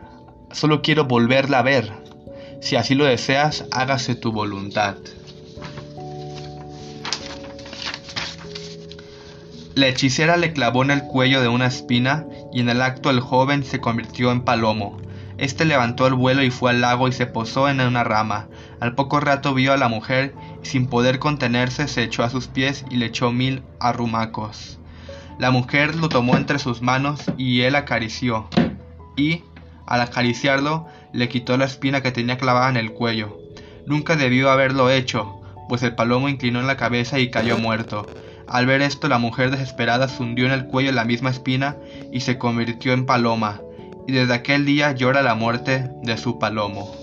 solo 0.50 0.82
quiero 0.82 1.04
volverla 1.04 1.60
a 1.60 1.62
ver. 1.62 1.92
Si 2.60 2.76
así 2.76 2.94
lo 2.94 3.04
deseas, 3.04 3.66
hágase 3.70 4.14
tu 4.14 4.32
voluntad. 4.32 4.96
La 9.74 9.88
hechicera 9.88 10.36
le 10.36 10.52
clavó 10.52 10.82
en 10.82 10.90
el 10.90 11.04
cuello 11.04 11.40
de 11.40 11.48
una 11.48 11.66
espina 11.66 12.26
y 12.52 12.60
en 12.60 12.68
el 12.68 12.82
acto 12.82 13.08
el 13.08 13.20
joven 13.20 13.64
se 13.64 13.80
convirtió 13.80 14.30
en 14.30 14.42
palomo. 14.42 14.98
Este 15.38 15.64
levantó 15.64 16.06
el 16.06 16.12
vuelo 16.12 16.42
y 16.42 16.50
fue 16.50 16.70
al 16.70 16.82
lago 16.82 17.08
y 17.08 17.12
se 17.12 17.24
posó 17.24 17.70
en 17.70 17.80
una 17.80 18.04
rama. 18.04 18.48
Al 18.80 18.94
poco 18.94 19.18
rato 19.18 19.54
vio 19.54 19.72
a 19.72 19.78
la 19.78 19.88
mujer 19.88 20.34
y 20.62 20.66
sin 20.66 20.88
poder 20.88 21.18
contenerse 21.18 21.88
se 21.88 22.02
echó 22.02 22.22
a 22.22 22.28
sus 22.28 22.48
pies 22.48 22.84
y 22.90 22.96
le 22.96 23.06
echó 23.06 23.32
mil 23.32 23.62
arrumacos. 23.80 24.78
La 25.38 25.50
mujer 25.50 25.94
lo 25.96 26.10
tomó 26.10 26.36
entre 26.36 26.58
sus 26.58 26.82
manos 26.82 27.22
y 27.38 27.62
él 27.62 27.74
acarició. 27.74 28.48
Y, 29.16 29.42
al 29.86 30.02
acariciarlo, 30.02 30.86
le 31.14 31.30
quitó 31.30 31.56
la 31.56 31.64
espina 31.64 32.02
que 32.02 32.12
tenía 32.12 32.36
clavada 32.36 32.68
en 32.68 32.76
el 32.76 32.92
cuello. 32.92 33.38
Nunca 33.86 34.16
debió 34.16 34.50
haberlo 34.50 34.90
hecho, 34.90 35.40
pues 35.70 35.82
el 35.82 35.94
palomo 35.94 36.28
inclinó 36.28 36.60
la 36.60 36.76
cabeza 36.76 37.18
y 37.18 37.30
cayó 37.30 37.56
muerto. 37.56 38.06
Al 38.46 38.66
ver 38.66 38.82
esto, 38.82 39.08
la 39.08 39.18
mujer 39.18 39.50
desesperada 39.50 40.08
se 40.08 40.22
hundió 40.22 40.46
en 40.46 40.52
el 40.52 40.66
cuello 40.66 40.92
la 40.92 41.04
misma 41.04 41.30
espina 41.30 41.76
y 42.12 42.20
se 42.20 42.38
convirtió 42.38 42.92
en 42.92 43.06
paloma, 43.06 43.62
y 44.06 44.12
desde 44.12 44.34
aquel 44.34 44.64
día 44.64 44.92
llora 44.92 45.22
la 45.22 45.34
muerte 45.34 45.90
de 46.02 46.16
su 46.16 46.38
palomo. 46.38 46.94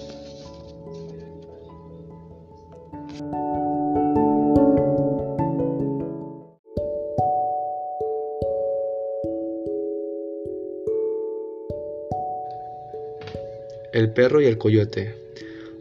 El 13.91 14.13
perro 14.13 14.39
y 14.39 14.45
el 14.45 14.57
coyote. 14.57 15.15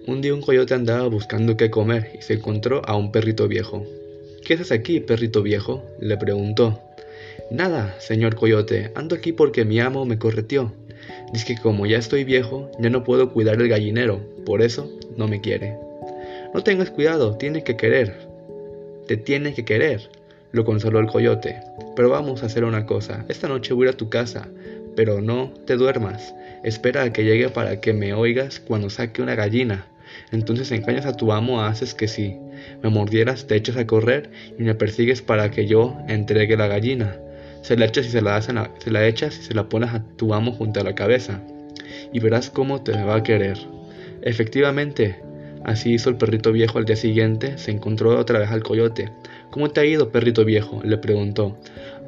Un 0.06 0.22
día 0.22 0.32
un 0.32 0.40
coyote 0.40 0.72
andaba 0.72 1.06
buscando 1.08 1.58
qué 1.58 1.70
comer 1.70 2.10
y 2.18 2.22
se 2.22 2.34
encontró 2.34 2.80
a 2.86 2.96
un 2.96 3.12
perrito 3.12 3.46
viejo. 3.46 3.84
¿Qué 4.48 4.54
haces 4.54 4.72
aquí, 4.72 5.00
perrito 5.00 5.42
viejo? 5.42 5.84
le 6.00 6.16
preguntó. 6.16 6.80
Nada, 7.50 7.94
señor 7.98 8.34
coyote, 8.34 8.90
ando 8.94 9.14
aquí 9.14 9.30
porque 9.30 9.66
mi 9.66 9.78
amo 9.78 10.06
me 10.06 10.18
correteó. 10.18 10.72
Dice 11.34 11.54
que 11.54 11.60
como 11.60 11.84
ya 11.84 11.98
estoy 11.98 12.24
viejo, 12.24 12.72
ya 12.78 12.88
no 12.88 13.04
puedo 13.04 13.30
cuidar 13.30 13.60
el 13.60 13.68
gallinero, 13.68 14.22
por 14.46 14.62
eso 14.62 14.90
no 15.18 15.28
me 15.28 15.42
quiere. 15.42 15.76
No 16.54 16.62
tengas 16.62 16.90
cuidado, 16.90 17.36
tienes 17.36 17.62
que 17.64 17.76
querer. 17.76 18.26
Te 19.06 19.18
tiene 19.18 19.52
que 19.52 19.66
querer, 19.66 20.08
lo 20.52 20.64
consoló 20.64 20.98
el 21.00 21.08
coyote. 21.08 21.60
Pero 21.94 22.08
vamos 22.08 22.42
a 22.42 22.46
hacer 22.46 22.64
una 22.64 22.86
cosa, 22.86 23.26
esta 23.28 23.48
noche 23.48 23.74
voy 23.74 23.88
a 23.88 23.98
tu 23.98 24.08
casa, 24.08 24.48
pero 24.96 25.20
no 25.20 25.52
te 25.66 25.76
duermas. 25.76 26.34
Espera 26.64 27.02
a 27.02 27.12
que 27.12 27.22
llegue 27.22 27.50
para 27.50 27.82
que 27.82 27.92
me 27.92 28.14
oigas 28.14 28.60
cuando 28.60 28.88
saque 28.88 29.20
una 29.20 29.34
gallina. 29.34 29.88
Entonces 30.32 30.70
engañas 30.72 31.06
a 31.06 31.16
tu 31.16 31.32
amo, 31.32 31.62
haces 31.62 31.94
que 31.94 32.08
si 32.08 32.36
me 32.82 32.90
mordieras, 32.90 33.46
te 33.46 33.56
echas 33.56 33.76
a 33.76 33.86
correr 33.86 34.30
y 34.58 34.62
me 34.62 34.74
persigues 34.74 35.22
para 35.22 35.50
que 35.50 35.66
yo 35.66 35.96
entregue 36.08 36.56
la 36.56 36.66
gallina. 36.66 37.16
Se 37.62 37.76
la 37.76 37.86
echas 37.86 38.06
y 38.06 38.10
se 38.10 38.22
la, 38.22 38.32
das 38.32 38.48
se 38.78 38.90
la 38.90 39.06
echas 39.06 39.38
y 39.38 39.42
se 39.42 39.54
la 39.54 39.68
pones 39.68 39.90
a 39.90 40.04
tu 40.16 40.34
amo 40.34 40.52
junto 40.52 40.80
a 40.80 40.84
la 40.84 40.94
cabeza. 40.94 41.42
Y 42.12 42.20
verás 42.20 42.50
cómo 42.50 42.82
te 42.82 42.92
va 42.92 43.16
a 43.16 43.22
querer. 43.22 43.58
Efectivamente, 44.22 45.20
así 45.64 45.92
hizo 45.94 46.10
el 46.10 46.16
perrito 46.16 46.52
viejo 46.52 46.78
al 46.78 46.84
día 46.84 46.96
siguiente, 46.96 47.58
se 47.58 47.70
encontró 47.70 48.18
otra 48.18 48.38
vez 48.38 48.50
al 48.50 48.62
coyote. 48.62 49.10
¿Cómo 49.50 49.70
te 49.70 49.80
ha 49.80 49.84
ido, 49.84 50.10
perrito 50.10 50.44
viejo? 50.44 50.80
le 50.84 50.98
preguntó. 50.98 51.58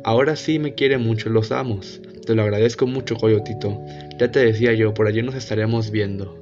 Ahora 0.05 0.37
sí 0.37 0.59
me 0.59 0.75
quiere 0.75 0.99
mucho 0.99 1.29
los 1.29 1.53
amos. 1.53 2.01
Te 2.25 2.35
lo 2.35 2.43
agradezco 2.43 2.87
mucho, 2.87 3.17
coyotito. 3.17 3.83
Ya 4.19 4.31
te 4.31 4.41
decía 4.41 4.73
yo, 4.73 4.95
por 4.95 5.07
allí 5.07 5.23
nos 5.23 5.35
estaremos 5.35 5.91
viendo. 5.91 6.40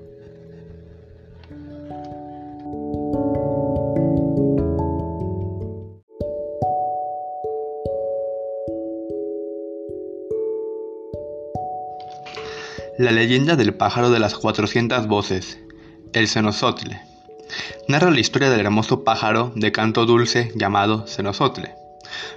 La 12.98 13.12
leyenda 13.12 13.54
del 13.54 13.74
pájaro 13.74 14.10
de 14.10 14.18
las 14.18 14.34
400 14.34 15.06
voces, 15.06 15.60
el 16.14 16.26
Cenozotle, 16.26 17.00
narra 17.86 18.10
la 18.10 18.18
historia 18.18 18.50
del 18.50 18.58
hermoso 18.58 19.04
pájaro 19.04 19.52
de 19.54 19.70
canto 19.70 20.04
dulce 20.04 20.50
llamado 20.56 21.06
Cenozotle, 21.06 21.76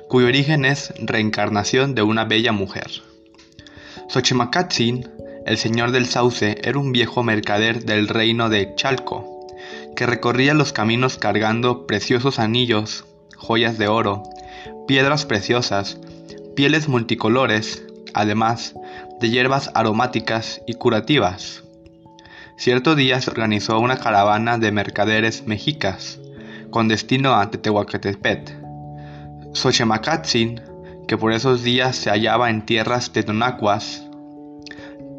cuyo 0.08 0.28
origen 0.28 0.66
es 0.66 0.94
reencarnación 1.00 1.96
de 1.96 2.04
una 2.04 2.26
bella 2.26 2.52
mujer. 2.52 2.92
Xochimacatzin, 4.08 5.10
el 5.48 5.58
señor 5.58 5.90
del 5.90 6.06
sauce, 6.06 6.60
era 6.64 6.78
un 6.78 6.92
viejo 6.92 7.24
mercader 7.24 7.84
del 7.84 8.08
reino 8.08 8.48
de 8.48 8.76
Chalco, 8.76 9.48
que 9.96 10.06
recorría 10.06 10.54
los 10.54 10.74
caminos 10.74 11.18
cargando 11.18 11.88
preciosos 11.88 12.38
anillos, 12.38 13.06
joyas 13.36 13.80
de 13.80 13.88
oro, 13.88 14.22
piedras 14.88 15.26
preciosas, 15.26 15.98
pieles 16.56 16.88
multicolores, 16.88 17.84
además 18.14 18.76
de 19.20 19.30
hierbas 19.30 19.72
aromáticas 19.74 20.62
y 20.68 20.74
curativas. 20.74 21.64
Cierto 22.58 22.96
día 22.96 23.20
se 23.22 23.32
organizó 23.32 23.80
una 23.80 23.98
caravana 23.98 24.58
de 24.58 24.72
mercaderes 24.72 25.48
mexicas 25.48 26.20
con 26.70 26.88
destino 26.88 27.36
a 27.36 27.52
Tetehuacatepet. 27.52 28.58
Xochemacatzin, 29.54 30.62
que 31.08 31.18
por 31.18 31.34
esos 31.34 31.64
días 31.64 31.96
se 31.96 32.10
hallaba 32.10 32.50
en 32.50 32.66
tierras 32.66 33.12
tenonacuas, 33.12 34.04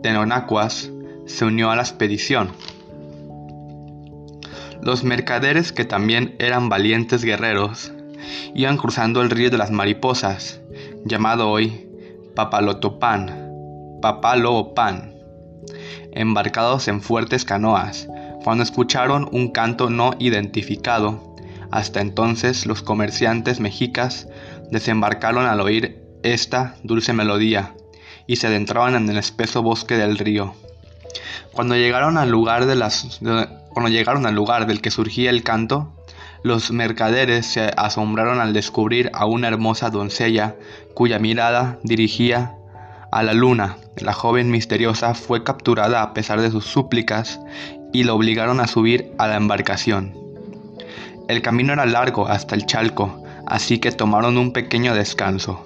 tenonacuas 0.03 0.91
se 1.27 1.45
unió 1.45 1.71
a 1.71 1.77
la 1.77 1.83
expedición. 1.83 2.51
Los 4.81 5.05
mercaderes, 5.05 5.73
que 5.73 5.85
también 5.85 6.35
eran 6.39 6.69
valientes 6.69 7.23
guerreros, 7.23 7.93
iban 8.55 8.79
cruzando 8.79 9.23
el 9.23 9.31
río 9.31 9.51
de 9.51 9.59
las 9.59 9.71
mariposas, 9.71 10.61
llamado 11.05 11.51
hoy 11.51 11.89
Papalotopan 12.35 13.53
Papalopan, 14.03 15.15
embarcados 16.11 16.89
en 16.89 17.03
fuertes 17.03 17.45
canoas, 17.45 18.09
cuando 18.43 18.65
escucharon 18.65 19.29
un 19.31 19.53
canto 19.53 19.91
no 19.91 20.15
identificado. 20.19 21.37
Hasta 21.71 22.01
entonces 22.01 22.67
los 22.67 22.83
comerciantes 22.83 23.61
mexicas 23.61 24.27
desembarcaron 24.73 25.47
al 25.47 25.61
oír 25.61 26.03
esta 26.25 26.75
dulce 26.83 27.13
melodía 27.13 27.75
y 28.27 28.37
se 28.37 28.49
adentraban 28.49 28.97
en 28.97 29.09
el 29.09 29.19
espeso 29.19 29.63
bosque 29.63 29.97
del 29.97 30.19
río. 30.19 30.55
Cuando 31.53 31.77
llegaron 31.77 32.19
al 32.19 32.31
lugar, 32.31 32.67
de 32.67 32.75
las, 32.75 33.21
cuando 33.71 33.89
llegaron 33.89 34.27
al 34.27 34.35
lugar 34.35 34.67
del 34.67 34.81
que 34.81 34.91
surgía 34.91 35.31
el 35.31 35.45
canto, 35.45 35.93
los 36.43 36.73
mercaderes 36.73 37.47
se 37.47 37.71
asombraron 37.77 38.41
al 38.41 38.53
descubrir 38.53 39.11
a 39.15 39.27
una 39.27 39.49
hermosa 39.49 39.91
doncella 39.91 40.57
cuya 40.95 41.19
mirada 41.19 41.79
dirigía 41.83 42.57
a 43.13 43.23
la 43.23 43.35
luna. 43.35 43.77
La 43.97 44.13
joven 44.13 44.51
misteriosa 44.51 45.15
fue 45.15 45.45
capturada 45.45 46.03
a 46.03 46.15
pesar 46.15 46.41
de 46.41 46.51
sus 46.51 46.65
súplicas 46.65 47.41
y 47.93 48.05
la 48.05 48.15
obligaron 48.15 48.59
a 48.61 48.67
subir 48.67 49.13
a 49.19 49.29
la 49.29 49.37
embarcación. 49.37 50.17
El 51.29 51.43
camino 51.43 51.73
era 51.73 51.87
largo 51.87 52.27
hasta 52.27 52.55
el 52.55 52.67
Chalco, 52.67 53.23
así 53.47 53.79
que 53.79 53.93
tomaron 53.93 54.39
un 54.39 54.53
pequeño 54.53 54.95
descanso. 54.95 55.65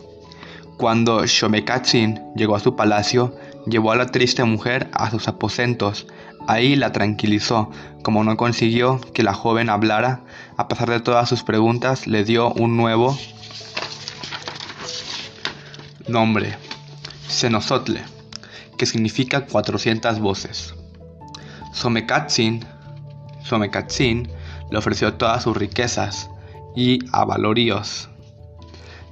Cuando 0.77 1.25
Shomekatsin 1.25 2.21
llegó 2.35 2.55
a 2.55 2.61
su 2.61 2.77
palacio, 2.77 3.35
llevó 3.67 3.93
a 3.93 3.97
la 3.97 4.07
triste 4.07 4.45
mujer 4.45 4.91
a 4.93 5.11
sus 5.11 5.27
aposentos. 5.29 6.07
Ahí 6.47 6.77
la 6.77 6.93
tranquilizó. 6.93 7.71
Como 8.03 8.23
no 8.23 8.37
consiguió 8.37 9.01
que 9.13 9.23
la 9.23 9.35
joven 9.35 9.69
hablara, 9.69 10.21
a 10.57 10.69
pesar 10.69 10.91
de 10.91 11.01
todas 11.01 11.29
sus 11.29 11.43
preguntas, 11.43 12.07
le 12.07 12.25
dio 12.25 12.53
un 12.53 12.77
nuevo 12.77 13.19
nombre, 16.09 16.57
Senosotle, 17.27 18.01
que 18.79 18.87
significa 18.87 19.47
400 19.47 20.21
voces. 20.21 20.75
Somekatsin, 21.73 22.65
Somekatsin 23.43 24.29
le 24.71 24.79
ofreció 24.79 25.15
todas 25.15 25.43
sus 25.43 25.57
riquezas 25.57 26.31
y 26.77 27.01
avaloríos, 27.13 28.09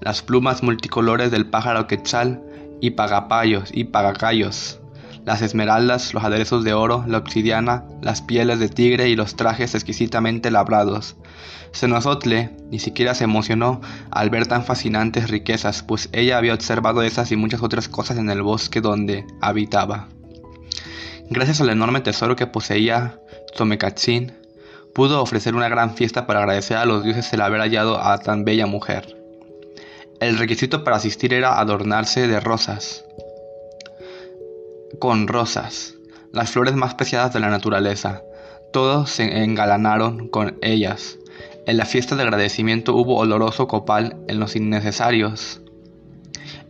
las 0.01 0.23
plumas 0.23 0.63
multicolores 0.63 1.31
del 1.31 1.47
pájaro 1.47 1.87
quetzal 1.87 2.43
y 2.81 2.91
pagapayos 2.91 3.71
y 3.73 3.85
pagacayos, 3.85 4.81
las 5.25 5.43
esmeraldas, 5.43 6.13
los 6.15 6.25
aderezos 6.25 6.65
de 6.65 6.75
oro, 6.75 7.05
la 7.07 7.19
obsidiana, 7.19 7.85
las 8.03 8.23
pieles 8.23 8.59
de 8.59 8.69
tigre 8.69 9.09
y 9.09 9.17
los 9.17 9.37
trajes 9.37 9.75
exquisitamente 9.75 10.51
labrados. 10.51 11.17
Senozotle 11.73 12.57
ni 12.71 12.79
siquiera 12.79 13.15
se 13.15 13.25
emocionó 13.25 13.81
al 14.11 14.31
ver 14.31 14.47
tan 14.47 14.65
fascinantes 14.65 15.31
riquezas, 15.31 15.83
pues 15.83 16.09
ella 16.13 16.39
había 16.39 16.55
observado 16.55 17.03
esas 17.03 17.33
y 17.33 17.37
muchas 17.37 17.63
otras 17.63 17.89
cosas 17.89 18.19
en 18.19 18.31
el 18.31 18.43
bosque 18.43 18.81
donde 18.81 19.27
habitaba. 19.41 20.09
Gracias 21.31 21.61
al 21.61 21.71
enorme 21.71 22.01
tesoro 22.01 22.37
que 22.37 22.47
poseía 22.47 23.19
Tomekatsin, 23.57 24.33
pudo 24.95 25.21
ofrecer 25.21 25.55
una 25.55 25.69
gran 25.69 25.95
fiesta 25.95 26.27
para 26.27 26.41
agradecer 26.41 26.77
a 26.77 26.85
los 26.85 27.03
dioses 27.03 27.33
el 27.33 27.41
haber 27.41 27.61
hallado 27.61 28.01
a 28.01 28.19
tan 28.19 28.45
bella 28.45 28.67
mujer. 28.67 29.17
El 30.21 30.39
requisito 30.39 30.85
para 30.85 30.97
asistir 30.97 31.35
era 31.35 31.59
adornarse 31.59 32.29
de 32.29 32.39
rosas, 32.41 33.04
con 34.99 35.29
rosas, 35.29 35.95
las 36.33 36.51
flores 36.51 36.75
más 36.75 36.95
preciadas 36.95 37.33
de 37.33 37.41
la 37.41 37.51
naturaleza. 37.51 38.23
Todos 38.73 39.11
se 39.11 39.45
engalanaron 39.45 40.29
con 40.29 40.59
ellas. 40.63 41.19
En 41.67 41.77
la 41.77 41.87
fiesta 41.87 42.17
de 42.17 42.23
agradecimiento 42.23 42.95
hubo 42.95 43.17
oloroso 43.17 43.69
copal 43.69 44.17
en 44.29 44.41
los 44.41 44.57
innecesarios. 44.57 45.61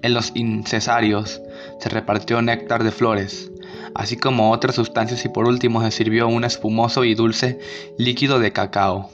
En 0.03 0.15
los 0.15 0.33
incesarios 0.35 1.41
se 1.81 1.89
repartió 1.89 2.43
néctar 2.43 2.85
de 2.85 2.93
flores, 2.93 3.51
así 3.95 4.17
como 4.17 4.51
otras 4.51 4.77
sustancias 4.77 5.25
y 5.25 5.29
por 5.29 5.47
último 5.47 5.83
se 5.83 5.91
sirvió 5.91 6.29
un 6.29 6.45
espumoso 6.45 7.05
y 7.05 7.15
dulce 7.15 7.59
líquido 7.99 8.39
de 8.39 8.53
cacao. 8.53 9.11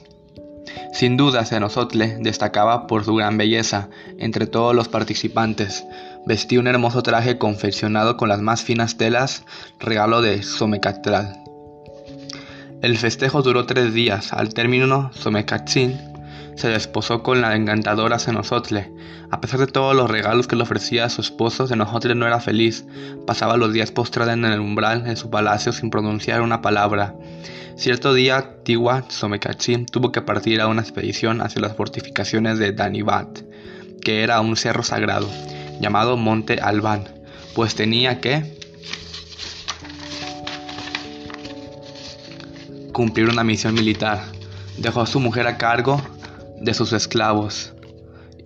Sin 0.93 1.17
duda, 1.17 1.45
Cenozotle 1.45 2.17
destacaba 2.19 2.87
por 2.87 3.05
su 3.05 3.15
gran 3.15 3.37
belleza 3.37 3.89
entre 4.17 4.45
todos 4.45 4.75
los 4.75 4.87
participantes. 4.87 5.85
Vestía 6.25 6.59
un 6.59 6.67
hermoso 6.67 7.01
traje 7.01 7.37
confeccionado 7.37 8.15
con 8.15 8.29
las 8.29 8.41
más 8.41 8.63
finas 8.63 8.97
telas, 8.97 9.43
regalo 9.79 10.21
de 10.21 10.43
Somecatral. 10.43 11.41
El 12.81 12.97
festejo 12.97 13.41
duró 13.41 13.65
tres 13.65 13.93
días. 13.93 14.33
Al 14.33 14.53
término, 14.53 15.11
Somecatzin 15.13 15.99
se 16.55 16.69
desposó 16.69 17.23
con 17.23 17.41
la 17.41 17.55
encantadora 17.55 18.19
Cenozotle. 18.19 18.91
A 19.29 19.39
pesar 19.39 19.59
de 19.59 19.67
todos 19.67 19.95
los 19.95 20.09
regalos 20.09 20.47
que 20.47 20.55
le 20.55 20.63
ofrecía 20.63 21.05
a 21.05 21.09
su 21.09 21.21
esposo, 21.21 21.67
Cenozotle 21.67 22.15
no 22.15 22.27
era 22.27 22.39
feliz. 22.39 22.85
Pasaba 23.25 23.57
los 23.57 23.73
días 23.73 23.91
postrada 23.91 24.33
en 24.33 24.45
el 24.45 24.59
umbral 24.59 25.03
de 25.03 25.15
su 25.15 25.29
palacio 25.29 25.73
sin 25.73 25.89
pronunciar 25.89 26.41
una 26.41 26.61
palabra. 26.61 27.15
Cierto 27.75 28.13
día, 28.13 28.57
Tiwa 28.63 29.05
Somekachim 29.07 29.85
tuvo 29.85 30.11
que 30.11 30.21
partir 30.21 30.61
a 30.61 30.67
una 30.67 30.81
expedición 30.81 31.41
hacia 31.41 31.61
las 31.61 31.75
fortificaciones 31.75 32.59
de 32.59 32.73
Danibat, 32.73 33.39
que 34.01 34.23
era 34.23 34.41
un 34.41 34.55
cerro 34.55 34.83
sagrado, 34.83 35.29
llamado 35.81 36.15
Monte 36.15 36.59
Albán, 36.61 37.09
pues 37.55 37.75
tenía 37.75 38.21
que 38.21 38.57
cumplir 42.93 43.29
una 43.29 43.43
misión 43.43 43.73
militar. 43.73 44.23
Dejó 44.77 45.01
a 45.01 45.07
su 45.07 45.19
mujer 45.19 45.47
a 45.47 45.57
cargo 45.57 46.01
de 46.59 46.73
sus 46.73 46.93
esclavos 46.93 47.73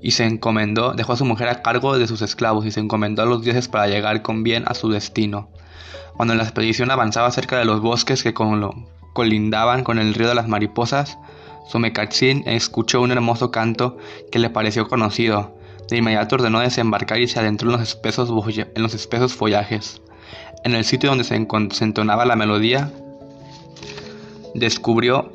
y 0.01 0.11
se 0.11 0.23
encomendó, 0.23 0.93
dejó 0.93 1.13
a 1.13 1.17
su 1.17 1.25
mujer 1.25 1.49
a 1.49 1.61
cargo 1.61 1.97
de 1.97 2.07
sus 2.07 2.21
esclavos 2.21 2.65
y 2.65 2.71
se 2.71 2.79
encomendó 2.79 3.23
a 3.23 3.25
los 3.25 3.43
dioses 3.43 3.67
para 3.67 3.87
llegar 3.87 4.21
con 4.21 4.43
bien 4.43 4.63
a 4.67 4.73
su 4.73 4.89
destino. 4.89 5.49
Cuando 6.15 6.35
la 6.35 6.43
expedición 6.43 6.91
avanzaba 6.91 7.31
cerca 7.31 7.57
de 7.57 7.65
los 7.65 7.81
bosques 7.81 8.23
que 8.23 8.33
colindaban 9.13 9.83
con 9.83 9.99
el 9.99 10.13
río 10.13 10.29
de 10.29 10.35
las 10.35 10.47
mariposas, 10.47 11.17
Somekatsin 11.67 12.43
escuchó 12.47 13.01
un 13.01 13.11
hermoso 13.11 13.51
canto 13.51 13.97
que 14.31 14.39
le 14.39 14.49
pareció 14.49 14.87
conocido. 14.87 15.57
De 15.89 15.97
inmediato 15.97 16.35
ordenó 16.35 16.59
desembarcar 16.59 17.19
y 17.19 17.27
se 17.27 17.39
adentró 17.39 17.69
en 17.69 17.73
los 17.73 17.81
espesos, 17.81 18.29
en 18.57 18.81
los 18.81 18.93
espesos 18.93 19.33
follajes. 19.33 20.01
En 20.63 20.73
el 20.73 20.83
sitio 20.83 21.09
donde 21.09 21.23
se, 21.23 21.35
entonaba 21.35 22.25
la 22.25 22.35
melodía, 22.35 22.91
descubrió 24.53 25.31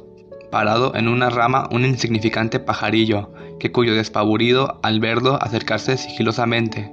parado 0.50 0.94
en 0.96 1.06
una 1.06 1.30
rama 1.30 1.68
un 1.70 1.84
insignificante 1.84 2.58
pajarillo, 2.58 3.32
que 3.60 3.70
cuyo 3.70 3.94
despavorido 3.94 4.80
al 4.82 4.98
verlo 4.98 5.38
acercarse 5.40 5.96
sigilosamente 5.96 6.90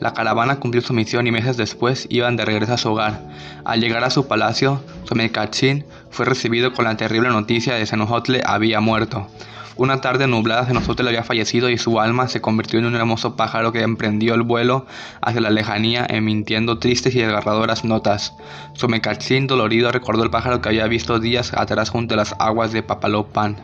la 0.00 0.14
caravana 0.14 0.60
cumplió 0.60 0.80
su 0.80 0.92
misión 0.92 1.26
y 1.26 1.32
meses 1.32 1.56
después 1.56 2.06
iban 2.08 2.36
de 2.36 2.44
regreso 2.44 2.74
a 2.74 2.78
su 2.78 2.90
hogar. 2.90 3.20
Al 3.64 3.80
llegar 3.80 4.04
a 4.04 4.10
su 4.10 4.28
palacio, 4.28 4.80
Somekachin 5.04 5.84
fue 6.10 6.24
recibido 6.24 6.72
con 6.72 6.84
la 6.84 6.96
terrible 6.96 7.28
noticia 7.30 7.74
de 7.74 7.80
que 7.80 7.86
Senojotle 7.86 8.42
había 8.44 8.80
muerto. 8.80 9.26
Una 9.78 10.00
tarde 10.00 10.26
nublada 10.26 10.66
Senojotle 10.66 11.08
había 11.08 11.22
fallecido 11.22 11.70
y 11.70 11.78
su 11.78 12.00
alma 12.00 12.26
se 12.26 12.40
convirtió 12.40 12.80
en 12.80 12.86
un 12.86 12.96
hermoso 12.96 13.36
pájaro 13.36 13.70
que 13.70 13.82
emprendió 13.82 14.34
el 14.34 14.42
vuelo 14.42 14.86
hacia 15.20 15.40
la 15.40 15.50
lejanía 15.50 16.04
emitiendo 16.10 16.80
tristes 16.80 17.14
y 17.14 17.20
desgarradoras 17.20 17.84
notas. 17.84 18.34
Somekachin 18.74 19.46
dolorido 19.46 19.92
recordó 19.92 20.24
el 20.24 20.30
pájaro 20.30 20.60
que 20.60 20.70
había 20.70 20.88
visto 20.88 21.20
días 21.20 21.54
atrás 21.54 21.90
junto 21.90 22.14
a 22.14 22.16
las 22.16 22.34
aguas 22.40 22.72
de 22.72 22.82
Papalopan 22.82 23.56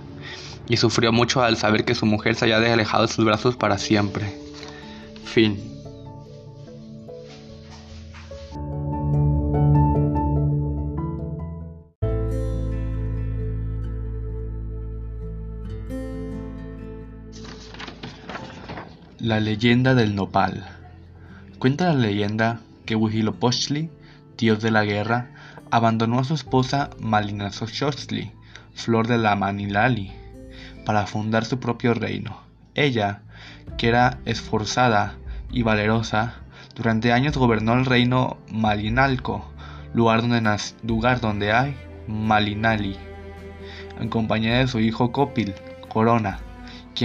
y 0.68 0.76
sufrió 0.76 1.10
mucho 1.10 1.42
al 1.42 1.56
saber 1.56 1.84
que 1.84 1.96
su 1.96 2.06
mujer 2.06 2.36
se 2.36 2.44
había 2.44 2.72
alejado 2.72 3.08
de 3.08 3.12
sus 3.12 3.24
brazos 3.24 3.56
para 3.56 3.76
siempre. 3.76 4.38
Fin. 5.24 5.73
La 19.24 19.40
leyenda 19.40 19.94
del 19.94 20.14
nopal. 20.14 20.66
Cuenta 21.58 21.86
la 21.86 21.94
leyenda 21.94 22.60
que 22.84 22.94
Huitzilopochtli, 22.94 23.88
dios 24.36 24.60
de 24.60 24.70
la 24.70 24.84
guerra, 24.84 25.30
abandonó 25.70 26.18
a 26.18 26.24
su 26.24 26.34
esposa 26.34 26.90
Malinaxochtli, 27.00 28.32
flor 28.74 29.06
de 29.06 29.16
la 29.16 29.34
Manilali, 29.34 30.12
para 30.84 31.06
fundar 31.06 31.46
su 31.46 31.58
propio 31.58 31.94
reino. 31.94 32.36
Ella, 32.74 33.22
que 33.78 33.88
era 33.88 34.18
esforzada 34.26 35.14
y 35.50 35.62
valerosa, 35.62 36.34
durante 36.74 37.10
años 37.10 37.38
gobernó 37.38 37.72
el 37.72 37.86
reino 37.86 38.36
Malinalco, 38.52 39.50
lugar 39.94 40.20
donde, 40.20 40.58
lugar 40.82 41.22
donde 41.22 41.50
hay 41.50 41.74
Malinali, 42.08 42.98
en 43.98 44.10
compañía 44.10 44.58
de 44.58 44.68
su 44.68 44.80
hijo 44.80 45.12
Copil, 45.12 45.54
Corona, 45.88 46.40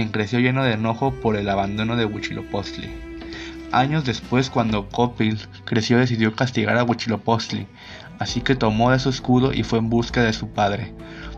creció 0.08 0.40
lleno 0.40 0.64
de 0.64 0.72
enojo 0.72 1.12
por 1.12 1.36
el 1.36 1.48
abandono 1.48 1.96
de 1.96 2.06
Huitzilopochtli. 2.06 2.90
Años 3.72 4.04
después, 4.04 4.50
cuando 4.50 4.88
Copil 4.88 5.38
creció, 5.64 5.98
decidió 5.98 6.34
castigar 6.34 6.76
a 6.76 6.84
Huitzilopochtli, 6.84 7.66
así 8.18 8.40
que 8.40 8.56
tomó 8.56 8.90
de 8.90 8.98
su 8.98 9.10
escudo 9.10 9.52
y 9.52 9.62
fue 9.62 9.78
en 9.78 9.90
busca 9.90 10.22
de 10.22 10.32
su 10.32 10.48
padre. 10.48 10.92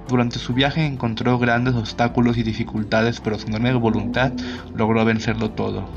Durante 0.08 0.38
su 0.38 0.54
viaje 0.54 0.86
encontró 0.86 1.38
grandes 1.38 1.74
obstáculos 1.74 2.38
y 2.38 2.42
dificultades, 2.42 3.20
pero 3.20 3.38
su 3.38 3.48
enorme 3.48 3.72
voluntad 3.74 4.32
logró 4.74 5.04
vencerlo 5.04 5.50
todo. 5.50 5.88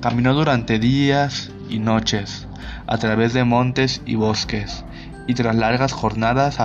Caminó 0.00 0.34
durante 0.34 0.78
días 0.78 1.50
y 1.68 1.78
noches, 1.78 2.46
a 2.86 2.98
través 2.98 3.32
de 3.32 3.44
montes 3.44 4.02
y 4.06 4.14
bosques, 4.14 4.84
y 5.26 5.34
tras 5.34 5.54
largas 5.54 5.92
jornadas 5.92 6.58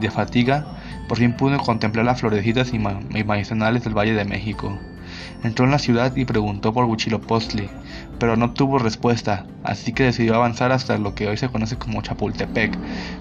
de 0.00 0.10
fatiga, 0.10 0.77
por 1.08 1.18
fin 1.18 1.32
pude 1.32 1.56
contemplar 1.56 2.04
las 2.04 2.20
florecitas 2.20 2.72
y, 2.74 2.78
medicinales 2.78 3.82
del 3.82 3.96
Valle 3.96 4.14
de 4.14 4.24
México. 4.24 4.78
Entró 5.42 5.64
en 5.64 5.70
la 5.70 5.78
ciudad 5.78 6.14
y 6.14 6.24
preguntó 6.24 6.72
por 6.72 6.84
Huitzilopochtli, 6.84 7.70
pero 8.18 8.36
no 8.36 8.46
obtuvo 8.46 8.78
respuesta, 8.78 9.46
así 9.64 9.92
que 9.92 10.04
decidió 10.04 10.34
avanzar 10.34 10.70
hasta 10.70 10.98
lo 10.98 11.14
que 11.14 11.28
hoy 11.28 11.36
se 11.36 11.48
conoce 11.48 11.76
como 11.76 12.02
Chapultepec, 12.02 12.76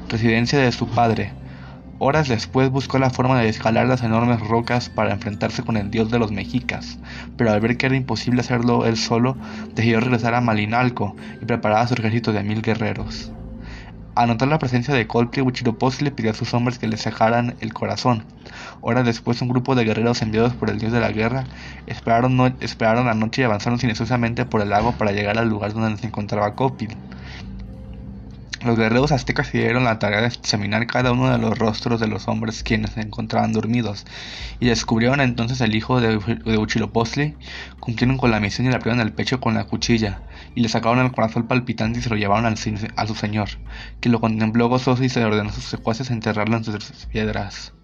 residencia 0.10 0.60
de 0.60 0.72
su 0.72 0.88
padre. 0.88 1.32
Horas 2.00 2.28
después 2.28 2.70
buscó 2.70 3.00
la 3.00 3.10
forma 3.10 3.40
de 3.40 3.50
escalar 3.50 3.88
las 3.88 4.04
enormes 4.04 4.40
rocas 4.42 4.90
para 4.90 5.14
enfrentarse 5.14 5.64
con 5.64 5.78
el 5.78 5.90
dios 5.90 6.12
de 6.12 6.20
los 6.20 6.32
mexicas, 6.32 7.00
pero 7.38 7.52
al 7.52 7.62
ver 7.62 7.78
que 7.78 7.88
era 7.88 7.96
imposible 7.96 8.42
hacerlo 8.42 8.86
él 8.86 8.98
solo, 8.98 9.38
decidió 9.74 10.00
regresar 10.00 10.36
a 10.36 10.42
Malinalco 10.42 11.16
y 11.42 11.46
preparar 11.46 11.88
su 11.88 11.96
ejército 11.96 12.34
de 12.34 12.44
mil 12.44 12.62
guerreros. 12.62 13.32
Al 14.18 14.30
notar 14.30 14.48
la 14.48 14.58
presencia 14.58 14.96
de 14.96 15.06
Colpli, 15.06 15.44
Huitzilopochtli 15.44 16.06
le 16.06 16.12
pidió 16.12 16.32
a 16.32 16.34
sus 16.34 16.52
hombres 16.56 16.80
que 16.80 16.88
le 16.88 16.98
sacaran 16.98 17.56
el 17.60 17.72
corazón. 17.72 18.26
Horas 18.82 19.06
después, 19.06 19.44
un 19.44 19.48
grupo 19.48 19.76
de 19.76 19.84
guerreros 19.84 20.24
enviados 20.24 20.56
por 20.56 20.72
el 20.72 20.80
dios 20.80 20.92
de 20.92 21.00
la 21.00 21.12
guerra 21.12 21.44
esperaron, 21.86 22.58
esperaron 22.60 23.06
la 23.06 23.14
noche 23.14 23.44
y 23.44 23.46
avanzaron 23.46 23.78
silenciosamente 23.78 24.44
por 24.46 24.62
el 24.62 24.70
lago 24.70 24.98
para 24.98 25.12
llegar 25.12 25.38
al 25.38 25.50
lugar 25.50 25.74
donde 25.74 26.02
se 26.02 26.08
encontraba 26.08 26.56
Copil. 26.56 26.98
Los 28.66 28.76
guerreros 28.76 29.12
aztecas 29.12 29.48
se 29.48 29.60
dieron 29.60 29.84
la 29.84 30.00
tarea 30.00 30.22
de 30.22 30.28
examinar 30.28 30.88
cada 30.88 31.12
uno 31.12 31.30
de 31.30 31.38
los 31.38 31.58
rostros 31.58 32.00
de 32.00 32.08
los 32.08 32.28
hombres 32.28 32.64
quienes 32.64 32.92
se 32.92 33.02
encontraban 33.02 33.54
dormidos, 33.54 34.06
y 34.60 34.66
descubrieron 34.66 35.22
entonces 35.22 35.62
el 35.62 35.76
hijo 35.76 36.02
de, 36.02 36.18
de 36.18 36.92
cumplieron 37.80 38.18
con 38.18 38.32
la 38.32 38.40
misión 38.40 38.66
y 38.66 38.70
le 38.72 38.76
abrieron 38.76 39.00
el 39.00 39.14
pecho 39.14 39.40
con 39.40 39.54
la 39.54 39.66
cuchilla, 39.66 40.22
y 40.56 40.62
le 40.62 40.70
sacaron 40.70 41.06
el 41.06 41.12
corazón 41.12 41.48
palpitante 41.48 42.00
y 42.00 42.02
se 42.02 42.10
lo 42.10 42.16
llevaron 42.16 42.46
al, 42.46 42.58
a 42.96 43.08
su 43.08 43.16
señor, 43.16 43.50
que 44.02 44.10
lo 44.10 44.20
contempló 44.20 44.70
gozoso 44.70 45.04
y 45.04 45.10
se 45.10 45.24
ordenó 45.24 45.50
a 45.50 45.54
sus 45.54 45.66
secuaces 45.66 46.10
enterrarlo 46.10 46.58
en 46.58 46.64
sus 46.64 47.06
piedras. 47.12 47.77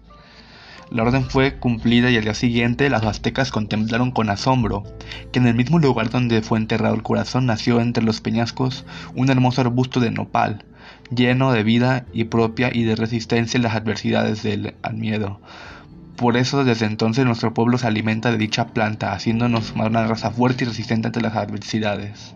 La 0.90 1.02
orden 1.02 1.24
fue 1.24 1.58
cumplida 1.58 2.10
y 2.10 2.16
al 2.16 2.24
día 2.24 2.34
siguiente 2.34 2.90
los 2.90 3.02
aztecas 3.02 3.50
contemplaron 3.50 4.10
con 4.10 4.30
asombro 4.30 4.84
que 5.32 5.38
en 5.38 5.46
el 5.46 5.54
mismo 5.54 5.78
lugar 5.78 6.10
donde 6.10 6.42
fue 6.42 6.58
enterrado 6.58 6.94
el 6.94 7.02
corazón 7.02 7.46
nació 7.46 7.80
entre 7.80 8.04
los 8.04 8.20
peñascos 8.20 8.84
un 9.14 9.30
hermoso 9.30 9.62
arbusto 9.62 10.00
de 10.00 10.10
nopal, 10.10 10.64
lleno 11.14 11.52
de 11.52 11.62
vida 11.62 12.04
y 12.12 12.24
propia 12.24 12.70
y 12.72 12.84
de 12.84 12.96
resistencia 12.96 13.58
a 13.58 13.62
las 13.62 13.74
adversidades 13.74 14.42
del 14.42 14.74
miedo. 14.92 15.40
Por 16.16 16.36
eso 16.36 16.64
desde 16.64 16.86
entonces 16.86 17.24
nuestro 17.24 17.54
pueblo 17.54 17.76
se 17.78 17.88
alimenta 17.88 18.30
de 18.30 18.38
dicha 18.38 18.68
planta, 18.68 19.12
haciéndonos 19.12 19.72
una 19.72 20.06
raza 20.06 20.30
fuerte 20.30 20.64
y 20.64 20.68
resistente 20.68 21.08
ante 21.08 21.20
las 21.20 21.34
adversidades. 21.34 22.34